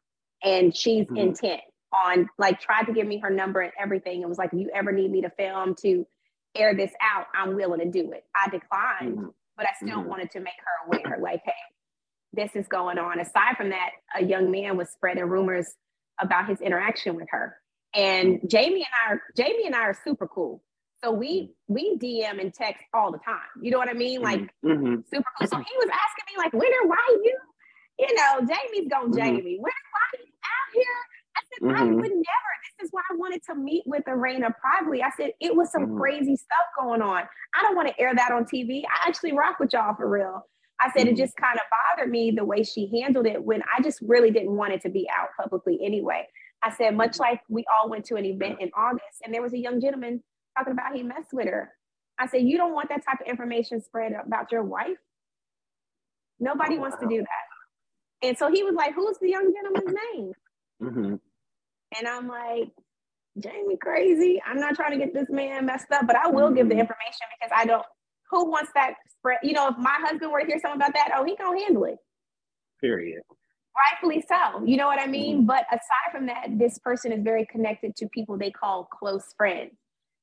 And 0.42 0.76
she's 0.76 1.06
mm-hmm. 1.06 1.16
intent 1.16 1.60
on 2.06 2.28
like 2.38 2.60
tried 2.60 2.84
to 2.84 2.92
give 2.92 3.06
me 3.06 3.18
her 3.18 3.30
number 3.30 3.60
and 3.60 3.72
everything. 3.80 4.22
It 4.22 4.28
was 4.28 4.38
like, 4.38 4.52
if 4.52 4.58
you 4.58 4.70
ever 4.74 4.92
need 4.92 5.10
me 5.10 5.22
to 5.22 5.30
film 5.30 5.74
to 5.82 6.06
air 6.54 6.74
this 6.74 6.92
out, 7.00 7.26
I'm 7.34 7.54
willing 7.54 7.80
to 7.80 7.90
do 7.90 8.12
it. 8.12 8.24
I 8.34 8.48
declined, 8.48 9.18
mm-hmm. 9.18 9.28
but 9.56 9.66
I 9.66 9.70
still 9.82 10.00
mm-hmm. 10.00 10.08
wanted 10.08 10.30
to 10.32 10.40
make 10.40 10.54
her 10.58 10.86
aware, 10.86 11.18
like, 11.20 11.42
hey, 11.44 11.52
this 12.32 12.54
is 12.54 12.66
going 12.68 12.98
on. 12.98 13.18
Aside 13.18 13.56
from 13.56 13.70
that, 13.70 13.90
a 14.16 14.24
young 14.24 14.50
man 14.50 14.76
was 14.76 14.88
spreading 14.90 15.24
rumors 15.24 15.74
about 16.20 16.48
his 16.48 16.60
interaction 16.60 17.16
with 17.16 17.28
her. 17.30 17.56
And 17.94 18.36
mm-hmm. 18.36 18.46
Jamie 18.46 18.86
and 18.86 18.86
I 19.08 19.14
are 19.14 19.22
Jamie 19.36 19.66
and 19.66 19.74
I 19.74 19.80
are 19.80 19.98
super 20.04 20.28
cool. 20.28 20.62
So 21.02 21.10
we 21.10 21.52
mm-hmm. 21.70 21.74
we 21.74 21.98
DM 21.98 22.40
and 22.40 22.54
text 22.54 22.84
all 22.94 23.10
the 23.10 23.18
time. 23.18 23.38
You 23.62 23.70
know 23.70 23.78
what 23.78 23.88
I 23.88 23.94
mean? 23.94 24.22
Like 24.22 24.40
mm-hmm. 24.64 25.00
super 25.12 25.28
cool. 25.38 25.48
So 25.48 25.56
he 25.56 25.76
was 25.76 25.88
asking 25.88 26.24
me 26.28 26.38
like, 26.38 26.52
Winter, 26.52 26.86
why 26.86 27.16
you 27.22 27.36
you 28.00 28.14
know, 28.14 28.40
Jamie's 28.40 28.88
going 28.88 29.12
mm-hmm. 29.12 29.18
Jamie. 29.18 29.58
Where's 29.60 29.74
Lonnie 29.94 30.32
out 30.44 30.68
here? 30.72 31.00
I 31.36 31.40
said, 31.52 31.68
mm-hmm. 31.68 31.76
I 31.76 31.94
would 31.94 32.02
never. 32.02 32.50
This 32.78 32.86
is 32.86 32.92
why 32.92 33.02
I 33.10 33.16
wanted 33.16 33.42
to 33.44 33.54
meet 33.54 33.82
with 33.86 34.04
Erana 34.04 34.52
privately. 34.58 35.02
I 35.02 35.10
said, 35.16 35.32
it 35.40 35.54
was 35.54 35.70
some 35.70 35.86
mm-hmm. 35.86 35.98
crazy 35.98 36.36
stuff 36.36 36.66
going 36.78 37.02
on. 37.02 37.22
I 37.54 37.62
don't 37.62 37.76
want 37.76 37.88
to 37.88 38.00
air 38.00 38.14
that 38.14 38.32
on 38.32 38.44
TV. 38.44 38.82
I 38.84 39.08
actually 39.08 39.32
rock 39.32 39.60
with 39.60 39.72
y'all 39.72 39.94
for 39.94 40.08
real. 40.08 40.46
I 40.80 40.90
said, 40.92 41.06
it 41.06 41.10
mm-hmm. 41.10 41.16
just 41.16 41.36
kind 41.36 41.58
of 41.58 41.64
bothered 41.70 42.10
me 42.10 42.30
the 42.30 42.44
way 42.44 42.62
she 42.62 42.90
handled 43.00 43.26
it 43.26 43.42
when 43.44 43.62
I 43.76 43.82
just 43.82 44.00
really 44.00 44.30
didn't 44.30 44.56
want 44.56 44.72
it 44.72 44.80
to 44.82 44.88
be 44.88 45.06
out 45.14 45.28
publicly 45.38 45.78
anyway. 45.84 46.26
I 46.62 46.70
said, 46.74 46.96
much 46.96 47.12
mm-hmm. 47.12 47.22
like 47.22 47.40
we 47.48 47.64
all 47.74 47.90
went 47.90 48.06
to 48.06 48.16
an 48.16 48.24
event 48.24 48.56
in 48.60 48.70
August 48.74 49.20
and 49.22 49.34
there 49.34 49.42
was 49.42 49.52
a 49.52 49.58
young 49.58 49.80
gentleman 49.80 50.22
talking 50.56 50.72
about 50.72 50.94
he 50.94 51.02
messed 51.02 51.34
with 51.34 51.46
her. 51.46 51.70
I 52.18 52.26
said, 52.26 52.42
you 52.42 52.56
don't 52.56 52.72
want 52.72 52.88
that 52.88 53.04
type 53.04 53.20
of 53.20 53.26
information 53.26 53.82
spread 53.82 54.12
about 54.26 54.52
your 54.52 54.62
wife? 54.62 54.98
Nobody 56.38 56.76
oh, 56.76 56.80
wants 56.80 56.96
to 57.00 57.06
do 57.06 57.18
that. 57.18 57.49
And 58.22 58.36
so 58.36 58.50
he 58.50 58.62
was 58.62 58.74
like, 58.74 58.94
Who's 58.94 59.18
the 59.18 59.28
young 59.28 59.52
gentleman's 59.52 59.96
name? 60.14 60.32
Mm-hmm. 60.82 61.14
And 61.98 62.08
I'm 62.08 62.28
like, 62.28 62.70
Jamie 63.38 63.76
crazy. 63.76 64.40
I'm 64.46 64.58
not 64.58 64.74
trying 64.74 64.92
to 64.92 64.98
get 64.98 65.14
this 65.14 65.28
man 65.30 65.66
messed 65.66 65.90
up, 65.92 66.06
but 66.06 66.16
I 66.16 66.28
will 66.28 66.46
mm-hmm. 66.46 66.56
give 66.56 66.68
the 66.68 66.74
mm-hmm. 66.74 66.80
information 66.80 67.26
because 67.38 67.52
I 67.54 67.64
don't 67.64 67.84
who 68.30 68.50
wants 68.50 68.70
that 68.74 68.94
spread? 69.18 69.38
You 69.42 69.52
know, 69.52 69.68
if 69.68 69.76
my 69.78 69.96
husband 70.00 70.30
were 70.30 70.40
to 70.40 70.46
hear 70.46 70.58
something 70.60 70.80
about 70.80 70.94
that, 70.94 71.10
oh, 71.16 71.24
he 71.24 71.36
gonna 71.36 71.60
handle 71.60 71.84
it. 71.84 71.98
Period. 72.80 73.22
Rightfully 73.92 74.24
so. 74.26 74.64
You 74.64 74.76
know 74.76 74.86
what 74.86 75.00
I 75.00 75.06
mean? 75.06 75.38
Mm-hmm. 75.38 75.46
But 75.46 75.66
aside 75.70 76.12
from 76.12 76.26
that, 76.26 76.58
this 76.58 76.78
person 76.78 77.12
is 77.12 77.22
very 77.22 77.46
connected 77.46 77.96
to 77.96 78.08
people 78.08 78.36
they 78.36 78.50
call 78.50 78.84
close 78.84 79.34
friends. 79.36 79.72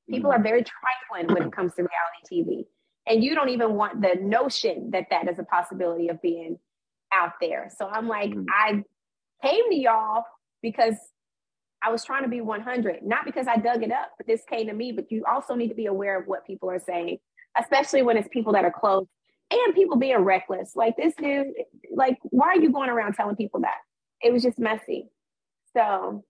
People 0.09 0.31
mm-hmm. 0.31 0.39
are 0.39 0.43
very 0.43 0.63
trifling 0.63 1.33
when 1.33 1.47
it 1.47 1.53
comes 1.53 1.73
to 1.75 1.83
reality 1.83 2.51
TV. 2.51 2.65
And 3.07 3.23
you 3.23 3.35
don't 3.35 3.49
even 3.49 3.73
want 3.73 4.01
the 4.01 4.15
notion 4.21 4.91
that 4.91 5.07
that 5.11 5.29
is 5.29 5.39
a 5.39 5.43
possibility 5.43 6.09
of 6.09 6.21
being 6.21 6.59
out 7.13 7.33
there. 7.41 7.71
So 7.77 7.87
I'm 7.87 8.07
like, 8.07 8.31
mm-hmm. 8.31 8.45
I 8.49 8.83
came 9.45 9.69
to 9.69 9.75
y'all 9.75 10.23
because 10.61 10.95
I 11.81 11.91
was 11.91 12.03
trying 12.03 12.23
to 12.23 12.29
be 12.29 12.41
100, 12.41 13.03
not 13.03 13.25
because 13.25 13.47
I 13.47 13.57
dug 13.57 13.83
it 13.83 13.91
up, 13.91 14.11
but 14.17 14.27
this 14.27 14.41
came 14.49 14.67
to 14.67 14.73
me. 14.73 14.91
But 14.91 15.11
you 15.11 15.23
also 15.29 15.55
need 15.55 15.69
to 15.69 15.75
be 15.75 15.85
aware 15.85 16.19
of 16.19 16.27
what 16.27 16.45
people 16.45 16.69
are 16.69 16.79
saying, 16.79 17.19
especially 17.59 18.01
when 18.01 18.17
it's 18.17 18.27
people 18.31 18.53
that 18.53 18.65
are 18.65 18.71
close 18.71 19.05
and 19.51 19.75
people 19.75 19.97
being 19.97 20.17
reckless. 20.19 20.75
Like 20.75 20.97
this 20.97 21.13
dude, 21.15 21.47
like, 21.95 22.17
why 22.23 22.47
are 22.47 22.59
you 22.59 22.71
going 22.71 22.89
around 22.89 23.13
telling 23.13 23.35
people 23.35 23.61
that? 23.61 23.77
It 24.21 24.33
was 24.33 24.43
just 24.43 24.57
messy. 24.57 25.09
So, 25.75 26.23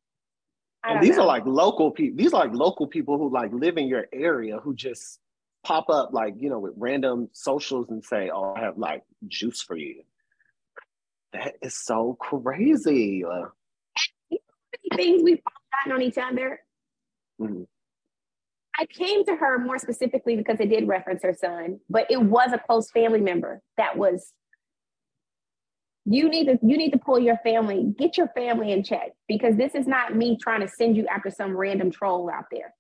and 0.84 1.02
these 1.02 1.16
know. 1.16 1.24
are 1.24 1.28
like 1.28 1.46
local 1.46 1.92
people. 1.92 2.18
These 2.18 2.34
are 2.34 2.46
like 2.46 2.54
local 2.54 2.88
people 2.88 3.18
who 3.18 3.34
like 3.34 3.52
live 3.54 3.78
in 3.78 3.88
your 3.88 4.08
area 4.14 4.58
who 4.60 4.76
just 4.76 5.20
pop 5.64 5.90
up 5.90 6.14
like 6.14 6.36
you 6.38 6.50
know 6.50 6.60
with 6.60 6.74
random 6.78 7.30
socials 7.32 7.90
and 7.90 8.04
say, 8.04 8.30
"Oh, 8.34 8.54
I 8.56 8.62
have 8.62 8.78
like 8.78 9.04
juice 9.28 9.62
for 9.62 9.78
you." 9.78 10.04
That 11.38 11.56
is 11.62 11.78
so 11.78 12.18
crazy. 12.20 13.24
things 14.96 15.22
we've 15.24 15.42
gotten 15.44 15.92
on 15.92 16.02
each 16.02 16.18
other. 16.18 16.60
Mm-hmm. 17.40 17.64
I 18.80 18.86
came 18.86 19.26
to 19.26 19.36
her 19.36 19.60
more 19.60 19.78
specifically 19.78 20.36
because 20.36 20.60
it 20.60 20.70
did 20.70 20.88
reference 20.88 21.24
her 21.24 21.36
son, 21.40 21.80
but 21.90 22.10
it 22.10 22.22
was 22.22 22.52
a 22.54 22.58
close 22.58 22.90
family 22.92 23.22
member 23.22 23.62
that 23.78 23.98
was. 23.98 24.34
You 26.10 26.30
need 26.30 26.46
to 26.46 26.58
you 26.64 26.78
need 26.78 26.92
to 26.92 27.00
pull 27.00 27.20
your 27.20 27.38
family, 27.44 27.94
get 27.98 28.18
your 28.18 28.30
family 28.30 28.72
in 28.72 28.82
check 28.82 29.12
because 29.28 29.58
this 29.58 29.76
is 29.76 29.88
not 29.88 30.16
me 30.16 30.38
trying 30.42 30.62
to 30.62 30.68
send 30.70 30.96
you 30.96 31.06
after 31.08 31.30
some 31.30 31.56
random 31.56 31.92
troll 31.92 32.30
out 32.34 32.46
there. 32.50 32.74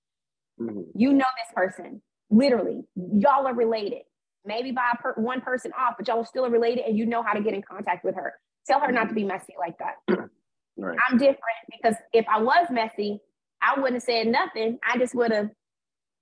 Mm-hmm. 0.62 0.82
You 0.96 1.12
know 1.12 1.26
this 1.38 1.54
person, 1.54 2.02
literally. 2.30 2.84
Y'all 2.96 3.46
are 3.46 3.54
related 3.54 4.04
maybe 4.48 4.72
by 4.72 4.93
per- 5.00 5.13
one 5.15 5.41
person 5.41 5.72
off, 5.78 5.96
but 5.98 6.08
y'all 6.08 6.20
are 6.20 6.26
still 6.26 6.50
related 6.50 6.86
and 6.88 6.98
you 6.98 7.06
know 7.06 7.22
how 7.22 7.34
to 7.34 7.41
get 7.41 7.54
in 7.54 7.62
contact 7.62 8.04
with 8.04 8.15
her. 8.15 8.34
Tell 8.67 8.80
her 8.82 8.91
not 8.91 9.10
to 9.10 9.15
be 9.15 9.23
messy 9.23 9.53
like 9.58 9.77
that. 9.80 10.17
Right. 10.80 10.95
I'm 11.10 11.17
different 11.17 11.39
because 11.71 11.95
if 12.13 12.23
I 12.32 12.39
was 12.39 12.67
messy, 12.69 13.19
I 13.63 13.80
wouldn't 13.80 13.95
have 13.95 14.03
said 14.03 14.27
nothing. 14.27 14.77
I 14.88 14.99
just 14.99 15.15
would 15.15 15.32
have 15.32 15.49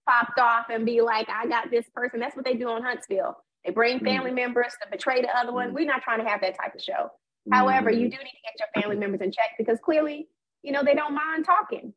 popped 0.08 0.40
off 0.40 0.68
and 0.70 0.86
be 0.86 1.02
like, 1.02 1.28
I 1.30 1.46
got 1.48 1.70
this 1.70 1.86
person. 1.94 2.22
That's 2.22 2.38
what 2.38 2.46
they 2.46 2.54
do 2.54 2.70
on 2.70 2.82
Huntsville. 2.82 3.36
They 3.66 3.72
bring 3.72 4.00
mm. 4.00 4.06
family 4.06 4.32
mm. 4.32 4.36
members 4.36 4.74
to 4.82 4.90
betray 4.90 5.22
the 5.22 5.38
other 5.38 5.52
one. 5.52 5.72
Mm. 5.72 5.74
We're 5.74 5.86
not 5.86 6.04
trying 6.04 6.24
to 6.24 6.30
have 6.30 6.42
that 6.42 6.56
type 6.58 6.74
of 6.74 6.82
show. 6.82 7.10
Mm. 7.50 7.54
However, 7.54 7.90
you 7.92 8.10
do 8.10 8.18
need 8.18 8.18
to 8.18 8.18
get 8.18 8.54
your 8.60 8.82
family 8.82 8.96
members 8.96 9.22
in 9.22 9.32
check 9.32 9.50
because 9.58 9.80
clearly, 9.84 10.28
you 10.64 10.72
know, 10.72 10.84
they 10.84 10.96
don't 10.96 11.14
mind 11.14 11.46
talking. 11.46 11.94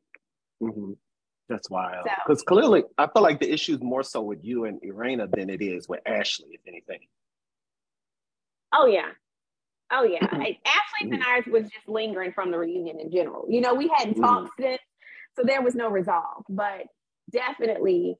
Mm-hmm. 0.63 0.93
That's 1.49 1.71
wild. 1.71 2.07
Because 2.27 2.41
so, 2.41 2.45
clearly, 2.45 2.85
I 2.99 3.07
feel 3.07 3.23
like 3.23 3.41
the 3.41 3.51
issue 3.51 3.75
is 3.75 3.81
more 3.81 4.03
so 4.03 4.21
with 4.21 4.45
you 4.45 4.65
and 4.65 4.81
Erana 4.83 5.31
than 5.31 5.49
it 5.49 5.63
is 5.63 5.89
with 5.89 6.01
Ashley, 6.05 6.49
if 6.51 6.61
anything. 6.67 7.01
Oh 8.75 8.85
yeah, 8.87 9.09
oh 9.93 10.05
yeah. 10.05 10.27
Mm-hmm. 10.29 11.11
Ashley 11.11 11.11
and 11.17 11.23
ours 11.23 11.45
was 11.47 11.65
just 11.65 11.89
lingering 11.89 12.33
from 12.33 12.51
the 12.51 12.59
reunion 12.59 12.99
in 13.01 13.11
general. 13.11 13.47
You 13.49 13.61
know, 13.61 13.75
we 13.75 13.91
hadn't 13.97 14.15
mm-hmm. 14.15 14.25
talked 14.25 14.51
since, 14.59 14.81
so 15.37 15.43
there 15.45 15.63
was 15.63 15.75
no 15.75 15.89
resolve. 15.89 16.45
But 16.49 16.87
definitely, 17.31 18.17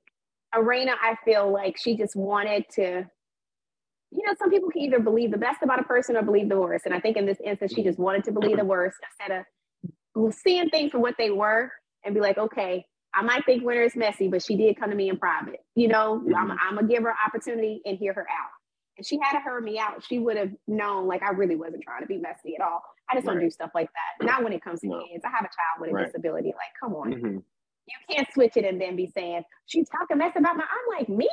Erana, 0.55 0.95
I 1.01 1.17
feel 1.25 1.53
like 1.53 1.77
she 1.79 1.97
just 1.97 2.17
wanted 2.17 2.65
to. 2.75 3.07
You 4.11 4.27
know, 4.27 4.33
some 4.39 4.51
people 4.51 4.71
can 4.71 4.83
either 4.83 5.01
believe 5.01 5.33
the 5.33 5.39
best 5.39 5.63
about 5.63 5.81
a 5.81 5.83
person 5.83 6.17
or 6.17 6.23
believe 6.23 6.49
the 6.49 6.59
worst. 6.59 6.87
And 6.87 6.95
I 6.95 7.01
think 7.01 7.19
in 7.19 7.27
this 7.27 7.39
instance, 7.45 7.75
she 7.75 7.83
just 7.83 7.99
wanted 7.99 8.25
to 8.25 8.33
believe 8.33 8.57
the 8.57 8.65
worst 8.65 8.97
instead 9.21 9.45
of 10.17 10.35
seeing 10.35 10.71
things 10.71 10.93
for 10.93 10.99
what 10.99 11.17
they 11.19 11.31
were 11.31 11.71
and 12.05 12.15
be 12.15 12.21
like, 12.21 12.39
okay, 12.39 12.87
I 13.15 13.23
might 13.23 13.45
think 13.45 13.65
Winter 13.65 13.83
is 13.83 13.97
messy, 13.97 14.29
but 14.29 14.43
she 14.43 14.57
did 14.57 14.79
come 14.79 14.91
to 14.91 14.97
me 14.97 15.09
in 15.09 15.19
private. 15.19 15.61
You 15.75 15.89
know, 15.89 16.23
mm-hmm. 16.23 16.35
I'm, 16.35 16.51
I'm 16.53 16.75
gonna 16.77 16.89
give 16.89 17.03
her 17.03 17.15
opportunity 17.27 17.81
and 17.85 17.99
hear 17.99 18.13
her 18.13 18.27
out. 18.31 18.51
If 18.99 19.07
she 19.07 19.19
had 19.23 19.41
heard 19.41 19.65
me 19.65 19.79
out, 19.79 20.05
she 20.05 20.19
would 20.19 20.37
have 20.37 20.51
known 20.67 21.07
like 21.07 21.23
I 21.23 21.31
really 21.31 21.57
wasn't 21.57 21.83
trying 21.83 22.03
to 22.03 22.07
be 22.07 22.19
messy 22.19 22.57
at 22.57 22.63
all. 22.63 22.83
I 23.11 23.15
just 23.15 23.27
right. 23.27 23.35
don't 23.35 23.43
do 23.43 23.51
stuff 23.51 23.71
like 23.75 23.89
that. 23.89 24.27
Not 24.27 24.45
when 24.45 24.53
it 24.53 24.63
comes 24.63 24.81
to 24.81 24.89
no. 24.89 25.03
kids. 25.11 25.25
I 25.25 25.31
have 25.31 25.45
a 25.45 25.49
child 25.49 25.81
with 25.81 25.91
a 25.91 25.95
right. 25.95 26.07
disability. 26.07 26.49
Like, 26.49 26.75
come 26.79 26.95
on. 26.95 27.13
Mm-hmm. 27.13 27.37
You 27.37 27.97
can't 28.11 28.29
switch 28.35 28.57
it 28.57 28.65
and 28.65 28.79
then 28.79 28.97
be 28.97 29.11
saying, 29.15 29.45
she's 29.67 29.89
talking 29.89 30.19
mess 30.19 30.33
about 30.37 30.57
my 30.57 30.65
I'm 30.65 30.99
like, 30.99 31.09
me? 31.09 31.31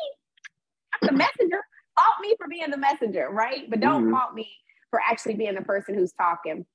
I'm 0.94 1.08
the 1.08 1.14
messenger. 1.14 1.60
fault 1.98 2.16
me 2.22 2.36
for 2.38 2.48
being 2.48 2.72
the 2.72 2.78
messenger, 2.78 3.30
right? 3.30 3.70
But 3.70 3.82
don't 3.82 4.04
mm-hmm. 4.04 4.14
fault 4.14 4.34
me 4.34 4.48
for 4.90 5.02
actually 5.06 5.36
being 5.36 5.56
the 5.56 5.62
person 5.62 5.96
who's 5.96 6.14
talking. 6.14 6.66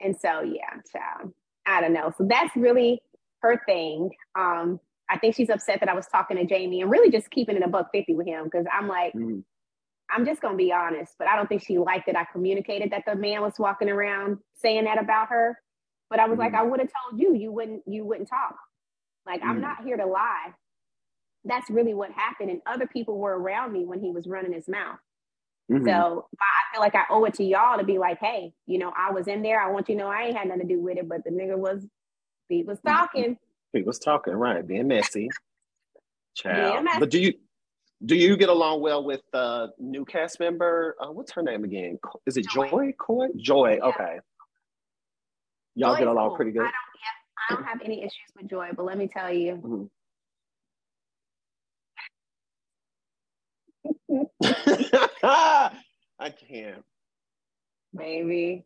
And 0.00 0.16
so 0.16 0.42
yeah, 0.42 0.70
child. 0.92 1.32
I 1.66 1.80
don't 1.80 1.92
know. 1.92 2.12
So 2.16 2.26
that's 2.28 2.54
really 2.54 3.00
her 3.40 3.60
thing. 3.66 4.10
Um, 4.38 4.78
I 5.08 5.18
think 5.18 5.34
she's 5.34 5.50
upset 5.50 5.80
that 5.80 5.88
I 5.88 5.94
was 5.94 6.06
talking 6.06 6.36
to 6.36 6.44
Jamie 6.44 6.82
and 6.82 6.90
really 6.90 7.10
just 7.10 7.30
keeping 7.30 7.56
it 7.56 7.62
a 7.62 7.68
buck 7.68 7.88
50 7.92 8.14
with 8.14 8.26
him 8.26 8.44
because 8.44 8.66
I'm 8.72 8.86
like, 8.86 9.12
mm-hmm. 9.14 9.40
I'm 10.10 10.24
just 10.24 10.40
gonna 10.40 10.56
be 10.56 10.72
honest, 10.72 11.14
but 11.18 11.28
I 11.28 11.36
don't 11.36 11.48
think 11.48 11.62
she 11.62 11.78
liked 11.78 12.06
that 12.06 12.16
I 12.16 12.24
communicated 12.32 12.92
that 12.92 13.04
the 13.06 13.16
man 13.16 13.42
was 13.42 13.54
walking 13.58 13.88
around 13.88 14.38
saying 14.54 14.84
that 14.84 15.02
about 15.02 15.28
her. 15.28 15.58
But 16.08 16.20
I 16.20 16.26
was 16.26 16.38
mm-hmm. 16.38 16.42
like, 16.42 16.54
I 16.54 16.62
would 16.62 16.80
have 16.80 16.88
told 16.88 17.20
you, 17.20 17.34
you 17.34 17.50
wouldn't, 17.50 17.82
you 17.86 18.04
wouldn't 18.04 18.28
talk. 18.28 18.56
Like, 19.26 19.40
mm-hmm. 19.40 19.50
I'm 19.50 19.60
not 19.60 19.84
here 19.84 19.96
to 19.96 20.06
lie. 20.06 20.52
That's 21.44 21.68
really 21.70 21.94
what 21.94 22.12
happened. 22.12 22.50
And 22.50 22.60
other 22.66 22.86
people 22.86 23.18
were 23.18 23.36
around 23.36 23.72
me 23.72 23.84
when 23.84 24.00
he 24.00 24.10
was 24.10 24.26
running 24.26 24.52
his 24.52 24.68
mouth. 24.68 24.98
Mm-hmm. 25.70 25.84
So 25.84 26.28
I 26.40 26.72
feel 26.72 26.80
like 26.80 26.94
I 26.94 27.04
owe 27.10 27.24
it 27.24 27.34
to 27.34 27.44
y'all 27.44 27.78
to 27.78 27.84
be 27.84 27.98
like, 27.98 28.18
hey, 28.20 28.52
you 28.66 28.78
know, 28.78 28.92
I 28.96 29.10
was 29.10 29.26
in 29.26 29.42
there. 29.42 29.60
I 29.60 29.70
want 29.70 29.88
you 29.88 29.96
to 29.96 30.02
know 30.02 30.08
I 30.08 30.26
ain't 30.26 30.36
had 30.36 30.46
nothing 30.46 30.68
to 30.68 30.74
do 30.74 30.80
with 30.80 30.96
it, 30.96 31.08
but 31.08 31.24
the 31.24 31.30
nigga 31.30 31.56
was 31.56 31.84
he 32.48 32.62
was 32.62 32.78
mm-hmm. 32.78 32.96
talking. 32.96 33.38
He 33.72 33.82
was 33.82 33.98
talking, 33.98 34.34
right? 34.34 34.64
Being 34.66 34.88
messy. 34.88 35.28
Child. 36.36 36.72
Being 36.72 36.84
messy. 36.84 37.00
But 37.00 37.10
do 37.10 37.20
you 37.20 37.34
do 38.04 38.14
you 38.14 38.36
get 38.36 38.48
along 38.48 38.80
well 38.82 39.02
with 39.04 39.22
uh 39.32 39.68
new 39.78 40.04
cast 40.04 40.38
member? 40.40 40.96
Uh, 41.00 41.10
what's 41.12 41.32
her 41.32 41.42
name 41.42 41.64
again? 41.64 41.98
Is 42.26 42.36
it 42.36 42.46
Joy? 42.48 42.68
Joy? 42.68 42.92
Coy? 42.98 43.28
Joy. 43.36 43.78
Yeah. 43.78 43.86
Okay. 43.86 44.18
Y'all 45.74 45.92
Joy's 45.92 45.98
get 46.00 46.08
along 46.08 46.28
cool. 46.28 46.36
pretty 46.36 46.52
good. 46.52 46.62
I 46.62 46.64
don't, 46.64 46.72
yeah, 46.72 47.50
I 47.50 47.54
don't 47.54 47.64
have 47.64 47.80
any 47.84 48.00
issues 48.00 48.32
with 48.36 48.48
Joy, 48.48 48.70
but 48.76 48.84
let 48.84 48.98
me 48.98 49.08
tell 49.08 49.32
you. 49.32 49.56
Mm-hmm. 49.56 49.84
I 55.22 56.30
can't. 56.30 56.82
Maybe. 57.92 58.64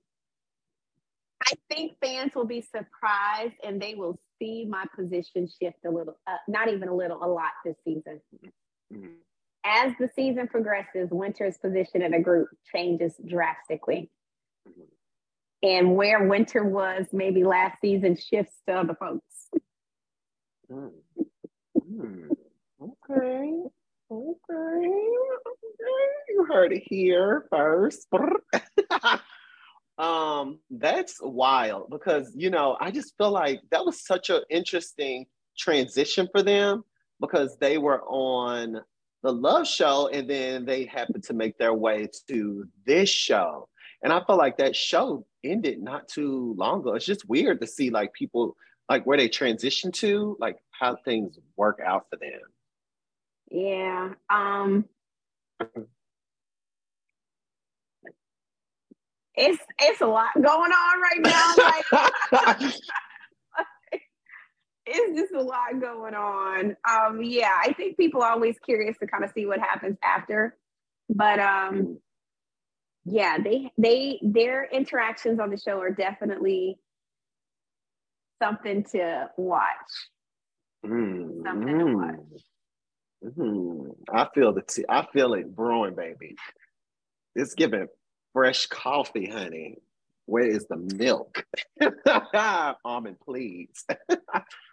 I 1.43 1.53
think 1.69 1.97
fans 2.03 2.33
will 2.35 2.47
be 2.47 2.61
surprised 2.61 3.55
and 3.65 3.81
they 3.81 3.95
will 3.95 4.19
see 4.39 4.67
my 4.69 4.85
position 4.95 5.49
shift 5.61 5.79
a 5.87 5.91
little, 5.91 6.17
uh, 6.27 6.37
not 6.49 6.69
even 6.69 6.89
a 6.89 6.95
little, 6.95 7.23
a 7.23 7.27
lot 7.27 7.51
this 7.65 7.77
season. 7.85 8.21
Mm-hmm. 8.93 9.07
As 9.65 9.93
the 9.99 10.09
season 10.15 10.49
progresses, 10.49 11.11
Winter's 11.11 11.59
position 11.59 12.03
in 12.03 12.15
a 12.15 12.21
group 12.21 12.49
changes 12.73 13.15
drastically. 13.27 14.11
Mm-hmm. 14.69 14.83
And 15.63 15.95
where 15.97 16.27
Winter 16.27 16.65
was 16.65 17.07
maybe 17.13 17.45
last 17.45 17.81
season 17.81 18.17
shifts 18.17 18.57
to 18.67 18.75
other 18.75 18.97
folks. 18.99 19.49
Mm. 20.71 20.91
Mm. 21.93 22.31
Okay. 22.81 23.53
Okay. 24.11 24.89
You 26.29 26.47
heard 26.49 26.73
it 26.73 26.83
here 26.87 27.47
first. 27.51 28.09
um, 29.99 30.59
that's 30.71 31.19
wild 31.21 31.91
because 31.91 32.33
you 32.35 32.51
know, 32.51 32.77
I 32.81 32.91
just 32.91 33.17
feel 33.19 33.31
like 33.31 33.61
that 33.71 33.85
was 33.85 34.05
such 34.05 34.31
an 34.31 34.43
interesting 34.51 35.27
transition 35.59 36.29
for 36.33 36.43
them 36.43 36.85
because 37.21 37.57
they 37.59 37.79
were 37.79 38.03
on 38.03 38.81
the 39.23 39.33
love 39.33 39.67
show 39.67 40.09
and 40.09 40.29
then 40.29 40.65
they 40.65 40.85
happened 40.85 41.25
to 41.25 41.35
make 41.35 41.59
their 41.59 41.75
way 41.75 42.09
to 42.29 42.67
this 42.87 43.11
show. 43.11 43.69
And 44.03 44.13
I 44.13 44.25
feel 44.25 44.39
like 44.39 44.57
that 44.57 44.75
show 44.75 45.27
ended 45.45 45.83
not 45.83 46.09
too 46.09 46.55
long 46.57 46.81
ago. 46.81 46.95
It's 46.95 47.05
just 47.05 47.29
weird 47.29 47.61
to 47.61 47.67
see 47.67 47.91
like 47.91 48.13
people 48.15 48.57
like 48.89 49.05
where 49.05 49.19
they 49.19 49.29
transition 49.29 49.93
to, 49.93 50.37
like 50.41 50.57
how 50.71 50.97
things 51.05 51.39
work 51.57 51.81
out 51.85 52.07
for 52.09 52.17
them. 52.17 52.41
Yeah. 53.51 54.15
Um 54.31 54.87
it's 59.35 59.63
it's 59.81 60.01
a 60.01 60.07
lot 60.07 60.31
going 60.35 60.73
on 60.73 61.01
right 61.03 61.21
now. 61.21 61.55
Like 62.33 62.73
it's 64.87 65.21
just 65.21 65.35
a 65.35 65.43
lot 65.43 65.81
going 65.81 66.15
on. 66.15 66.77
Um, 66.89 67.23
yeah, 67.23 67.57
I 67.63 67.73
think 67.73 67.97
people 67.97 68.23
are 68.23 68.33
always 68.33 68.57
curious 68.65 68.97
to 68.99 69.07
kind 69.07 69.25
of 69.25 69.31
see 69.33 69.47
what 69.47 69.61
happens 69.61 69.97
after. 70.03 70.57
But 71.09 71.39
um 71.41 71.99
yeah, 73.05 73.39
they 73.43 73.73
they 73.79 74.21
their 74.23 74.65
interactions 74.65 75.41
on 75.41 75.51
the 75.51 75.57
show 75.57 75.81
are 75.81 75.91
definitely 75.91 76.79
something 78.43 78.85
to 78.93 79.31
watch. 79.37 79.67
Mm, 80.85 81.43
something 81.45 81.79
to 81.79 81.97
watch. 81.97 83.35
Mm, 83.37 83.95
I 84.13 84.29
feel 84.35 84.53
the 84.53 84.63
tea. 84.63 84.85
I 84.89 85.07
feel 85.13 85.35
it 85.35 85.55
brewing, 85.55 85.95
baby. 85.95 86.37
It's 87.35 87.55
giving 87.55 87.87
fresh 88.33 88.67
coffee, 88.67 89.27
honey. 89.27 89.77
Where 90.27 90.47
is 90.47 90.67
the 90.69 90.77
milk? 90.77 91.45
Almond, 92.85 93.17
please. 93.21 93.85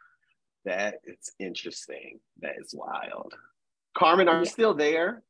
that 0.68 0.95
is 1.05 1.32
interesting. 1.39 2.20
That 2.41 2.55
is 2.59 2.76
wild. 2.76 3.34
Carmen, 3.97 4.28
are 4.28 4.36
yeah. 4.36 4.39
you 4.41 4.45
still 4.45 4.74
there? 4.74 5.24